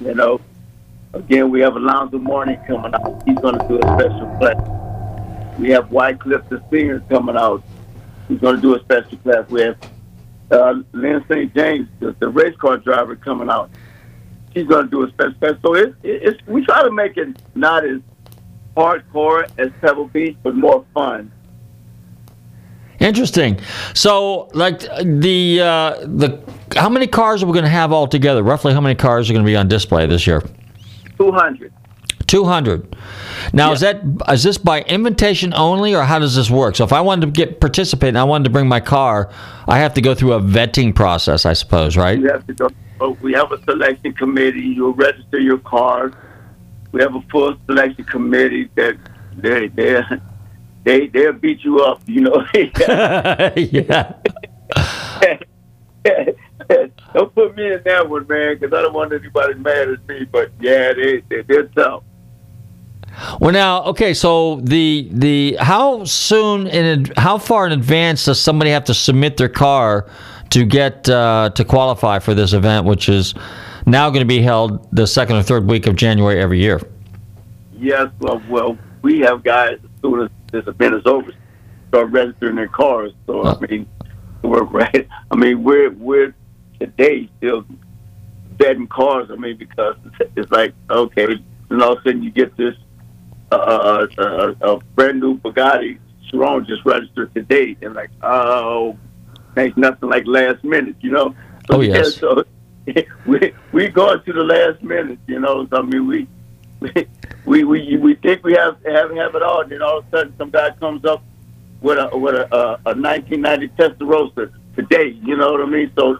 You 0.00 0.14
know. 0.14 0.40
Again, 1.12 1.50
we 1.50 1.60
have 1.60 1.76
Alonzo 1.76 2.18
Mourning 2.18 2.58
coming 2.66 2.94
out. 2.94 3.22
He's 3.26 3.36
going 3.38 3.58
to 3.58 3.68
do 3.68 3.78
a 3.78 3.82
special 3.82 4.36
class. 4.38 5.58
We 5.58 5.68
have 5.70 5.90
Wyclef 5.90 6.48
the 6.48 6.62
singer 6.70 7.00
coming 7.10 7.36
out. 7.36 7.62
He's 8.28 8.38
going 8.38 8.56
to 8.56 8.62
do 8.62 8.74
a 8.74 8.80
special 8.80 9.18
class. 9.18 9.46
We 9.50 9.62
have 9.62 9.76
uh, 10.50 10.74
Lyn 10.92 11.22
St. 11.28 11.54
James, 11.54 11.88
the, 11.98 12.16
the 12.20 12.28
race 12.28 12.56
car 12.56 12.78
driver, 12.78 13.16
coming 13.16 13.50
out. 13.50 13.70
She's 14.54 14.66
going 14.66 14.84
to 14.84 14.90
do 14.90 15.02
a 15.02 15.10
special 15.10 15.34
class. 15.34 15.56
So 15.62 15.74
it, 15.74 15.94
it, 16.04 16.22
it's 16.22 16.46
we 16.46 16.64
try 16.64 16.82
to 16.84 16.90
make 16.90 17.18
it 17.18 17.36
not 17.54 17.84
as 17.84 18.00
hardcore 18.76 19.48
as 19.58 19.70
Pebble 19.80 20.08
Beach, 20.08 20.36
but 20.42 20.54
more 20.54 20.84
fun. 20.94 21.30
Interesting. 22.98 23.58
So, 23.94 24.48
like 24.52 24.80
the 24.80 25.60
uh, 25.62 25.90
the 26.06 26.38
how 26.76 26.90
many 26.90 27.06
cars 27.06 27.42
are 27.42 27.46
we 27.46 27.52
going 27.52 27.64
to 27.64 27.70
have 27.70 27.92
all 27.92 28.06
together? 28.06 28.42
Roughly, 28.42 28.74
how 28.74 28.80
many 28.82 28.94
cars 28.94 29.30
are 29.30 29.32
going 29.32 29.44
to 29.44 29.50
be 29.50 29.56
on 29.56 29.68
display 29.68 30.06
this 30.06 30.26
year? 30.26 30.42
Two 31.16 31.32
hundred. 31.32 31.72
Two 32.26 32.44
hundred. 32.44 32.94
Now, 33.54 33.72
is 33.72 33.80
that 33.80 34.02
is 34.28 34.42
this 34.42 34.58
by 34.58 34.82
invitation 34.82 35.54
only, 35.54 35.94
or 35.94 36.02
how 36.02 36.18
does 36.18 36.36
this 36.36 36.50
work? 36.50 36.76
So, 36.76 36.84
if 36.84 36.92
I 36.92 37.00
wanted 37.00 37.26
to 37.26 37.32
get 37.32 37.58
participate 37.58 38.10
and 38.10 38.18
I 38.18 38.24
wanted 38.24 38.44
to 38.44 38.50
bring 38.50 38.68
my 38.68 38.80
car, 38.80 39.30
I 39.66 39.78
have 39.78 39.94
to 39.94 40.02
go 40.02 40.14
through 40.14 40.34
a 40.34 40.40
vetting 40.40 40.94
process, 40.94 41.46
I 41.46 41.54
suppose, 41.54 41.96
right? 41.96 42.18
You 42.18 42.28
have 42.28 42.46
to 42.48 42.52
go. 42.52 42.68
oh, 43.00 43.16
We 43.22 43.32
have 43.32 43.50
a 43.50 43.62
selection 43.64 44.12
committee. 44.12 44.60
You'll 44.60 44.92
register 44.92 45.40
your 45.40 45.58
car. 45.58 46.12
We 46.92 47.00
have 47.02 47.14
a 47.14 47.22
full 47.30 47.56
selection 47.66 48.04
committee 48.04 48.70
that 48.74 48.96
they 49.36 49.68
they 49.68 50.02
they 50.84 51.06
they'll 51.08 51.32
beat 51.32 51.64
you 51.64 51.80
up. 51.80 52.02
You 52.06 52.22
know. 52.22 52.44
yeah. 52.54 54.12
don't 57.14 57.34
put 57.34 57.56
me 57.56 57.72
in 57.72 57.82
that 57.84 58.08
one, 58.08 58.26
man, 58.26 58.58
because 58.58 58.76
I 58.76 58.82
don't 58.82 58.94
want 58.94 59.12
anybody 59.12 59.54
mad 59.54 59.88
at 59.88 60.08
me. 60.08 60.24
But 60.24 60.50
yeah, 60.60 60.92
they, 60.92 61.22
they 61.28 61.42
they're 61.42 61.64
tough. 61.64 62.02
Well, 63.40 63.52
now, 63.52 63.82
okay. 63.84 64.14
So 64.14 64.56
the 64.56 65.08
the 65.12 65.56
how 65.60 66.04
soon 66.04 66.66
in 66.66 67.06
how 67.16 67.38
far 67.38 67.66
in 67.66 67.72
advance 67.72 68.24
does 68.24 68.40
somebody 68.40 68.70
have 68.70 68.84
to 68.84 68.94
submit 68.94 69.36
their 69.36 69.48
car 69.48 70.08
to 70.50 70.64
get 70.64 71.08
uh, 71.08 71.50
to 71.54 71.64
qualify 71.64 72.18
for 72.18 72.34
this 72.34 72.52
event, 72.52 72.86
which 72.86 73.08
is 73.08 73.34
now 73.90 74.10
going 74.10 74.20
to 74.20 74.26
be 74.26 74.42
held 74.42 74.88
the 74.94 75.06
second 75.06 75.36
or 75.36 75.42
third 75.42 75.66
week 75.66 75.86
of 75.86 75.96
January 75.96 76.40
every 76.40 76.60
year? 76.60 76.80
Yes, 77.78 78.08
well, 78.20 78.42
well, 78.48 78.78
we 79.02 79.20
have 79.20 79.42
guys 79.42 79.78
as 79.82 79.90
soon 80.02 80.22
as 80.22 80.30
this 80.52 80.66
event 80.66 80.94
is 80.94 81.06
over 81.06 81.32
start 81.90 82.10
registering 82.10 82.56
their 82.56 82.68
cars. 82.68 83.12
So 83.26 83.44
I 83.44 83.58
mean, 83.66 83.86
we're 84.42 84.62
right. 84.64 85.06
I 85.30 85.36
mean, 85.36 85.62
we're 85.62 85.90
we're 85.90 86.34
today 86.78 87.28
still 87.38 87.66
vetting 88.56 88.88
cars. 88.88 89.28
I 89.30 89.36
mean, 89.36 89.56
because 89.56 89.96
it's, 90.36 90.50
like 90.50 90.72
okay, 90.88 91.26
and 91.68 91.82
all 91.82 91.92
of 91.92 91.98
a 91.98 92.02
sudden 92.02 92.22
you 92.22 92.30
get 92.30 92.56
this 92.56 92.74
uh, 93.52 93.56
uh, 93.56 94.06
uh, 94.18 94.54
a 94.60 94.78
brand 94.94 95.20
new 95.20 95.38
Bugatti 95.38 95.98
Chiron 96.28 96.64
just 96.64 96.84
registered 96.84 97.34
today, 97.34 97.76
and 97.82 97.94
like 97.94 98.10
oh, 98.22 98.96
ain't 99.56 99.76
nothing 99.76 100.08
like 100.08 100.24
last 100.26 100.62
minute, 100.64 100.96
you 101.00 101.10
know. 101.10 101.34
So, 101.68 101.76
Oh, 101.76 101.80
yes. 101.80 102.14
Yeah, 102.14 102.20
so 102.20 102.44
we 103.26 103.52
we 103.72 103.88
going 103.88 104.22
to 104.22 104.32
the 104.32 104.42
last 104.42 104.82
minute, 104.82 105.18
you 105.26 105.40
know. 105.40 105.66
So, 105.68 105.78
I 105.78 105.82
mean, 105.82 106.06
we 106.06 106.28
we 107.44 107.64
we 107.64 107.96
we 107.96 108.14
think 108.16 108.44
we 108.44 108.54
have 108.54 108.76
have 108.84 109.10
have 109.10 109.34
it 109.34 109.42
all, 109.42 109.62
and 109.62 109.72
then 109.72 109.82
all 109.82 109.98
of 109.98 110.06
a 110.06 110.10
sudden 110.10 110.34
some 110.38 110.50
guy 110.50 110.70
comes 110.78 111.04
up 111.04 111.22
with 111.80 111.98
a 111.98 112.16
with 112.16 112.34
a 112.34 112.54
a, 112.54 112.72
a 112.86 112.94
1990 112.94 113.68
Testarossa 113.68 114.52
today. 114.76 115.18
You 115.22 115.36
know 115.36 115.52
what 115.52 115.62
I 115.62 115.66
mean? 115.66 115.92
So. 115.96 116.18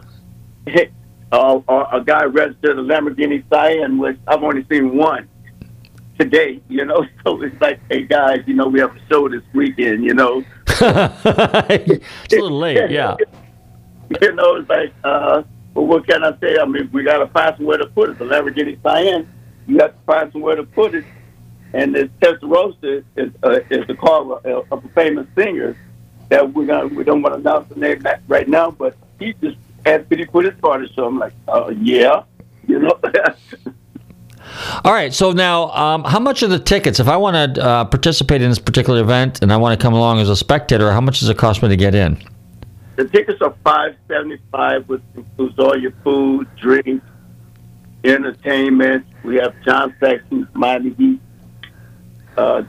Uh, 1.33 1.61
a 1.93 2.01
guy 2.01 2.25
registered 2.25 2.77
a 2.77 2.81
Lamborghini 2.81 3.41
Sián, 3.45 3.97
which 3.97 4.17
I've 4.27 4.43
only 4.43 4.65
seen 4.69 4.97
one 4.97 5.29
today, 6.19 6.61
you 6.69 6.85
know. 6.85 7.05
So 7.23 7.41
it's 7.41 7.59
like, 7.61 7.79
hey 7.89 8.03
guys, 8.03 8.39
you 8.47 8.53
know, 8.53 8.67
we 8.67 8.79
have 8.79 8.95
a 8.95 8.99
show 9.09 9.29
this 9.29 9.43
weekend, 9.53 10.03
you 10.03 10.13
know. 10.13 10.43
it's 10.67 10.81
a 10.81 11.79
little 12.31 12.57
late, 12.57 12.89
yeah. 12.89 13.15
you 14.21 14.33
know, 14.33 14.55
it's 14.55 14.69
like, 14.69 14.93
uh, 15.03 15.43
well, 15.73 15.85
what 15.85 16.07
can 16.07 16.23
I 16.23 16.37
say? 16.39 16.57
I 16.59 16.65
mean, 16.65 16.89
we 16.91 17.03
got 17.03 17.17
to 17.17 17.27
find 17.27 17.55
somewhere 17.55 17.77
to 17.77 17.87
put 17.87 18.09
it. 18.09 18.19
The 18.19 18.25
Lamborghini 18.25 18.77
Sián, 18.79 19.27
you 19.67 19.79
have 19.79 19.93
to 19.93 19.99
find 20.05 20.31
somewhere 20.31 20.55
to 20.55 20.63
put 20.63 20.95
it. 20.95 21.05
And 21.73 21.95
this 21.95 22.09
Testarossa 22.21 23.03
is 23.15 23.31
uh, 23.43 23.59
is 23.69 23.87
the 23.87 23.95
car 23.95 24.33
of 24.33 24.67
a 24.71 24.89
famous 24.89 25.27
singer 25.35 25.77
that 26.29 26.53
we're 26.53 26.65
gonna 26.65 26.87
we 26.87 27.03
don't 27.03 27.21
want 27.21 27.35
to 27.35 27.39
announce 27.39 27.69
the 27.69 27.75
name 27.79 28.03
right 28.27 28.47
now, 28.47 28.71
but 28.71 28.97
he 29.19 29.33
just 29.41 29.57
asked 29.85 30.09
me 30.11 30.17
to 30.17 30.25
put 30.25 30.45
his 30.45 30.53
car 30.61 30.79
to 30.79 30.91
show. 30.93 31.05
I'm 31.05 31.17
like, 31.17 31.33
uh, 31.47 31.71
yeah, 31.79 32.23
you 32.67 32.79
know. 32.79 32.99
All 34.83 34.91
right. 34.91 35.13
So 35.13 35.31
now, 35.31 35.69
um, 35.71 36.03
how 36.03 36.19
much 36.19 36.43
are 36.43 36.47
the 36.47 36.59
tickets? 36.59 36.99
If 36.99 37.07
I 37.07 37.15
want 37.15 37.55
to 37.55 37.63
uh, 37.63 37.85
participate 37.85 38.41
in 38.41 38.49
this 38.49 38.59
particular 38.59 38.99
event 38.99 39.41
and 39.41 39.53
I 39.53 39.57
want 39.57 39.79
to 39.79 39.81
come 39.81 39.93
along 39.93 40.19
as 40.19 40.29
a 40.29 40.35
spectator, 40.35 40.91
how 40.91 40.99
much 41.01 41.21
does 41.21 41.29
it 41.29 41.37
cost 41.37 41.63
me 41.63 41.69
to 41.69 41.77
get 41.77 41.95
in? 41.95 42.21
The 42.95 43.05
tickets 43.05 43.41
are 43.41 43.55
five 43.63 43.95
seventy 44.07 44.39
five, 44.51 44.87
which 44.89 45.01
includes 45.15 45.57
all 45.57 45.77
your 45.77 45.93
food, 46.03 46.47
drinks, 46.57 47.05
entertainment. 48.03 49.05
We 49.23 49.35
have 49.37 49.53
John 49.63 49.95
Saxon, 49.99 50.47
Miami 50.53 50.93
Heat, 50.93 51.21
uh, 52.37 52.63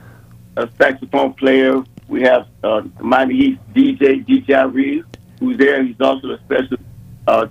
a 0.55 0.69
saxophone 0.77 1.33
player. 1.33 1.83
We 2.07 2.21
have 2.23 2.47
uh, 2.63 2.83
Miami 3.01 3.35
Heat 3.35 3.73
DJ 3.73 4.25
DJ 4.25 4.73
Reeves, 4.73 5.07
who's 5.39 5.57
there. 5.57 5.83
He's 5.83 5.99
also 5.99 6.31
a 6.31 6.39
special 6.39 6.77
uh, 7.27 7.47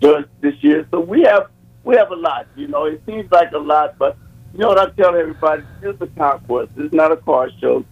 judge 0.00 0.26
this 0.40 0.54
year. 0.62 0.86
So 0.90 1.00
we 1.00 1.22
have 1.22 1.50
we 1.84 1.96
have 1.96 2.10
a 2.10 2.16
lot. 2.16 2.46
You 2.56 2.68
know, 2.68 2.86
it 2.86 3.02
seems 3.06 3.30
like 3.30 3.52
a 3.52 3.58
lot, 3.58 3.98
but 3.98 4.16
you 4.52 4.60
know 4.60 4.68
what 4.68 4.78
I 4.78 4.90
tell 4.90 5.14
everybody? 5.14 5.62
Is 5.82 5.96
a 6.00 6.06
concourse. 6.06 6.68
This 6.76 6.86
is 6.86 6.92
not 6.92 7.12
a 7.12 7.16
car 7.16 7.50
show. 7.60 7.84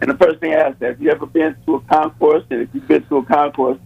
And 0.00 0.10
the 0.10 0.16
first 0.16 0.40
thing 0.40 0.52
I 0.52 0.56
ask 0.56 0.80
have 0.80 1.00
you 1.00 1.10
ever 1.10 1.26
been 1.26 1.56
to 1.66 1.76
a 1.76 1.80
concourse? 1.80 2.44
And 2.50 2.62
if 2.62 2.68
you've 2.72 2.88
been 2.88 3.04
to 3.06 3.18
a 3.18 3.24
concourse, 3.24 3.78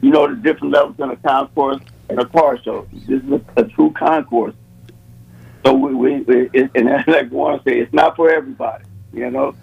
you 0.00 0.10
know 0.10 0.28
the 0.28 0.36
different 0.36 0.72
levels 0.74 0.96
in 0.98 1.10
a 1.10 1.16
concourse 1.16 1.80
and 2.08 2.18
a 2.18 2.26
car 2.26 2.58
show. 2.62 2.86
This 2.92 3.22
is 3.22 3.30
a, 3.30 3.40
a 3.56 3.64
true 3.64 3.92
concourse. 3.92 4.54
So 5.64 5.72
we, 5.74 5.94
we, 5.94 6.20
we 6.22 6.50
it, 6.52 6.70
and 6.74 6.86
like 7.06 7.30
Warren 7.30 7.60
say, 7.64 7.78
it's 7.78 7.92
not 7.92 8.16
for 8.16 8.30
everybody. 8.30 8.84
You 9.12 9.30
know. 9.30 9.54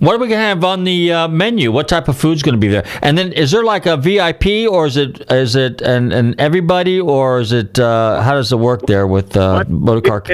What 0.00 0.14
are 0.14 0.18
we 0.18 0.26
going 0.26 0.40
to 0.40 0.46
have 0.46 0.64
on 0.64 0.82
the 0.82 1.12
uh, 1.12 1.28
menu? 1.28 1.70
What 1.70 1.86
type 1.86 2.08
of 2.08 2.18
food's 2.18 2.42
going 2.42 2.54
to 2.54 2.60
be 2.60 2.68
there? 2.68 2.84
And 3.00 3.16
then 3.16 3.32
is 3.32 3.52
there 3.52 3.62
like 3.62 3.86
a 3.86 3.96
VIP 3.96 4.68
or 4.68 4.86
is 4.86 4.96
it 4.96 5.30
is 5.30 5.54
it 5.54 5.80
and 5.82 6.12
and 6.12 6.38
everybody 6.40 6.98
or 7.00 7.40
is 7.40 7.52
it 7.52 7.78
uh, 7.78 8.20
how 8.22 8.32
does 8.32 8.50
it 8.50 8.56
work 8.56 8.86
there 8.86 9.06
with 9.06 9.36
uh, 9.36 9.64
motorcar? 9.68 10.24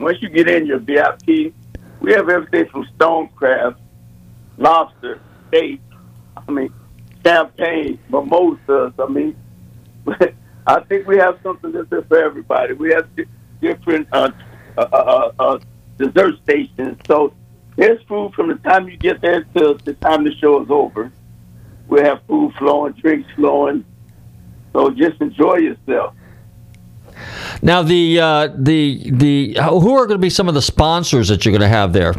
Once 0.00 0.22
you 0.22 0.28
get 0.30 0.48
in 0.48 0.66
your 0.66 0.78
VIP, 0.78 1.54
we 2.00 2.12
have 2.12 2.28
everything 2.28 2.66
from 2.70 2.86
stone 2.96 3.28
crab, 3.36 3.78
lobster, 4.58 5.20
steak. 5.48 5.80
I 6.36 6.50
mean, 6.50 6.72
champagne, 7.24 7.98
mimosas. 8.08 8.92
I 8.98 9.06
mean, 9.08 9.36
I 10.66 10.80
think 10.84 11.06
we 11.06 11.18
have 11.18 11.38
something 11.42 11.72
that's 11.72 11.88
there 11.90 12.02
for 12.02 12.22
everybody. 12.22 12.74
We 12.74 12.90
have 12.90 13.08
different 13.60 14.08
uh, 14.12 14.30
uh, 14.76 14.80
uh, 14.80 15.32
uh, 15.38 15.58
dessert 15.98 16.34
stations. 16.44 16.98
So 17.06 17.34
there's 17.76 18.02
food 18.04 18.34
from 18.34 18.48
the 18.48 18.56
time 18.56 18.88
you 18.88 18.96
get 18.96 19.20
there 19.20 19.44
to 19.56 19.78
the 19.84 19.94
time 19.94 20.24
the 20.24 20.34
show 20.36 20.62
is 20.62 20.70
over. 20.70 21.12
We 21.88 22.00
have 22.00 22.22
food 22.26 22.54
flowing, 22.58 22.92
drinks 22.94 23.28
flowing. 23.34 23.84
So 24.72 24.90
just 24.90 25.20
enjoy 25.20 25.56
yourself. 25.56 26.14
Now 27.62 27.82
the 27.82 28.20
uh, 28.20 28.48
the 28.56 29.10
the 29.10 29.54
who 29.60 29.94
are 29.96 30.06
going 30.06 30.18
to 30.18 30.18
be 30.18 30.30
some 30.30 30.48
of 30.48 30.54
the 30.54 30.62
sponsors 30.62 31.28
that 31.28 31.44
you're 31.44 31.52
going 31.52 31.60
to 31.62 31.68
have 31.68 31.92
there? 31.92 32.14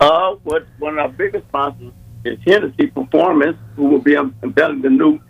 Uh, 0.00 0.34
what 0.44 0.66
one 0.78 0.94
of 0.94 0.98
our 0.98 1.08
biggest 1.08 1.46
sponsors 1.48 1.92
is 2.24 2.38
Hennessy 2.44 2.88
Performance, 2.88 3.56
who 3.76 3.84
will 3.84 4.00
be 4.00 4.14
unveiling 4.14 4.82
the 4.82 4.90
new 4.90 5.20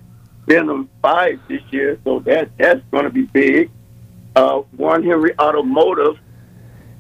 Venom 0.47 0.89
Five 1.03 1.41
this 1.49 1.63
year. 1.71 1.99
So 2.05 2.21
that 2.21 2.51
that's 2.59 2.81
going 2.91 3.05
to 3.05 3.11
be 3.11 3.23
big. 3.23 3.71
Uh, 4.35 4.63
Warren 4.77 5.03
Henry 5.03 5.39
Automotive 5.39 6.19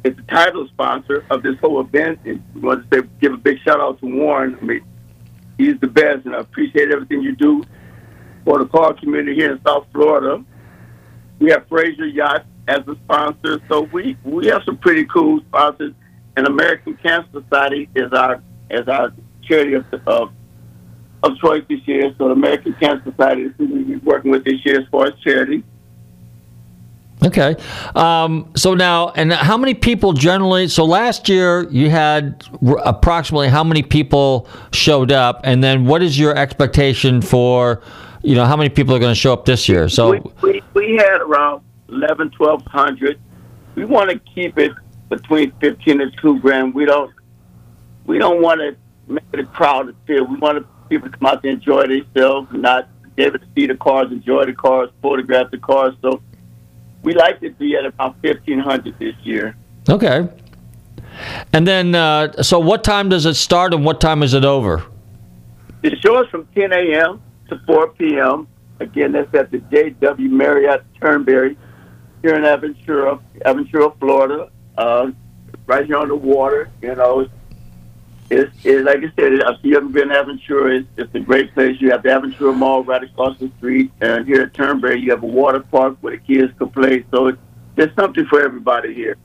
is 0.04 0.16
the 0.16 0.22
title 0.22 0.66
sponsor 0.68 1.24
of 1.30 1.42
this 1.42 1.58
whole 1.60 1.80
event. 1.80 2.20
And 2.24 2.42
we 2.54 2.60
want 2.60 2.88
to 2.90 3.02
say, 3.02 3.08
give 3.20 3.32
a 3.32 3.36
big 3.36 3.58
shout 3.60 3.80
out 3.80 4.00
to 4.00 4.06
Warren. 4.06 4.56
I 4.60 4.64
mean, 4.64 4.84
he's 5.58 5.78
the 5.80 5.88
best, 5.88 6.24
and 6.24 6.34
I 6.34 6.40
appreciate 6.40 6.90
everything 6.90 7.22
you 7.22 7.34
do 7.34 7.64
for 8.44 8.58
the 8.58 8.66
car 8.66 8.94
community 8.94 9.34
here 9.34 9.52
in 9.52 9.60
South 9.66 9.86
Florida. 9.92 10.44
We 11.38 11.50
have 11.50 11.66
Fraser 11.68 12.06
Yacht 12.06 12.46
as 12.68 12.80
a 12.88 12.94
sponsor, 13.04 13.60
so 13.68 13.82
we 13.92 14.16
we 14.24 14.46
have 14.46 14.62
some 14.64 14.78
pretty 14.78 15.04
cool 15.04 15.40
sponsors. 15.48 15.92
And 16.36 16.46
American 16.46 16.96
Cancer 16.96 17.28
Society 17.32 17.88
is 17.94 18.12
our 18.12 18.42
is 18.70 18.88
our 18.88 19.12
charity 19.42 19.74
of 19.74 19.84
of, 20.06 20.32
of 21.22 21.38
choice 21.38 21.64
this 21.68 21.80
year. 21.86 22.14
So 22.18 22.28
the 22.28 22.32
American 22.32 22.74
Cancer 22.74 23.10
Society 23.10 23.42
is 23.42 23.52
who 23.58 23.66
we're 23.66 23.98
working 24.00 24.30
with 24.30 24.44
this 24.44 24.64
year 24.64 24.80
as 24.80 24.88
far 24.88 25.06
as 25.06 25.14
charity. 25.20 25.62
Okay. 27.24 27.56
Um, 27.94 28.52
so 28.56 28.74
now, 28.74 29.08
and 29.10 29.32
how 29.32 29.56
many 29.56 29.74
people 29.74 30.12
generally? 30.12 30.68
So 30.68 30.84
last 30.84 31.28
year 31.28 31.68
you 31.70 31.88
had 31.88 32.44
r- 32.64 32.78
approximately 32.84 33.48
how 33.48 33.64
many 33.64 33.82
people 33.82 34.48
showed 34.72 35.10
up, 35.10 35.40
and 35.42 35.64
then 35.64 35.86
what 35.86 36.02
is 36.02 36.18
your 36.18 36.36
expectation 36.36 37.22
for, 37.22 37.82
you 38.26 38.34
know, 38.34 38.44
how 38.44 38.56
many 38.56 38.68
people 38.68 38.92
are 38.92 38.98
going 38.98 39.14
to 39.14 39.20
show 39.20 39.32
up 39.32 39.44
this 39.44 39.68
year? 39.68 39.88
So 39.88 40.10
we, 40.10 40.20
we, 40.42 40.62
we 40.74 40.96
had 40.96 41.20
around 41.20 41.62
11, 41.88 42.32
1200. 42.36 43.20
We 43.76 43.84
want 43.84 44.10
to 44.10 44.18
keep 44.18 44.58
it 44.58 44.72
between 45.08 45.52
15 45.60 46.00
and 46.00 46.12
2 46.20 46.40
grand. 46.40 46.74
We 46.74 46.84
don't 46.86 47.12
we 48.04 48.18
don't 48.18 48.42
want 48.42 48.60
to 48.60 48.76
make 49.12 49.24
it 49.32 49.40
a 49.40 49.44
crowded 49.44 49.94
field. 50.06 50.30
We 50.30 50.38
want 50.38 50.66
people 50.88 51.08
to 51.08 51.16
come 51.16 51.26
out 51.26 51.42
to 51.44 51.48
enjoy 51.48 51.86
themselves, 51.86 52.48
not 52.52 52.88
be 53.14 53.24
able 53.24 53.38
to 53.38 53.46
see 53.54 53.66
the 53.66 53.76
cars, 53.76 54.10
enjoy 54.10 54.46
the 54.46 54.52
cars, 54.52 54.90
photograph 55.02 55.50
the 55.52 55.58
cars. 55.58 55.94
So 56.02 56.20
we 57.02 57.14
like 57.14 57.40
to 57.40 57.50
be 57.50 57.76
at 57.76 57.84
about 57.84 58.16
1500 58.22 58.98
this 58.98 59.14
year. 59.22 59.56
Okay. 59.88 60.28
And 61.52 61.66
then, 61.66 61.94
uh, 61.94 62.42
so 62.42 62.58
what 62.58 62.82
time 62.82 63.08
does 63.08 63.24
it 63.24 63.34
start 63.34 63.72
and 63.72 63.84
what 63.84 64.00
time 64.00 64.22
is 64.22 64.34
it 64.34 64.44
over? 64.44 64.84
The 65.82 65.96
show 65.96 66.22
is 66.22 66.28
from 66.30 66.46
10 66.54 66.72
a.m. 66.72 67.22
to 67.48 67.60
4 67.66 67.88
p.m. 67.90 68.48
Again, 68.80 69.12
that's 69.12 69.34
at 69.34 69.50
the 69.50 69.58
JW 69.58 70.30
Marriott 70.30 70.84
Turnberry 71.00 71.56
here 72.22 72.34
in 72.34 72.42
Aventura, 72.42 73.20
Aventura, 73.44 73.98
Florida. 73.98 74.50
Uh, 74.76 75.10
right 75.66 75.86
here 75.86 75.96
on 75.96 76.08
the 76.08 76.14
water. 76.14 76.70
You 76.80 76.94
know, 76.94 77.28
it's, 78.30 78.54
it's 78.64 78.86
like 78.86 78.98
I 78.98 79.12
said. 79.16 79.32
If 79.32 79.58
you 79.62 79.74
haven't 79.74 79.92
been 79.92 80.08
to 80.08 80.14
Aventura, 80.14 80.80
it's, 80.80 80.88
it's 80.96 81.14
a 81.14 81.20
great 81.20 81.52
place. 81.54 81.80
You 81.80 81.90
have 81.90 82.02
the 82.02 82.10
Aventura 82.10 82.56
Mall 82.56 82.84
right 82.84 83.02
across 83.02 83.38
the 83.38 83.50
street, 83.58 83.92
and 84.00 84.26
here 84.26 84.42
at 84.42 84.54
Turnberry, 84.54 85.00
you 85.00 85.10
have 85.10 85.22
a 85.22 85.26
water 85.26 85.60
park 85.60 85.98
where 86.00 86.16
the 86.16 86.22
kids 86.22 86.52
can 86.58 86.70
play. 86.70 87.04
So 87.10 87.28
it's, 87.28 87.38
there's 87.74 87.94
something 87.94 88.26
for 88.26 88.40
everybody 88.40 88.94
here. 88.94 89.16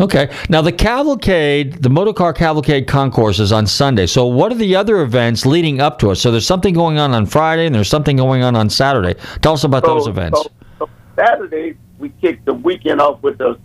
Okay. 0.00 0.30
Now 0.48 0.62
the 0.62 0.72
cavalcade, 0.72 1.82
the 1.82 1.90
motorcar 1.90 2.32
cavalcade 2.32 2.86
concourse 2.86 3.38
is 3.38 3.52
on 3.52 3.66
Sunday. 3.66 4.06
So 4.06 4.26
what 4.26 4.50
are 4.52 4.56
the 4.56 4.74
other 4.74 5.02
events 5.02 5.44
leading 5.46 5.80
up 5.80 5.98
to 6.00 6.10
it? 6.10 6.16
So 6.16 6.30
there's 6.30 6.46
something 6.46 6.74
going 6.74 6.98
on 6.98 7.12
on 7.12 7.26
Friday 7.26 7.66
and 7.66 7.74
there's 7.74 7.88
something 7.88 8.16
going 8.16 8.42
on 8.42 8.56
on 8.56 8.70
Saturday. 8.70 9.14
Tell 9.42 9.52
us 9.52 9.64
about 9.64 9.84
so, 9.84 9.94
those 9.94 10.06
events. 10.06 10.42
So, 10.42 10.50
so 10.78 10.90
Saturday 11.16 11.76
we 11.98 12.08
kick 12.20 12.44
the 12.44 12.54
weekend 12.54 13.00
off 13.00 13.22
with 13.22 13.38
the 13.38 13.58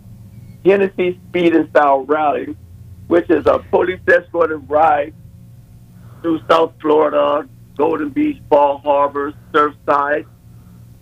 Hennessy 0.64 1.18
Speed 1.28 1.56
and 1.56 1.68
Style 1.70 2.04
Rally, 2.04 2.56
which 3.08 3.28
is 3.30 3.46
a 3.46 3.58
police 3.70 4.00
escorted 4.06 4.68
ride 4.68 5.14
through 6.22 6.40
South 6.48 6.72
Florida, 6.80 7.48
Golden 7.76 8.10
Beach, 8.10 8.40
Bal 8.48 8.78
Harbour, 8.78 9.32
Surfside, 9.52 10.26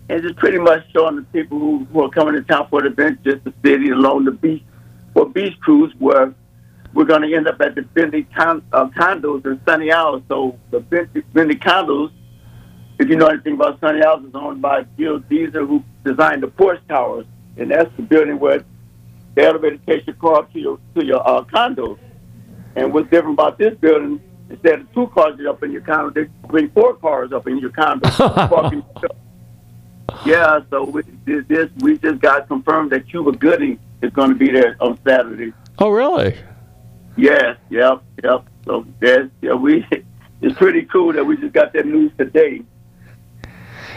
and 0.08 0.22
just 0.22 0.36
pretty 0.36 0.58
much 0.58 0.84
showing 0.92 1.16
the 1.16 1.22
people 1.22 1.58
who, 1.58 1.84
who 1.92 2.04
are 2.04 2.10
coming 2.10 2.34
to 2.34 2.42
town 2.42 2.68
for 2.70 2.80
the 2.82 2.88
event 2.88 3.22
just 3.24 3.42
the 3.44 3.52
city 3.64 3.90
along 3.90 4.24
the 4.24 4.30
beach 4.30 4.62
for 5.16 5.26
beach 5.26 5.58
cruise 5.60 5.94
where 5.98 6.34
we're 6.92 7.06
going 7.06 7.22
to 7.22 7.34
end 7.34 7.48
up 7.48 7.58
at 7.62 7.74
the 7.74 7.82
Bentley 7.82 8.24
con- 8.36 8.62
uh, 8.70 8.86
condos 8.88 9.46
in 9.46 9.58
Sunny 9.66 9.90
Isles. 9.90 10.22
So 10.28 10.58
the 10.70 10.80
Bentley, 10.80 11.22
Bentley 11.32 11.56
condos, 11.56 12.12
if 12.98 13.08
you 13.08 13.16
know 13.16 13.28
anything 13.28 13.54
about 13.54 13.80
Sunny 13.80 14.02
Isles, 14.02 14.26
is 14.26 14.34
owned 14.34 14.60
by 14.60 14.82
Gil 14.98 15.20
Dezer, 15.20 15.66
who 15.66 15.82
designed 16.04 16.42
the 16.42 16.48
Porsche 16.48 16.86
Towers, 16.86 17.24
and 17.56 17.70
that's 17.70 17.90
the 17.96 18.02
building 18.02 18.38
where 18.38 18.62
the 19.34 19.42
elevator 19.42 19.78
takes 19.86 20.06
your 20.06 20.16
car 20.16 20.44
to 20.52 20.58
your 20.58 20.78
to 20.94 21.04
your 21.04 21.26
uh, 21.26 21.44
condos. 21.44 21.98
And 22.74 22.92
what's 22.92 23.10
different 23.10 23.34
about 23.34 23.58
this 23.58 23.74
building? 23.80 24.20
Instead 24.50 24.80
of 24.80 24.92
two 24.92 25.06
cars 25.08 25.40
up 25.48 25.62
in 25.62 25.72
your 25.72 25.80
condo, 25.80 26.10
they 26.10 26.30
bring 26.46 26.70
four 26.70 26.94
cars 26.94 27.32
up 27.32 27.48
in 27.48 27.58
your 27.58 27.70
condo. 27.70 28.08
Yeah, 30.24 30.60
so 30.70 30.84
we, 30.84 31.02
this 31.24 31.70
we 31.78 31.98
just 31.98 32.20
got 32.20 32.48
confirmed 32.48 32.92
that 32.92 33.08
Cuba 33.08 33.32
Gooding 33.32 33.78
is 34.02 34.12
going 34.12 34.30
to 34.30 34.36
be 34.36 34.50
there 34.50 34.76
on 34.80 34.98
Saturday. 35.06 35.52
Oh, 35.78 35.90
really? 35.90 36.36
Yes, 37.16 37.56
yep, 37.70 38.02
yep. 38.22 38.44
So 38.64 38.86
that's 39.00 39.28
yeah, 39.42 39.54
we. 39.54 39.86
It's 40.42 40.56
pretty 40.56 40.82
cool 40.82 41.12
that 41.14 41.24
we 41.24 41.36
just 41.36 41.52
got 41.54 41.72
that 41.72 41.86
news 41.86 42.12
today. 42.18 42.62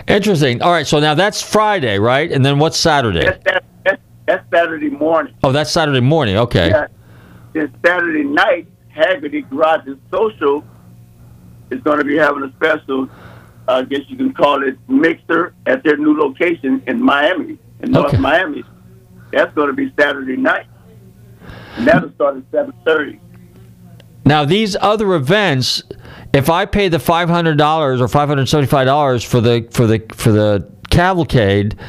Interesting. 0.07 0.61
All 0.61 0.71
right, 0.71 0.87
so 0.87 0.99
now 0.99 1.13
that's 1.13 1.41
Friday, 1.41 1.99
right? 1.99 2.31
And 2.31 2.45
then 2.45 2.59
what's 2.59 2.77
Saturday? 2.77 3.25
That's, 3.25 3.43
that, 3.43 3.63
that's, 3.83 4.01
that's 4.25 4.49
Saturday 4.49 4.89
morning. 4.89 5.35
Oh, 5.43 5.51
that's 5.51 5.71
Saturday 5.71 5.99
morning. 5.99 6.37
Okay. 6.37 6.69
Yeah. 6.69 6.87
Then 7.53 7.73
Saturday 7.85 8.23
night, 8.23 8.67
Hagerty 8.95 9.47
Garage's 9.49 9.97
Social 10.09 10.63
is 11.71 11.81
going 11.81 11.99
to 11.99 12.05
be 12.05 12.17
having 12.17 12.43
a 12.43 12.51
special, 12.53 13.09
I 13.69 13.83
guess 13.83 14.01
you 14.07 14.17
can 14.17 14.33
call 14.33 14.63
it, 14.67 14.77
mixer 14.87 15.53
at 15.67 15.83
their 15.83 15.95
new 15.97 16.17
location 16.19 16.81
in 16.87 17.01
Miami, 17.01 17.57
in 17.81 17.91
North 17.91 18.07
Okay. 18.07 18.17
Miami. 18.17 18.63
That's 19.31 19.53
going 19.53 19.67
to 19.67 19.73
be 19.73 19.93
Saturday 19.99 20.37
night. 20.37 20.65
And 21.77 21.87
that'll 21.87 22.11
start 22.13 22.37
at 22.37 22.51
7.30. 22.51 23.19
Now 24.25 24.43
these 24.45 24.75
other 24.81 25.13
events, 25.13 25.83
if 26.33 26.49
I 26.49 26.65
pay 26.65 26.87
the 26.89 26.99
five 26.99 27.29
hundred 27.29 27.57
dollars 27.57 27.99
or 28.01 28.07
five 28.07 28.27
hundred 28.27 28.47
seventy-five 28.47 28.85
dollars 28.85 29.23
for 29.23 29.41
the 29.41 29.67
for 29.71 29.87
the 29.87 30.03
for 30.13 30.31
the 30.31 30.69
cavalcade, 30.91 31.79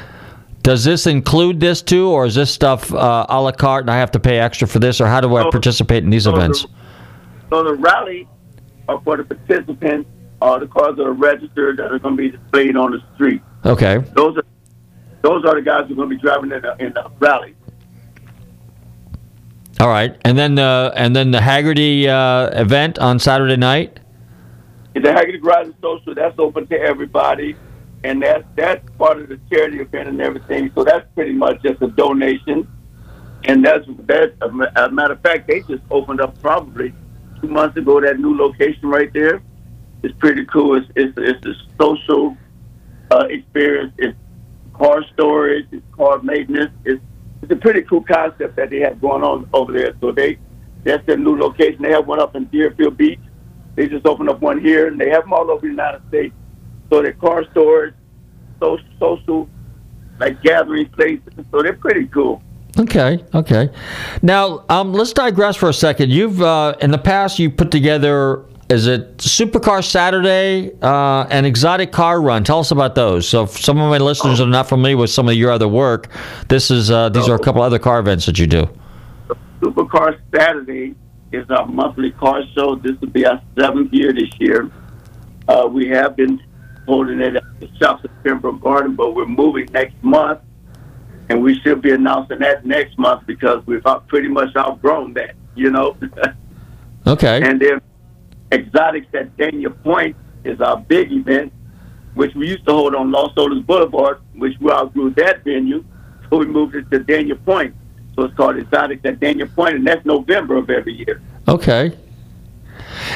does 0.62 0.82
this 0.84 1.06
include 1.06 1.60
this 1.60 1.82
too, 1.82 2.08
or 2.08 2.24
is 2.24 2.34
this 2.34 2.50
stuff 2.50 2.94
uh, 2.94 3.26
a 3.28 3.40
la 3.42 3.52
carte 3.52 3.82
and 3.84 3.90
I 3.90 3.98
have 3.98 4.10
to 4.12 4.20
pay 4.20 4.38
extra 4.38 4.66
for 4.66 4.78
this, 4.78 5.00
or 5.02 5.06
how 5.06 5.20
do 5.20 5.34
I 5.34 5.42
Oh, 5.44 5.50
participate 5.50 6.02
in 6.04 6.08
these 6.10 6.24
so 6.24 6.30
the- 6.30 6.36
events? 6.38 6.66
So 7.50 7.62
the 7.64 7.74
rally 7.74 8.26
are 8.88 9.00
for 9.04 9.18
the 9.18 9.24
participants, 9.24 10.08
are 10.40 10.58
the 10.58 10.66
cars 10.66 10.96
that 10.96 11.06
are 11.06 11.12
registered 11.12 11.76
that 11.78 11.92
are 11.92 11.98
going 11.98 12.16
to 12.16 12.22
be 12.22 12.30
displayed 12.30 12.76
on 12.76 12.92
the 12.92 13.02
street. 13.14 13.42
Okay. 13.64 13.98
Those 14.14 14.36
are 14.38 14.44
those 15.22 15.44
are 15.44 15.54
the 15.54 15.62
guys 15.62 15.86
who 15.86 15.92
are 15.92 15.96
going 15.96 16.10
to 16.10 16.16
be 16.16 16.20
driving 16.20 16.50
in 16.50 16.62
the, 16.62 16.76
in 16.78 16.92
the 16.94 17.10
rally. 17.18 17.54
All 19.78 19.88
right, 19.88 20.14
and 20.26 20.36
then 20.36 20.58
uh, 20.58 20.92
and 20.94 21.16
then 21.16 21.30
the 21.30 21.38
Hagerty 21.38 22.06
uh, 22.06 22.50
event 22.52 22.98
on 22.98 23.18
Saturday 23.18 23.56
night. 23.56 23.98
The 24.94 25.00
Hagerty 25.00 25.40
Garage 25.40 25.68
social. 25.80 26.14
That's 26.14 26.38
open 26.38 26.66
to 26.66 26.78
everybody, 26.78 27.56
and 28.04 28.22
that's 28.22 28.44
that's 28.56 28.86
part 28.98 29.20
of 29.20 29.28
the 29.28 29.40
charity 29.50 29.80
event 29.80 30.08
and 30.08 30.20
everything. 30.20 30.70
So 30.74 30.84
that's 30.84 31.06
pretty 31.14 31.32
much 31.32 31.62
just 31.62 31.80
a 31.80 31.88
donation, 31.88 32.68
and 33.44 33.64
that's 33.64 33.86
that. 34.06 34.34
A 34.42 34.48
ma- 34.48 34.66
a 34.76 34.90
matter 34.90 35.14
of 35.14 35.22
fact, 35.22 35.48
they 35.48 35.60
just 35.60 35.82
opened 35.90 36.20
up 36.20 36.38
probably 36.42 36.92
two 37.40 37.48
months 37.48 37.78
ago. 37.78 38.02
That 38.02 38.18
new 38.18 38.36
location 38.36 38.86
right 38.86 39.10
there 39.14 39.42
is 40.02 40.12
pretty 40.18 40.44
cool. 40.46 40.76
It's 40.76 40.86
it's, 40.96 41.14
it's 41.16 41.46
a 41.46 41.54
social 41.80 42.36
uh, 43.10 43.26
experience. 43.28 43.92
It's 43.98 44.16
car 44.74 45.04
storage. 45.12 45.66
It's 45.72 45.84
car 45.94 46.20
maintenance. 46.22 46.72
It's 46.84 47.02
it's 47.42 47.52
a 47.52 47.56
pretty 47.56 47.82
cool 47.82 48.02
concept 48.02 48.56
that 48.56 48.70
they 48.70 48.80
have 48.80 49.00
going 49.00 49.22
on 49.22 49.48
over 49.52 49.72
there. 49.72 49.94
So 50.00 50.12
they 50.12 50.38
that's 50.84 51.04
their 51.06 51.16
new 51.16 51.36
location. 51.38 51.82
They 51.82 51.90
have 51.90 52.06
one 52.06 52.20
up 52.20 52.34
in 52.36 52.46
Deerfield 52.46 52.96
Beach. 52.96 53.20
They 53.76 53.86
just 53.86 54.06
opened 54.06 54.28
up 54.28 54.40
one 54.40 54.60
here, 54.60 54.88
and 54.88 55.00
they 55.00 55.10
have 55.10 55.22
them 55.24 55.32
all 55.32 55.50
over 55.50 55.60
the 55.60 55.68
United 55.68 56.02
States. 56.08 56.34
So 56.90 57.02
they're 57.02 57.12
car 57.12 57.44
storage, 57.52 57.94
social, 58.58 58.86
social 58.98 59.48
like 60.18 60.42
gathering 60.42 60.88
places. 60.90 61.32
So 61.50 61.62
they're 61.62 61.74
pretty 61.74 62.06
cool. 62.06 62.42
Okay, 62.78 63.24
okay. 63.34 63.70
Now, 64.22 64.64
um, 64.68 64.92
let's 64.92 65.12
digress 65.12 65.56
for 65.56 65.68
a 65.68 65.74
second. 65.74 66.10
You've 66.10 66.40
uh, 66.40 66.76
in 66.80 66.90
the 66.90 66.98
past 66.98 67.38
you 67.38 67.50
put 67.50 67.70
together 67.70 68.44
is 68.70 68.86
it 68.86 69.18
Supercar 69.18 69.84
Saturday 69.84 70.70
uh, 70.80 71.26
and 71.28 71.44
Exotic 71.44 71.90
Car 71.90 72.22
Run? 72.22 72.44
Tell 72.44 72.60
us 72.60 72.70
about 72.70 72.94
those. 72.94 73.28
So, 73.28 73.42
if 73.42 73.58
some 73.58 73.80
of 73.80 73.90
my 73.90 73.98
listeners 73.98 74.40
are 74.40 74.46
not 74.46 74.68
familiar 74.68 74.96
with 74.96 75.10
some 75.10 75.28
of 75.28 75.34
your 75.34 75.50
other 75.50 75.66
work, 75.66 76.08
this 76.48 76.70
is 76.70 76.90
uh, 76.90 77.08
these 77.08 77.28
are 77.28 77.34
a 77.34 77.38
couple 77.38 77.62
other 77.62 77.80
car 77.80 77.98
events 77.98 78.26
that 78.26 78.38
you 78.38 78.46
do. 78.46 78.68
Supercar 79.60 80.18
Saturday 80.32 80.94
is 81.32 81.50
our 81.50 81.66
monthly 81.66 82.12
car 82.12 82.42
show. 82.54 82.76
This 82.76 82.98
will 83.00 83.10
be 83.10 83.26
our 83.26 83.42
seventh 83.58 83.92
year 83.92 84.12
this 84.12 84.30
year. 84.38 84.70
Uh, 85.48 85.66
we 85.66 85.88
have 85.88 86.14
been 86.14 86.40
holding 86.86 87.20
it 87.20 87.36
at 87.36 87.42
the 87.58 87.68
Shops 87.78 88.04
at 88.04 88.22
Pembroke 88.22 88.60
Garden, 88.60 88.94
but 88.94 89.16
we're 89.16 89.26
moving 89.26 89.68
next 89.72 90.00
month, 90.02 90.40
and 91.28 91.42
we 91.42 91.58
should 91.60 91.82
be 91.82 91.90
announcing 91.90 92.38
that 92.38 92.64
next 92.64 92.96
month 92.98 93.26
because 93.26 93.66
we've 93.66 93.82
pretty 94.06 94.28
much 94.28 94.54
outgrown 94.56 95.14
that, 95.14 95.34
you 95.56 95.70
know. 95.70 95.96
Okay. 97.06 97.40
And 97.42 97.58
then 97.58 97.80
Exotics 98.52 99.06
at 99.14 99.36
Dania 99.36 99.74
Pointe 99.82 100.16
is 100.44 100.60
our 100.60 100.78
big 100.78 101.12
event, 101.12 101.52
which 102.14 102.34
we 102.34 102.48
used 102.48 102.66
to 102.66 102.72
hold 102.72 102.94
on 102.94 103.10
Las 103.10 103.32
Olas 103.36 103.64
Boulevard, 103.64 104.20
which 104.34 104.58
we 104.60 104.70
outgrew 104.70 105.10
that 105.10 105.44
venue, 105.44 105.84
so 106.28 106.38
we 106.38 106.46
moved 106.46 106.74
it 106.74 106.90
to 106.90 107.00
Dania 107.00 107.42
Pointe. 107.44 107.74
So 108.16 108.24
it's 108.24 108.36
called 108.36 108.56
Exotics 108.56 109.04
at 109.04 109.20
Dania 109.20 109.52
Pointe, 109.54 109.76
and 109.76 109.86
that's 109.86 110.04
November 110.04 110.56
of 110.56 110.68
every 110.70 110.94
year. 110.94 111.20
Okay. 111.46 111.96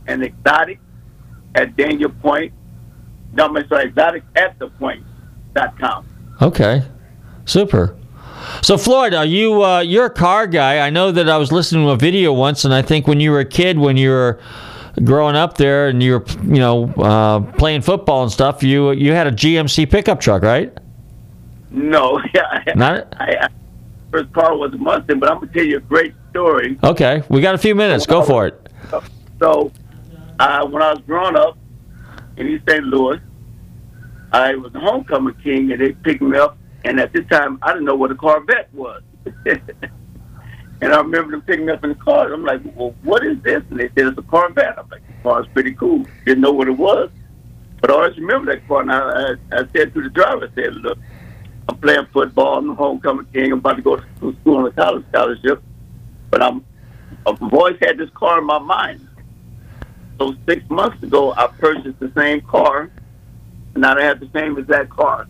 and 0.06 0.22
exotic 0.22 0.78
at 1.54 1.76
Dania 1.76 2.12
Pointe. 2.20 2.52
No, 3.32 3.46
I'm 3.46 3.68
sorry, 3.68 3.86
exotic 3.86 4.22
at 4.36 4.58
the 4.58 4.68
point.com. 4.68 6.06
Okay, 6.40 6.82
super. 7.44 7.96
So 8.62 8.76
Floyd, 8.76 9.14
are 9.14 9.24
you 9.24 9.62
uh, 9.62 9.80
you're 9.80 10.06
a 10.06 10.10
car 10.10 10.46
guy? 10.46 10.86
I 10.86 10.90
know 10.90 11.10
that 11.12 11.28
I 11.28 11.36
was 11.36 11.50
listening 11.50 11.86
to 11.86 11.92
a 11.92 11.96
video 11.96 12.32
once, 12.32 12.64
and 12.64 12.74
I 12.74 12.82
think 12.82 13.06
when 13.06 13.20
you 13.20 13.30
were 13.30 13.40
a 13.40 13.44
kid, 13.44 13.78
when 13.78 13.96
you 13.96 14.10
were 14.10 14.40
growing 15.02 15.36
up 15.36 15.56
there, 15.56 15.88
and 15.88 16.02
you 16.02 16.18
were 16.18 16.24
you 16.42 16.60
know 16.60 16.92
uh, 16.98 17.40
playing 17.52 17.82
football 17.82 18.22
and 18.22 18.30
stuff, 18.30 18.62
you 18.62 18.92
you 18.92 19.12
had 19.12 19.26
a 19.26 19.32
GMC 19.32 19.90
pickup 19.90 20.20
truck, 20.20 20.42
right? 20.42 20.76
No, 21.70 22.20
yeah. 22.34 22.62
Not 22.74 23.14
I, 23.18 23.36
I, 23.40 23.48
first 24.10 24.32
car 24.32 24.56
was 24.56 24.72
a 24.74 24.78
Mustang, 24.78 25.18
but 25.18 25.30
I'm 25.30 25.38
going 25.38 25.48
to 25.48 25.54
tell 25.54 25.64
you 25.66 25.78
a 25.78 25.80
great 25.80 26.14
story. 26.30 26.78
okay. 26.84 27.22
We 27.28 27.40
got 27.40 27.54
a 27.54 27.58
few 27.58 27.74
minutes. 27.74 28.06
Go 28.06 28.22
for 28.22 28.46
it. 28.46 28.68
So, 29.40 29.72
uh, 30.38 30.66
when 30.66 30.82
I 30.82 30.92
was 30.92 31.02
growing 31.06 31.36
up 31.36 31.58
in 32.36 32.48
East 32.48 32.64
St. 32.68 32.84
Louis, 32.84 33.20
I 34.32 34.56
was 34.56 34.74
a 34.74 34.80
homecoming 34.80 35.34
king, 35.42 35.70
and 35.70 35.80
they 35.80 35.92
picked 35.92 36.22
me 36.22 36.36
up. 36.36 36.58
And 36.84 37.00
at 37.00 37.12
this 37.12 37.26
time, 37.28 37.58
I 37.62 37.72
didn't 37.72 37.84
know 37.84 37.94
what 37.94 38.10
a 38.10 38.14
Corvette 38.14 38.72
was. 38.74 39.02
and 39.46 40.92
I 40.92 40.96
remember 40.98 41.30
them 41.30 41.42
picking 41.42 41.66
me 41.66 41.72
up 41.72 41.82
in 41.84 41.90
the 41.90 41.96
car. 41.96 42.32
I'm 42.32 42.44
like, 42.44 42.60
"Well, 42.74 42.94
what 43.02 43.24
is 43.24 43.40
this?" 43.42 43.62
And 43.70 43.78
they 43.78 43.88
said 43.88 44.08
it's 44.08 44.18
a 44.18 44.22
Corvette. 44.22 44.78
I'm 44.78 44.88
like, 44.90 45.06
"The 45.06 45.14
car's 45.22 45.46
pretty 45.54 45.72
cool." 45.72 46.04
Didn't 46.26 46.42
know 46.42 46.52
what 46.52 46.68
it 46.68 46.76
was, 46.76 47.10
but 47.80 47.90
I 47.90 47.94
always 47.94 48.16
remember 48.18 48.54
that 48.54 48.66
car. 48.68 48.82
And 48.82 48.92
I, 48.92 48.98
I, 48.98 49.60
I 49.60 49.68
said 49.74 49.94
to 49.94 50.02
the 50.02 50.10
driver, 50.10 50.50
I 50.50 50.54
said, 50.54 50.74
"Look, 50.76 50.98
I'm 51.68 51.78
playing 51.78 52.06
football. 52.12 52.58
I'm 52.58 52.70
a 52.70 52.74
homecoming 52.74 53.26
king. 53.32 53.52
I'm 53.52 53.58
about 53.58 53.76
to 53.76 53.82
go 53.82 53.96
to 53.96 54.36
school 54.40 54.56
on 54.56 54.66
a 54.66 54.72
college 54.72 55.06
scholarship, 55.08 55.62
but 56.30 56.42
I'm 56.42 56.64
I've 57.26 57.40
always 57.40 57.76
had 57.80 57.96
this 57.96 58.10
car 58.10 58.40
in 58.40 58.44
my 58.44 58.58
mind." 58.58 59.08
So 60.18 60.34
six 60.48 60.68
months 60.70 61.02
ago, 61.02 61.32
I 61.36 61.48
purchased 61.48 61.98
the 61.98 62.12
same 62.16 62.40
car, 62.42 62.90
and 63.74 63.82
now 63.82 63.96
I 63.96 64.02
have 64.02 64.20
the 64.20 64.28
same 64.32 64.56
exact 64.58 64.90
car, 64.90 65.22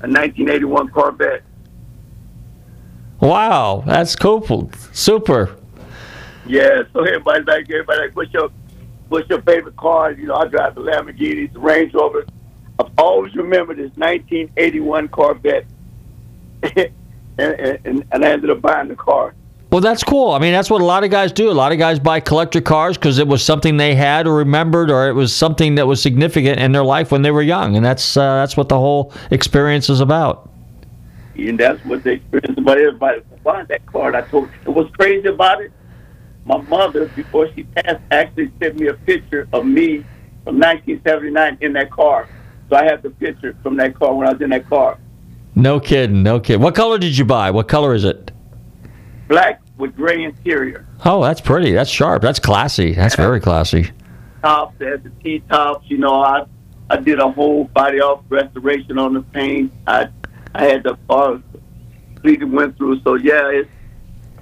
a 0.00 0.08
1981 0.08 0.88
Corvette. 0.88 1.42
Wow, 3.20 3.84
that's 3.86 4.16
cool. 4.16 4.70
Super. 4.92 5.56
Yeah, 6.46 6.82
so 6.92 7.04
everybody's 7.04 7.46
like, 7.46 7.70
everybody 7.70 8.00
like, 8.00 8.16
what's 8.16 8.32
your, 8.32 8.50
what's 9.08 9.28
your 9.28 9.40
favorite 9.42 9.76
car? 9.76 10.12
You 10.12 10.26
know, 10.26 10.36
I 10.36 10.46
drive 10.46 10.74
the 10.74 10.82
Lamborghinis, 10.82 11.52
the 11.52 11.60
Range 11.60 11.92
Rover. 11.94 12.26
I've 12.78 12.90
always 12.98 13.34
remembered 13.34 13.76
this 13.76 13.92
1981 13.96 15.08
Corvette, 15.08 15.64
and, 16.62 16.90
and, 17.38 18.04
and 18.10 18.24
I 18.24 18.28
ended 18.30 18.50
up 18.50 18.60
buying 18.60 18.88
the 18.88 18.96
car. 18.96 19.34
Well, 19.74 19.80
that's 19.80 20.04
cool. 20.04 20.30
I 20.30 20.38
mean, 20.38 20.52
that's 20.52 20.70
what 20.70 20.82
a 20.82 20.84
lot 20.84 21.02
of 21.02 21.10
guys 21.10 21.32
do. 21.32 21.50
A 21.50 21.52
lot 21.52 21.72
of 21.72 21.78
guys 21.78 21.98
buy 21.98 22.20
collector 22.20 22.60
cars 22.60 22.96
because 22.96 23.18
it 23.18 23.26
was 23.26 23.44
something 23.44 23.76
they 23.76 23.96
had 23.96 24.28
or 24.28 24.36
remembered, 24.36 24.88
or 24.88 25.08
it 25.08 25.14
was 25.14 25.34
something 25.34 25.74
that 25.74 25.88
was 25.88 26.00
significant 26.00 26.60
in 26.60 26.70
their 26.70 26.84
life 26.84 27.10
when 27.10 27.22
they 27.22 27.32
were 27.32 27.42
young, 27.42 27.74
and 27.74 27.84
that's 27.84 28.16
uh, 28.16 28.36
that's 28.36 28.56
what 28.56 28.68
the 28.68 28.78
whole 28.78 29.12
experience 29.32 29.90
is 29.90 29.98
about. 29.98 30.48
And 31.34 31.58
that's 31.58 31.84
what 31.84 32.04
the 32.04 32.12
experience 32.12 32.56
about 32.56 32.78
everybody. 32.78 33.22
Buying 33.42 33.66
that 33.66 33.84
car, 33.86 34.14
I 34.14 34.20
told. 34.20 34.48
And 34.64 34.76
what's 34.76 34.94
crazy 34.94 35.26
about 35.26 35.60
it? 35.60 35.72
My 36.44 36.58
mother, 36.58 37.06
before 37.16 37.52
she 37.52 37.64
passed, 37.64 38.00
actually 38.12 38.52
sent 38.62 38.78
me 38.78 38.86
a 38.86 38.94
picture 38.94 39.48
of 39.52 39.66
me 39.66 40.04
from 40.44 40.60
1979 40.60 41.58
in 41.62 41.72
that 41.72 41.90
car. 41.90 42.28
So 42.70 42.76
I 42.76 42.84
have 42.84 43.02
the 43.02 43.10
picture 43.10 43.56
from 43.64 43.76
that 43.78 43.96
car 43.96 44.14
when 44.14 44.28
I 44.28 44.34
was 44.34 44.40
in 44.40 44.50
that 44.50 44.68
car. 44.68 45.00
No 45.56 45.80
kidding, 45.80 46.22
no 46.22 46.38
kidding. 46.38 46.62
What 46.62 46.76
color 46.76 46.96
did 46.96 47.18
you 47.18 47.24
buy? 47.24 47.50
What 47.50 47.66
color 47.66 47.92
is 47.92 48.04
it? 48.04 48.30
Black 49.26 49.63
with 49.76 49.96
gray 49.96 50.22
interior. 50.24 50.86
Oh, 51.04 51.22
that's 51.22 51.40
pretty. 51.40 51.72
That's 51.72 51.90
sharp. 51.90 52.22
That's 52.22 52.38
classy. 52.38 52.92
That's 52.92 53.16
very 53.16 53.40
classy. 53.40 53.90
Tops, 54.42 54.74
it 54.80 54.86
has 54.88 55.02
the 55.02 55.10
T 55.22 55.40
tops. 55.48 55.88
You 55.90 55.98
know, 55.98 56.14
I 56.20 56.44
I 56.90 56.96
did 56.96 57.18
a 57.18 57.30
whole 57.30 57.64
body 57.64 58.00
off 58.00 58.22
restoration 58.28 58.98
on 58.98 59.14
the 59.14 59.22
paint. 59.22 59.72
I 59.86 60.08
I 60.54 60.64
had 60.64 60.82
the 60.84 60.96
uh, 61.10 61.38
completely 62.14 62.46
went 62.46 62.76
through. 62.76 63.00
So 63.00 63.14
yeah, 63.14 63.48
it's, 63.50 63.68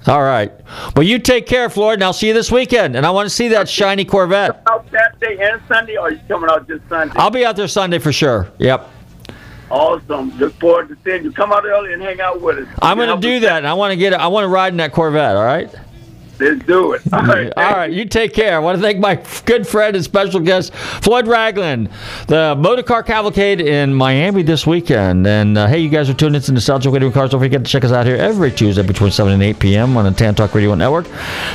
All 0.07 0.22
right. 0.22 0.53
Well, 0.95 1.03
you 1.03 1.18
take 1.18 1.47
care, 1.47 1.68
Floyd, 1.68 1.95
and 1.95 2.05
I'll 2.05 2.12
see 2.12 2.28
you 2.28 2.35
this 2.35 2.53
weekend. 2.53 2.95
And 2.95 3.05
I 3.05 3.11
want 3.11 3.26
to 3.26 3.35
see 3.35 3.49
that 3.49 3.68
shiny 3.68 4.05
Corvette. 4.05 4.62
Out 4.68 4.87
Saturday 4.91 5.43
and 5.43 5.61
Sunday, 5.66 5.97
or 5.97 6.03
are 6.03 6.12
you 6.12 6.20
coming 6.28 6.49
out 6.49 6.68
just 6.68 6.89
Sunday? 6.89 7.14
I'll 7.16 7.30
be 7.30 7.45
out 7.45 7.57
there 7.57 7.66
Sunday 7.66 7.99
for 7.99 8.12
sure. 8.12 8.53
Yep. 8.59 8.89
Awesome. 9.68 10.30
Look 10.39 10.55
forward 10.61 10.89
to 10.89 10.97
seeing 11.05 11.24
you. 11.24 11.33
Come 11.33 11.53
out 11.53 11.64
early 11.64 11.93
and 11.93 12.01
hang 12.01 12.20
out 12.20 12.41
with 12.41 12.59
us. 12.59 12.78
I'm 12.80 12.97
going 12.97 13.20
to 13.20 13.20
do 13.20 13.41
that, 13.41 13.59
and 13.59 13.66
I 13.66 13.74
want 13.74 13.91
to 13.91 13.97
get. 13.97 14.14
I 14.14 14.28
want 14.28 14.45
to 14.45 14.49
ride 14.49 14.72
in 14.72 14.76
that 14.76 14.93
Corvette. 14.93 15.37
All 15.37 15.45
right. 15.45 15.74
Let's 16.39 16.64
do 16.64 16.93
it. 16.93 17.03
All 17.12 17.22
right. 17.22 17.53
All 17.57 17.72
right, 17.72 17.93
you 17.93 18.05
take 18.05 18.33
care. 18.35 18.57
I 18.57 18.59
want 18.59 18.76
to 18.76 18.83
thank 18.83 18.99
my 18.99 19.22
good 19.45 19.66
friend 19.66 19.95
and 19.95 20.05
special 20.05 20.41
guest, 20.41 20.74
Floyd 20.74 21.26
Raglin, 21.26 21.91
the 22.26 22.57
Motorcar 22.59 23.03
Cavalcade 23.03 23.61
in 23.61 23.95
Miami 23.95 24.43
this 24.43 24.66
weekend. 24.66 25.26
And 25.26 25.57
uh, 25.57 25.66
hey, 25.66 25.78
you 25.78 25.89
guys 25.89 26.09
are 26.11 26.14
tuned 26.14 26.37
into 26.37 26.53
Nostalgic 26.53 26.93
Radio 26.93 27.11
Cars. 27.11 27.30
Don't 27.30 27.41
forget 27.41 27.64
to 27.64 27.70
check 27.70 27.85
us 27.85 27.93
out 27.93 28.07
here 28.07 28.16
every 28.16 28.51
Tuesday 28.51 28.83
between 28.83 29.11
7 29.11 29.33
and 29.33 29.43
8 29.43 29.59
p.m. 29.59 29.97
on 29.97 30.05
the 30.05 30.11
Tan 30.11 30.35
Talk 30.35 30.55
Radio 30.55 30.74
Network. 30.74 31.07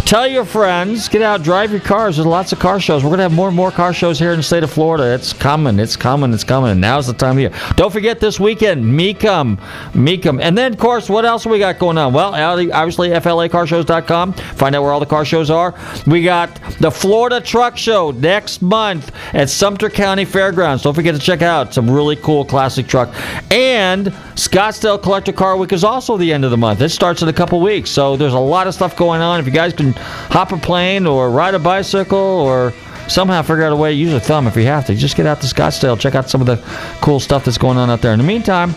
Tell 0.05 0.27
your 0.27 0.45
friends, 0.45 1.09
get 1.09 1.21
out, 1.21 1.43
drive 1.43 1.71
your 1.71 1.81
cars. 1.81 2.17
There's 2.17 2.25
lots 2.25 2.51
of 2.51 2.59
car 2.59 2.79
shows. 2.79 3.03
We're 3.03 3.09
going 3.09 3.19
to 3.19 3.23
have 3.23 3.33
more 3.33 3.47
and 3.47 3.57
more 3.57 3.71
car 3.71 3.93
shows 3.93 4.19
here 4.19 4.31
in 4.31 4.37
the 4.37 4.43
state 4.43 4.63
of 4.63 4.71
Florida. 4.71 5.13
It's 5.13 5.33
coming, 5.33 5.79
it's 5.79 5.95
coming, 5.95 6.33
it's 6.33 6.43
coming. 6.43 6.71
And 6.71 6.81
now's 6.81 7.07
the 7.07 7.13
time 7.13 7.37
of 7.37 7.39
year. 7.39 7.51
Don't 7.75 7.91
forget 7.91 8.19
this 8.19 8.39
weekend, 8.39 8.83
Mecum, 8.83 9.57
Mecum. 9.91 10.39
And 10.41 10.57
then, 10.57 10.73
of 10.73 10.79
course, 10.79 11.09
what 11.09 11.25
else 11.25 11.45
we 11.45 11.59
got 11.59 11.79
going 11.79 11.97
on? 11.97 12.13
Well, 12.13 12.33
obviously, 12.33 13.09
FLACarshows.com. 13.09 14.33
Find 14.33 14.76
where 14.79 14.91
all 14.91 14.99
the 14.99 15.05
car 15.05 15.25
shows 15.25 15.49
are. 15.49 15.73
We 16.05 16.23
got 16.23 16.53
the 16.79 16.91
Florida 16.91 17.41
Truck 17.41 17.77
Show 17.77 18.11
next 18.11 18.61
month 18.61 19.11
at 19.33 19.49
Sumter 19.49 19.89
County 19.89 20.25
Fairgrounds. 20.25 20.83
Don't 20.83 20.93
forget 20.93 21.15
to 21.15 21.21
check 21.21 21.41
out 21.41 21.73
some 21.73 21.89
really 21.89 22.15
cool 22.15 22.45
classic 22.45 22.87
truck. 22.87 23.09
And 23.51 24.07
Scottsdale 24.35 25.01
Collector 25.01 25.33
Car 25.33 25.57
Week 25.57 25.73
is 25.73 25.83
also 25.83 26.17
the 26.17 26.31
end 26.31 26.45
of 26.45 26.51
the 26.51 26.57
month. 26.57 26.81
It 26.81 26.89
starts 26.89 27.21
in 27.21 27.27
a 27.27 27.33
couple 27.33 27.59
weeks. 27.59 27.89
So 27.89 28.17
there's 28.17 28.33
a 28.33 28.39
lot 28.39 28.67
of 28.67 28.73
stuff 28.73 28.95
going 28.95 29.21
on. 29.21 29.39
If 29.39 29.45
you 29.45 29.51
guys 29.51 29.73
can 29.73 29.93
hop 29.93 30.51
a 30.51 30.57
plane 30.57 31.05
or 31.05 31.29
ride 31.29 31.55
a 31.55 31.59
bicycle 31.59 32.17
or 32.17 32.73
somehow 33.07 33.41
figure 33.41 33.63
out 33.63 33.71
a 33.71 33.75
way 33.75 33.91
to 33.91 33.97
use 33.97 34.13
a 34.13 34.19
thumb 34.19 34.47
if 34.47 34.55
you 34.55 34.65
have 34.65 34.85
to. 34.85 34.95
Just 34.95 35.15
get 35.15 35.25
out 35.25 35.41
to 35.41 35.47
Scottsdale, 35.47 35.99
check 35.99 36.15
out 36.15 36.29
some 36.29 36.41
of 36.41 36.47
the 36.47 36.57
cool 37.01 37.19
stuff 37.19 37.45
that's 37.45 37.57
going 37.57 37.77
on 37.77 37.89
out 37.89 38.01
there. 38.01 38.11
In 38.13 38.19
the 38.19 38.25
meantime, 38.25 38.75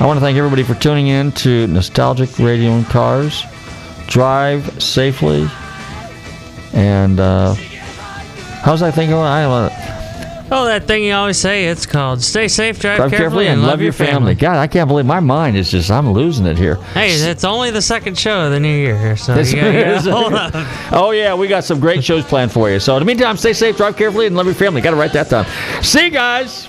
I 0.00 0.06
want 0.06 0.16
to 0.16 0.20
thank 0.20 0.38
everybody 0.38 0.62
for 0.62 0.74
tuning 0.74 1.08
in 1.08 1.32
to 1.32 1.66
Nostalgic 1.66 2.38
Radio 2.38 2.70
and 2.72 2.86
Cars. 2.86 3.44
Drive 4.08 4.82
safely. 4.82 5.46
And 6.74 7.20
uh, 7.20 7.54
how's 7.54 8.80
that 8.80 8.94
thing 8.94 9.10
going? 9.10 9.26
I 9.26 9.42
don't 9.42 9.72
know. 9.72 9.78
Oh, 10.54 10.66
that 10.66 10.86
thing 10.86 11.02
you 11.04 11.14
always 11.14 11.38
say. 11.38 11.64
It's 11.68 11.86
called 11.86 12.20
"Stay 12.22 12.46
safe, 12.46 12.78
drive, 12.78 12.98
Drive 12.98 13.10
carefully 13.10 13.46
and 13.46 13.62
love 13.62 13.80
your 13.80 13.94
family. 13.94 14.34
God, 14.34 14.56
I 14.56 14.66
can't 14.66 14.86
believe 14.86 15.06
my 15.06 15.20
mind 15.20 15.56
is 15.56 15.70
just, 15.70 15.90
I'm 15.90 16.12
losing 16.12 16.44
it 16.44 16.58
here. 16.58 16.74
Hey, 16.92 17.12
it's 17.12 17.42
only 17.44 17.70
the 17.70 17.80
second 17.80 18.18
show 18.18 18.44
of 18.46 18.52
the 18.52 18.60
new 18.60 18.68
year 18.68 18.98
here, 18.98 19.16
so 19.16 19.34
This 19.34 19.50
you 19.50 19.60
gotta, 19.62 19.72
you 19.72 19.78
is- 19.78 20.04
gotta 20.04 20.14
hold 20.14 20.34
on. 20.34 20.66
Oh, 20.92 21.10
yeah, 21.12 21.34
we 21.34 21.48
got 21.48 21.64
some 21.64 21.80
great 21.80 22.04
shows 22.04 22.22
planned 22.24 22.52
for 22.52 22.68
you. 22.68 22.80
So, 22.80 22.94
in 22.96 23.00
the 23.00 23.06
meantime, 23.06 23.38
stay 23.38 23.54
safe, 23.54 23.78
drive 23.78 23.96
carefully, 23.96 24.26
and 24.26 24.36
love 24.36 24.44
your 24.44 24.54
family. 24.54 24.82
Got 24.82 24.90
to 24.90 24.96
write 24.96 25.14
that 25.14 25.30
down. 25.30 25.46
See 25.82 26.04
you 26.04 26.10
guys. 26.10 26.68